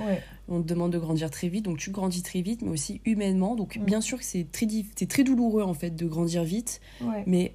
on 0.50 0.62
te 0.62 0.68
demande 0.68 0.92
de 0.92 0.98
grandir 0.98 1.32
très 1.32 1.48
vite, 1.48 1.64
donc 1.64 1.78
tu 1.78 1.92
grandis 1.92 2.22
très 2.22 2.42
vite, 2.42 2.62
mais 2.64 2.70
aussi 2.72 3.00
humainement. 3.06 3.56
Donc 3.56 3.78
Mm. 3.78 3.86
bien 3.86 4.02
sûr 4.02 4.18
que 4.18 4.26
c'est 4.26 4.52
très, 4.52 4.68
c'est 4.98 5.08
très 5.08 5.24
douloureux 5.24 5.64
en 5.64 5.74
fait 5.74 5.92
de 5.92 6.06
grandir 6.06 6.44
vite, 6.44 6.82
mais 7.26 7.54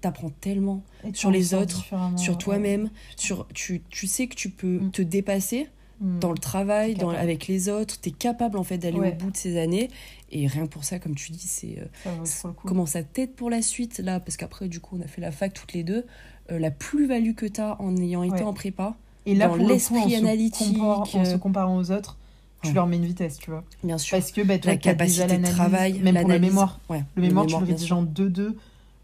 t'apprends 0.00 0.30
tellement 0.40 0.82
Et 1.06 1.14
sur 1.14 1.30
les 1.30 1.54
autres, 1.54 1.84
sur 2.16 2.32
ouais. 2.34 2.38
toi-même, 2.38 2.90
sur 3.16 3.46
tu, 3.54 3.82
tu 3.90 4.06
sais 4.06 4.26
que 4.26 4.34
tu 4.34 4.50
peux 4.50 4.78
Mm. 4.78 4.90
te 4.90 5.02
dépasser 5.02 5.68
Mm. 6.00 6.18
dans 6.20 6.32
le 6.32 6.38
travail, 6.38 6.94
dans, 6.94 7.08
capable. 7.08 7.18
avec 7.22 7.46
les 7.46 7.68
autres, 7.68 8.00
t'es 8.00 8.10
capable 8.10 8.56
en 8.56 8.64
fait 8.64 8.78
d'aller 8.78 8.98
Ouais. 8.98 9.12
au 9.12 9.14
bout 9.24 9.30
de 9.30 9.36
ces 9.36 9.58
années. 9.58 9.90
Et 10.32 10.46
rien 10.46 10.62
que 10.66 10.70
pour 10.70 10.84
ça, 10.84 10.98
comme 10.98 11.14
tu 11.14 11.30
dis, 11.32 11.46
c'est 11.46 11.78
euh, 11.78 12.10
le 12.46 12.52
comment 12.64 12.86
ça 12.86 13.02
t'aide 13.02 13.32
pour 13.34 13.50
la 13.50 13.60
suite 13.62 13.98
là, 13.98 14.18
parce 14.20 14.36
qu'après 14.38 14.68
du 14.68 14.80
coup 14.80 14.96
on 14.98 15.02
a 15.04 15.06
fait 15.06 15.20
la 15.20 15.30
fac 15.30 15.52
toutes 15.52 15.72
les 15.74 15.82
deux. 15.84 16.06
euh, 16.50 16.58
la 16.58 16.70
plus-value 16.72 17.34
que 17.34 17.46
t'as 17.46 17.76
en 17.78 17.96
ayant 17.98 18.22
été 18.24 18.36
Ouais. 18.36 18.42
en 18.42 18.52
prépa, 18.54 18.96
Et 19.26 19.34
là, 19.36 19.46
dans 19.48 19.54
le 19.56 19.66
l'esprit 19.68 20.10
se 20.10 20.16
analytique, 20.16 20.78
en 20.80 21.04
se 21.04 21.16
euh, 21.34 21.38
comparant 21.38 21.76
aux 21.76 21.90
autres, 21.92 22.16
tu 22.62 22.72
leur 22.72 22.86
mets 22.88 22.96
une 22.96 23.04
vitesse, 23.06 23.38
tu 23.38 23.50
vois. 23.50 23.62
bien 23.84 23.98
sûr. 23.98 24.16
Parce 24.18 24.32
que 24.32 24.40
bah, 24.40 24.58
toi, 24.58 24.72
la 24.72 24.76
déjà 24.76 24.90
capacité 24.90 25.36
de 25.38 25.46
travail, 25.46 25.92
même 26.00 26.02
pour 26.02 26.12
la 26.14 26.22
l'analyse. 26.22 26.40
mémoire. 26.50 26.80
Ouais, 26.88 27.04
Le 27.14 27.22
mémoire, 27.22 27.46
tu 27.46 27.52
le 27.58 27.64
rédiges 27.64 27.92
en 27.92 28.02
2-2, 28.02 28.40
euh, 28.40 28.58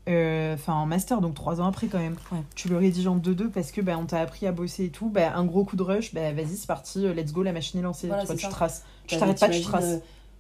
enfin 0.06 0.74
en 0.74 0.86
master, 0.86 1.20
donc 1.20 1.34
trois 1.34 1.60
ans 1.60 1.66
après 1.66 1.86
quand 1.88 1.98
même. 1.98 2.16
Ouais. 2.32 2.38
Tu 2.54 2.68
le 2.68 2.76
rédiges 2.76 3.06
en 3.06 3.16
2-2 3.16 3.48
parce 3.50 3.72
que 3.72 3.80
bah, 3.80 3.96
on 3.98 4.06
t'a 4.06 4.20
appris 4.20 4.46
à 4.46 4.52
bosser 4.52 4.84
et 4.84 4.90
tout. 4.90 5.08
Bah, 5.08 5.34
un 5.36 5.44
gros 5.44 5.64
coup 5.64 5.76
de 5.76 5.82
rush, 5.82 6.14
bah, 6.14 6.32
vas-y, 6.32 6.56
c'est 6.56 6.66
parti, 6.66 7.04
euh, 7.04 7.12
let's 7.14 7.32
go, 7.32 7.42
la 7.42 7.52
machine 7.52 7.80
est 7.80 7.82
lancée. 7.82 8.06
Voilà, 8.06 8.22
tu, 8.22 8.28
vois, 8.28 8.36
tu 8.36 8.48
traces. 8.48 8.84
Tu 9.06 9.14
Bah, 9.16 9.20
t'arrêtes 9.20 9.40
pas, 9.40 9.48
tu 9.48 9.60
traces. 9.62 9.84
euh, 9.84 9.98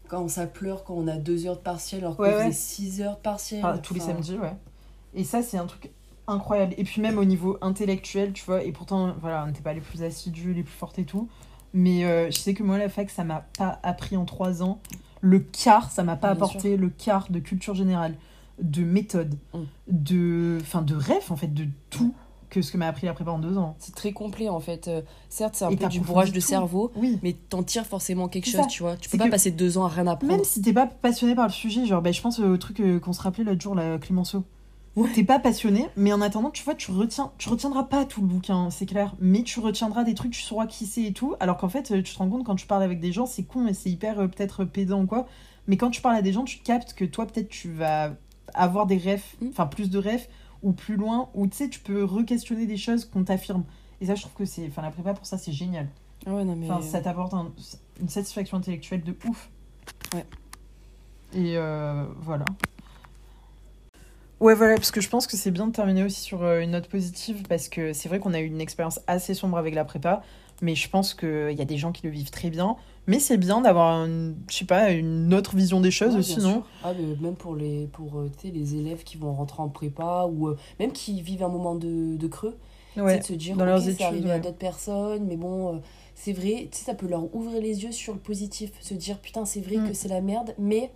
quand 0.08 0.28
ça 0.28 0.46
pleure, 0.46 0.84
quand 0.84 0.94
on 0.94 1.08
a 1.08 1.16
deux 1.16 1.46
heures 1.46 1.56
de 1.56 1.60
partiel, 1.62 2.02
alors 2.02 2.16
qu'on 2.16 2.22
Ouais, 2.22 2.36
ouais. 2.36 2.52
six 2.52 3.00
heures 3.02 3.16
de 3.16 3.20
partiel. 3.22 3.58
Enfin, 3.64 3.78
tous 3.78 3.94
les 3.94 4.00
samedis, 4.00 4.38
ouais. 4.38 4.54
Et 5.14 5.24
ça, 5.24 5.42
c'est 5.42 5.58
un 5.58 5.66
truc 5.66 5.90
incroyable. 6.28 6.74
Et 6.78 6.84
puis 6.84 7.00
même 7.00 7.18
au 7.18 7.24
niveau 7.24 7.58
intellectuel, 7.60 8.32
tu 8.32 8.44
vois, 8.44 8.62
et 8.62 8.70
pourtant, 8.72 9.14
voilà, 9.20 9.42
on 9.44 9.46
n'était 9.48 9.62
pas 9.62 9.72
les 9.72 9.80
plus 9.80 10.02
assidus, 10.02 10.52
les 10.52 10.62
plus 10.62 10.74
fortes 10.74 10.98
et 10.98 11.04
tout. 11.04 11.28
Mais 11.74 12.04
euh, 12.04 12.30
je 12.30 12.36
sais 12.38 12.54
que 12.54 12.62
moi, 12.62 12.78
la 12.78 12.88
fac, 12.88 13.10
ça 13.10 13.24
m'a 13.24 13.46
pas 13.58 13.80
appris 13.82 14.16
en 14.16 14.24
trois 14.24 14.62
ans. 14.62 14.78
Le 15.20 15.40
quart, 15.40 15.90
ça 15.90 16.04
m'a 16.04 16.14
pas 16.16 16.34
Bien 16.34 16.36
apporté 16.36 16.76
le 16.76 16.88
quart 16.88 17.26
de 17.30 17.38
culture 17.40 17.74
générale, 17.74 18.14
de 18.60 18.82
méthode, 18.84 19.34
Mm. 19.54 19.58
de, 19.88 20.58
enfin, 20.60 20.82
de 20.82 20.94
rêve, 20.94 21.30
en 21.30 21.36
fait, 21.36 21.52
de 21.52 21.66
tout 21.90 22.14
que 22.48 22.62
ce 22.62 22.70
que 22.70 22.78
m'a 22.78 22.86
appris 22.86 23.06
la 23.06 23.12
prépa 23.12 23.32
en 23.32 23.38
deux 23.40 23.58
ans. 23.58 23.74
C'est 23.80 23.94
très 23.94 24.12
complet 24.12 24.48
en 24.48 24.60
fait. 24.60 24.86
Euh, 24.86 25.02
certes, 25.28 25.56
c'est 25.56 25.64
un 25.64 25.70
Et 25.70 25.76
peu 25.76 25.88
du 25.88 25.98
bourrage 26.00 26.30
de 26.32 26.38
cerveau, 26.40 26.92
Oui. 26.96 27.18
mais 27.22 27.32
t'en 27.32 27.64
tires 27.64 27.84
forcément 27.84 28.28
quelque 28.28 28.46
chose, 28.46 28.60
ça. 28.60 28.66
tu 28.66 28.82
vois. 28.84 28.96
Tu 28.96 29.10
peux 29.10 29.18
pas 29.18 29.28
passer 29.28 29.50
deux 29.50 29.78
ans 29.78 29.84
à 29.84 29.88
rien 29.88 30.06
apprendre. 30.06 30.32
Même 30.32 30.44
si 30.44 30.62
t'es 30.62 30.72
pas 30.72 30.86
passionné 30.86 31.34
par 31.34 31.46
le 31.48 31.52
sujet, 31.52 31.84
genre, 31.86 32.00
ben, 32.02 32.14
je 32.14 32.22
pense 32.22 32.38
au 32.38 32.56
truc 32.56 32.78
euh, 32.80 33.00
qu'on 33.00 33.12
se 33.12 33.20
rappelait 33.20 33.42
l'autre 33.44 33.60
jour, 33.60 33.74
la 33.74 33.98
Clémenceau. 33.98 34.44
Ouais. 34.94 35.10
T'es 35.12 35.24
pas 35.24 35.40
passionné, 35.40 35.88
mais 35.96 36.12
en 36.12 36.20
attendant, 36.22 36.50
tu 36.50 36.62
vois, 36.62 36.74
tu 36.76 36.90
retiens, 36.92 37.32
tu 37.36 37.48
retiendras 37.50 37.82
pas 37.82 38.04
tout 38.06 38.22
le 38.22 38.28
bouquin, 38.28 38.70
c'est 38.70 38.86
clair, 38.86 39.14
mais 39.20 39.42
tu 39.42 39.58
retiendras 39.60 40.04
des 40.04 40.14
trucs, 40.14 40.30
tu 40.32 40.40
sauras 40.40 40.66
qui 40.66 40.86
c'est 40.86 41.02
et 41.02 41.12
tout. 41.12 41.34
Alors 41.40 41.58
qu'en 41.58 41.68
fait, 41.68 41.90
euh, 41.90 42.00
tu 42.02 42.14
te 42.14 42.18
rends 42.18 42.30
compte 42.30 42.44
quand 42.46 42.54
tu 42.56 42.66
parles 42.66 42.84
avec 42.84 43.00
des 43.00 43.12
gens, 43.12 43.26
c'est 43.26 43.42
con 43.42 43.66
et 43.66 43.74
c'est 43.74 43.90
hyper 43.90 44.20
euh, 44.20 44.28
peut-être 44.28 44.64
pédant 44.64 45.02
ou 45.02 45.06
quoi, 45.06 45.26
mais 45.66 45.76
quand 45.76 45.90
tu 45.90 46.00
parles 46.00 46.16
à 46.16 46.22
des 46.22 46.32
gens, 46.32 46.44
tu 46.44 46.60
captes 46.60 46.94
que 46.94 47.04
toi, 47.04 47.26
peut-être, 47.26 47.48
tu 47.48 47.70
vas 47.72 48.12
avoir 48.54 48.86
des 48.86 48.96
rêves, 48.98 49.24
Mm. 49.40 49.48
enfin 49.50 49.66
plus 49.66 49.90
de 49.90 49.98
rêves, 49.98 50.26
ou 50.62 50.72
plus 50.72 50.96
loin, 50.96 51.28
ou 51.34 51.46
tu 51.46 51.56
sais, 51.56 51.68
tu 51.68 51.80
peux 51.80 52.04
re-questionner 52.04 52.66
des 52.66 52.76
choses 52.76 53.04
qu'on 53.04 53.24
t'affirme. 53.24 53.64
Et 54.00 54.06
ça, 54.06 54.14
je 54.14 54.22
trouve 54.22 54.34
que 54.34 54.44
c'est, 54.44 54.66
enfin, 54.68 54.82
la 54.82 54.90
prépa 54.90 55.14
pour 55.14 55.26
ça, 55.26 55.38
c'est 55.38 55.52
génial. 55.52 55.88
Ah 56.26 56.34
ouais, 56.34 56.44
non, 56.44 56.56
mais. 56.56 56.70
Enfin, 56.70 56.82
ça 56.82 57.00
t'apporte 57.00 57.34
un- 57.34 57.52
une 58.00 58.08
satisfaction 58.08 58.56
intellectuelle 58.56 59.02
de 59.04 59.14
ouf. 59.28 59.48
Ouais. 60.14 60.24
Et 61.34 61.56
euh, 61.56 62.04
voilà. 62.20 62.44
Ouais, 64.38 64.54
voilà, 64.54 64.74
parce 64.74 64.90
que 64.90 65.00
je 65.00 65.08
pense 65.08 65.26
que 65.26 65.36
c'est 65.36 65.50
bien 65.50 65.66
de 65.66 65.72
terminer 65.72 66.02
aussi 66.04 66.20
sur 66.20 66.42
euh, 66.42 66.60
une 66.60 66.72
note 66.72 66.88
positive, 66.88 67.42
parce 67.48 67.68
que 67.70 67.92
c'est 67.94 68.08
vrai 68.08 68.18
qu'on 68.18 68.34
a 68.34 68.40
eu 68.40 68.46
une 68.46 68.60
expérience 68.60 69.00
assez 69.06 69.32
sombre 69.32 69.56
avec 69.56 69.74
la 69.74 69.84
prépa, 69.84 70.22
mais 70.62 70.74
je 70.74 70.88
pense 70.88 71.14
qu'il 71.14 71.52
y 71.56 71.60
a 71.62 71.64
des 71.64 71.76
gens 71.78 71.92
qui 71.92 72.02
le 72.04 72.10
vivent 72.10 72.30
très 72.30 72.50
bien. 72.50 72.76
Mais 73.08 73.20
c'est 73.20 73.36
bien 73.36 73.60
d'avoir, 73.60 74.04
je 74.06 74.34
sais 74.50 74.64
pas, 74.64 74.90
une 74.90 75.32
autre 75.32 75.54
vision 75.54 75.80
des 75.80 75.92
choses 75.92 76.14
Ouais, 76.14 76.18
aussi, 76.20 76.40
non? 76.40 76.64
Ah, 76.82 76.92
mais 76.98 77.14
même 77.20 77.36
pour, 77.36 77.54
les, 77.54 77.86
pour 77.92 78.18
euh, 78.18 78.30
les 78.42 78.74
élèves 78.74 79.04
qui 79.04 79.16
vont 79.16 79.32
rentrer 79.32 79.62
en 79.62 79.68
prépa 79.68 80.26
ou 80.28 80.48
euh, 80.48 80.56
même 80.80 80.90
qui 80.92 81.20
vivent 81.22 81.44
un 81.44 81.48
moment 81.48 81.76
de, 81.76 82.16
de 82.16 82.26
creux, 82.26 82.56
Ouais. 82.96 83.18
de 83.18 83.22
se 83.22 83.34
dire, 83.34 83.54
dans 83.56 83.62
ok, 83.64 83.68
leurs 83.70 83.88
études, 83.88 84.02
arrivé 84.06 84.30
à 84.30 84.34
ouais. 84.36 84.40
d'autres 84.40 84.56
personnes, 84.56 85.24
mais 85.26 85.36
bon, 85.36 85.76
euh, 85.76 85.78
c'est 86.16 86.32
vrai, 86.32 86.68
tu 86.72 86.78
sais, 86.78 86.84
ça 86.86 86.94
peut 86.94 87.06
leur 87.06 87.32
ouvrir 87.34 87.60
les 87.60 87.84
yeux 87.84 87.92
sur 87.92 88.14
le 88.14 88.18
positif, 88.18 88.72
se 88.80 88.94
dire, 88.94 89.18
putain, 89.20 89.44
c'est 89.44 89.60
vrai 89.60 89.76
Mm. 89.76 89.88
que 89.88 89.94
c'est 89.94 90.08
la 90.08 90.20
merde, 90.20 90.54
mais 90.58 90.90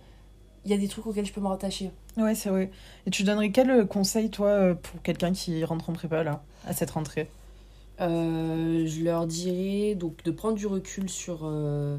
il 0.65 0.71
y 0.71 0.73
a 0.73 0.77
des 0.77 0.87
trucs 0.87 1.05
auxquels 1.07 1.25
je 1.25 1.31
peux 1.33 1.41
me 1.41 1.47
rattacher. 1.47 1.91
Ouais, 2.17 2.35
c'est 2.35 2.49
vrai. 2.49 2.71
Et 3.05 3.09
tu 3.11 3.23
donnerais 3.23 3.51
quel 3.51 3.69
euh, 3.69 3.85
conseil, 3.85 4.29
toi, 4.29 4.47
euh, 4.49 4.73
pour 4.75 5.01
quelqu'un 5.01 5.31
qui 5.31 5.63
rentre 5.63 5.89
en 5.89 5.93
prépa, 5.93 6.23
là, 6.23 6.43
à 6.65 6.73
cette 6.73 6.91
rentrée? 6.91 7.29
Euh, 8.01 8.85
je 8.87 9.03
leur 9.03 9.27
dirais 9.27 9.95
donc 9.95 10.23
de 10.23 10.31
prendre 10.31 10.55
du 10.55 10.65
recul 10.67 11.09
sur, 11.09 11.41
euh, 11.43 11.97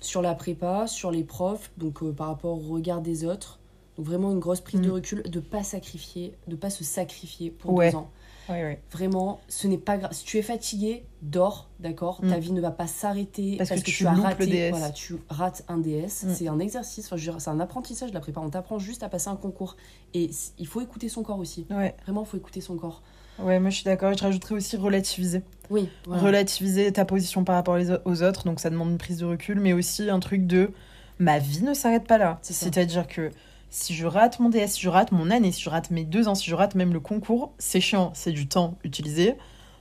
sur 0.00 0.20
la 0.22 0.34
prépa, 0.34 0.86
sur 0.86 1.10
les 1.10 1.24
profs, 1.24 1.70
donc 1.78 2.02
euh, 2.02 2.12
par 2.12 2.26
rapport 2.28 2.52
au 2.52 2.74
regard 2.74 3.00
des 3.00 3.24
autres. 3.24 3.58
Donc 3.96 4.06
vraiment 4.06 4.30
une 4.32 4.38
grosse 4.40 4.60
prise 4.60 4.80
de 4.80 4.88
Mm. 4.88 4.92
recul, 4.92 5.22
de 5.22 5.40
pas 5.40 5.62
sacrifier, 5.62 6.34
de 6.48 6.56
pas 6.56 6.70
se 6.70 6.84
sacrifier 6.84 7.50
pour 7.50 7.72
Ouais. 7.74 7.90
deux 7.90 7.96
ans. 7.98 8.10
Ouais, 8.48 8.62
ouais. 8.64 8.80
Vraiment, 8.90 9.40
ce 9.48 9.68
n'est 9.68 9.78
pas 9.78 9.96
grave. 9.98 10.12
Si 10.12 10.24
tu 10.24 10.36
es 10.36 10.42
fatigué, 10.42 11.04
dors, 11.22 11.68
d'accord? 11.78 12.18
Mm. 12.24 12.28
Ta 12.30 12.38
vie 12.38 12.52
ne 12.52 12.60
va 12.60 12.72
pas 12.72 12.86
s'arrêter 12.88 13.56
Parce 13.56 13.68
parce, 13.70 13.82
que 13.82 13.86
que, 13.86 13.90
tu 13.96 14.06
as 14.06 14.12
raté. 14.14 14.46
DS. 14.46 14.70
Voilà, 14.70 14.90
tu 14.90 15.14
rates 15.28 15.64
un 15.68 15.78
DS. 15.78 16.24
Mm. 16.24 16.34
C'est 16.34 16.48
un 16.48 16.58
exercice, 16.58 17.10
enfin, 17.12 17.38
c'est 17.38 17.50
un 17.50 17.60
apprentissage 17.60 18.10
de 18.10 18.14
la 18.14 18.20
prépa. 18.20 18.40
On 18.40 18.50
t'apprend 18.50 18.78
juste 18.78 19.02
à 19.04 19.08
passer 19.08 19.28
un 19.28 19.36
concours. 19.36 19.76
Et 20.14 20.30
il 20.58 20.66
faut 20.66 20.80
écouter 20.80 21.08
son 21.08 21.22
corps 21.22 21.38
aussi. 21.38 21.66
Vraiment, 22.04 22.22
il 22.24 22.26
faut 22.26 22.36
écouter 22.36 22.60
son 22.60 22.76
corps. 22.76 23.02
Ouais, 23.38 23.60
moi 23.60 23.70
je 23.70 23.76
suis 23.76 23.84
d'accord. 23.84 24.12
Je 24.16 24.22
rajouterais 24.22 24.54
aussi 24.54 24.76
relativiser. 24.76 25.42
Oui, 25.70 25.88
voilà. 26.06 26.22
relativiser 26.22 26.92
ta 26.92 27.04
position 27.04 27.44
par 27.44 27.54
rapport 27.54 27.78
aux 28.04 28.22
autres, 28.22 28.44
donc 28.44 28.60
ça 28.60 28.68
demande 28.68 28.90
une 28.90 28.98
prise 28.98 29.18
de 29.18 29.24
recul, 29.24 29.58
mais 29.58 29.72
aussi 29.72 30.10
un 30.10 30.20
truc 30.20 30.46
de 30.46 30.70
ma 31.18 31.38
vie 31.38 31.62
ne 31.62 31.72
s'arrête 31.72 32.06
pas 32.06 32.18
là. 32.18 32.38
C'est-à-dire 32.42 33.06
que 33.06 33.30
si 33.70 33.94
je 33.94 34.06
rate 34.06 34.38
mon 34.38 34.50
DS, 34.50 34.68
si 34.68 34.82
je 34.82 34.90
rate 34.90 35.12
mon 35.12 35.30
année, 35.30 35.50
si 35.50 35.62
je 35.62 35.70
rate 35.70 35.90
mes 35.90 36.04
deux 36.04 36.28
ans, 36.28 36.34
si 36.34 36.50
je 36.50 36.54
rate 36.54 36.74
même 36.74 36.92
le 36.92 37.00
concours, 37.00 37.52
c'est 37.58 37.80
chiant, 37.80 38.10
c'est 38.14 38.32
du 38.32 38.46
temps 38.46 38.76
utilisé, 38.84 39.34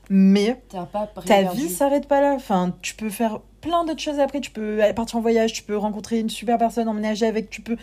mais 0.10 0.62
pas 0.70 1.12
ta 1.26 1.44
vie 1.52 1.68
s'arrête 1.68 2.08
pas 2.08 2.22
là. 2.22 2.34
Enfin, 2.36 2.74
tu 2.82 2.96
peux 2.96 3.10
faire 3.10 3.42
plein 3.60 3.84
d'autres 3.84 4.02
choses 4.02 4.20
après, 4.20 4.40
tu 4.40 4.52
peux 4.52 4.80
partir 4.96 5.18
en 5.18 5.22
voyage, 5.22 5.52
tu 5.52 5.64
peux 5.64 5.76
rencontrer 5.76 6.20
une 6.20 6.30
super 6.30 6.58
personne, 6.58 6.88
emménager 6.88 7.26
avec, 7.26 7.50
tu 7.50 7.62
peux 7.62 7.76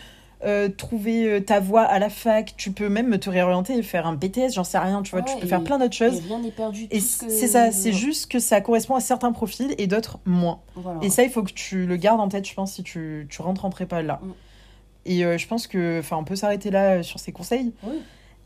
euh, 0.45 0.69
trouver 0.69 1.27
euh, 1.27 1.39
ta 1.41 1.59
voie 1.59 1.81
à 1.81 1.99
la 1.99 2.09
fac, 2.09 2.53
tu 2.55 2.71
peux 2.71 2.87
même 2.87 3.17
te 3.19 3.29
réorienter 3.29 3.77
et 3.77 3.83
faire 3.83 4.07
un 4.07 4.13
BTS, 4.13 4.53
j'en 4.53 4.63
sais 4.63 4.77
rien, 4.77 5.01
tu 5.01 5.11
vois, 5.11 5.21
tu 5.21 5.35
peux 5.37 5.47
faire 5.47 5.63
plein 5.63 5.77
d'autres 5.77 5.95
choses. 5.95 6.15
Et 6.17 6.21
rien 6.21 6.39
n'est 6.39 6.51
perdu. 6.51 6.87
Et 6.91 6.99
que- 6.99 7.03
c'est 7.03 7.47
ça, 7.47 7.71
c'est 7.71 7.91
juste 7.91 8.31
que 8.31 8.39
ça 8.39 8.61
correspond 8.61 8.95
à 8.95 9.01
certains 9.01 9.33
profils 9.33 9.75
et 9.77 9.87
d'autres 9.87 10.19
moins. 10.25 10.61
Voilà. 10.75 10.99
Et 11.03 11.09
ça, 11.09 11.23
il 11.23 11.29
faut 11.29 11.43
que 11.43 11.51
tu 11.51 11.85
le 11.85 11.97
gardes 11.97 12.21
en 12.21 12.29
tête, 12.29 12.47
je 12.47 12.53
pense, 12.53 12.73
si 12.73 12.83
tu, 12.83 13.27
tu 13.29 13.41
rentres 13.41 13.65
en 13.65 13.69
prépa 13.69 14.01
là. 14.01 14.21
Mm. 14.23 14.31
Et 15.07 15.25
euh, 15.25 15.37
je 15.37 15.47
pense 15.47 15.67
que, 15.67 15.99
enfin, 15.99 16.15
on 16.15 16.23
peut 16.23 16.37
s'arrêter 16.37 16.71
là 16.71 16.95
euh, 16.95 17.03
sur 17.03 17.19
ces 17.19 17.33
conseils. 17.33 17.73
Oui. 17.83 17.97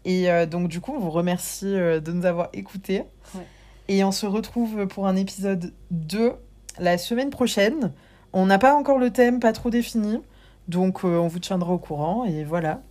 Et 0.06 0.28
donc, 0.48 0.68
du 0.68 0.82
coup, 0.82 0.94
on 0.94 1.00
vous 1.00 1.12
remercie 1.12 1.64
de 1.66 2.12
nous 2.12 2.26
avoir 2.26 2.50
écoutés. 2.52 3.04
Ouais. 3.36 3.48
Et 3.88 4.04
on 4.04 4.12
se 4.12 4.26
retrouve 4.26 4.86
pour 4.88 5.08
un 5.08 5.16
épisode 5.16 5.72
2 5.92 6.34
la 6.78 6.98
semaine 6.98 7.30
prochaine. 7.30 7.94
On 8.34 8.46
n'a 8.48 8.58
pas 8.58 8.76
encore 8.76 8.98
le 8.98 9.12
thème, 9.12 9.40
pas 9.40 9.54
trop 9.54 9.70
défini. 9.70 10.20
Donc, 10.68 11.04
euh, 11.04 11.18
on 11.18 11.28
vous 11.28 11.40
tiendra 11.40 11.74
au 11.74 11.78
courant. 11.78 12.26
Et 12.26 12.44
voilà. 12.44 12.82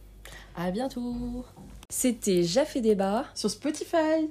À 0.56 0.70
bientôt. 0.70 1.44
C'était 1.88 2.42
Jaffé 2.42 2.80
Débat. 2.80 3.24
Sur 3.34 3.50
Spotify. 3.50 4.28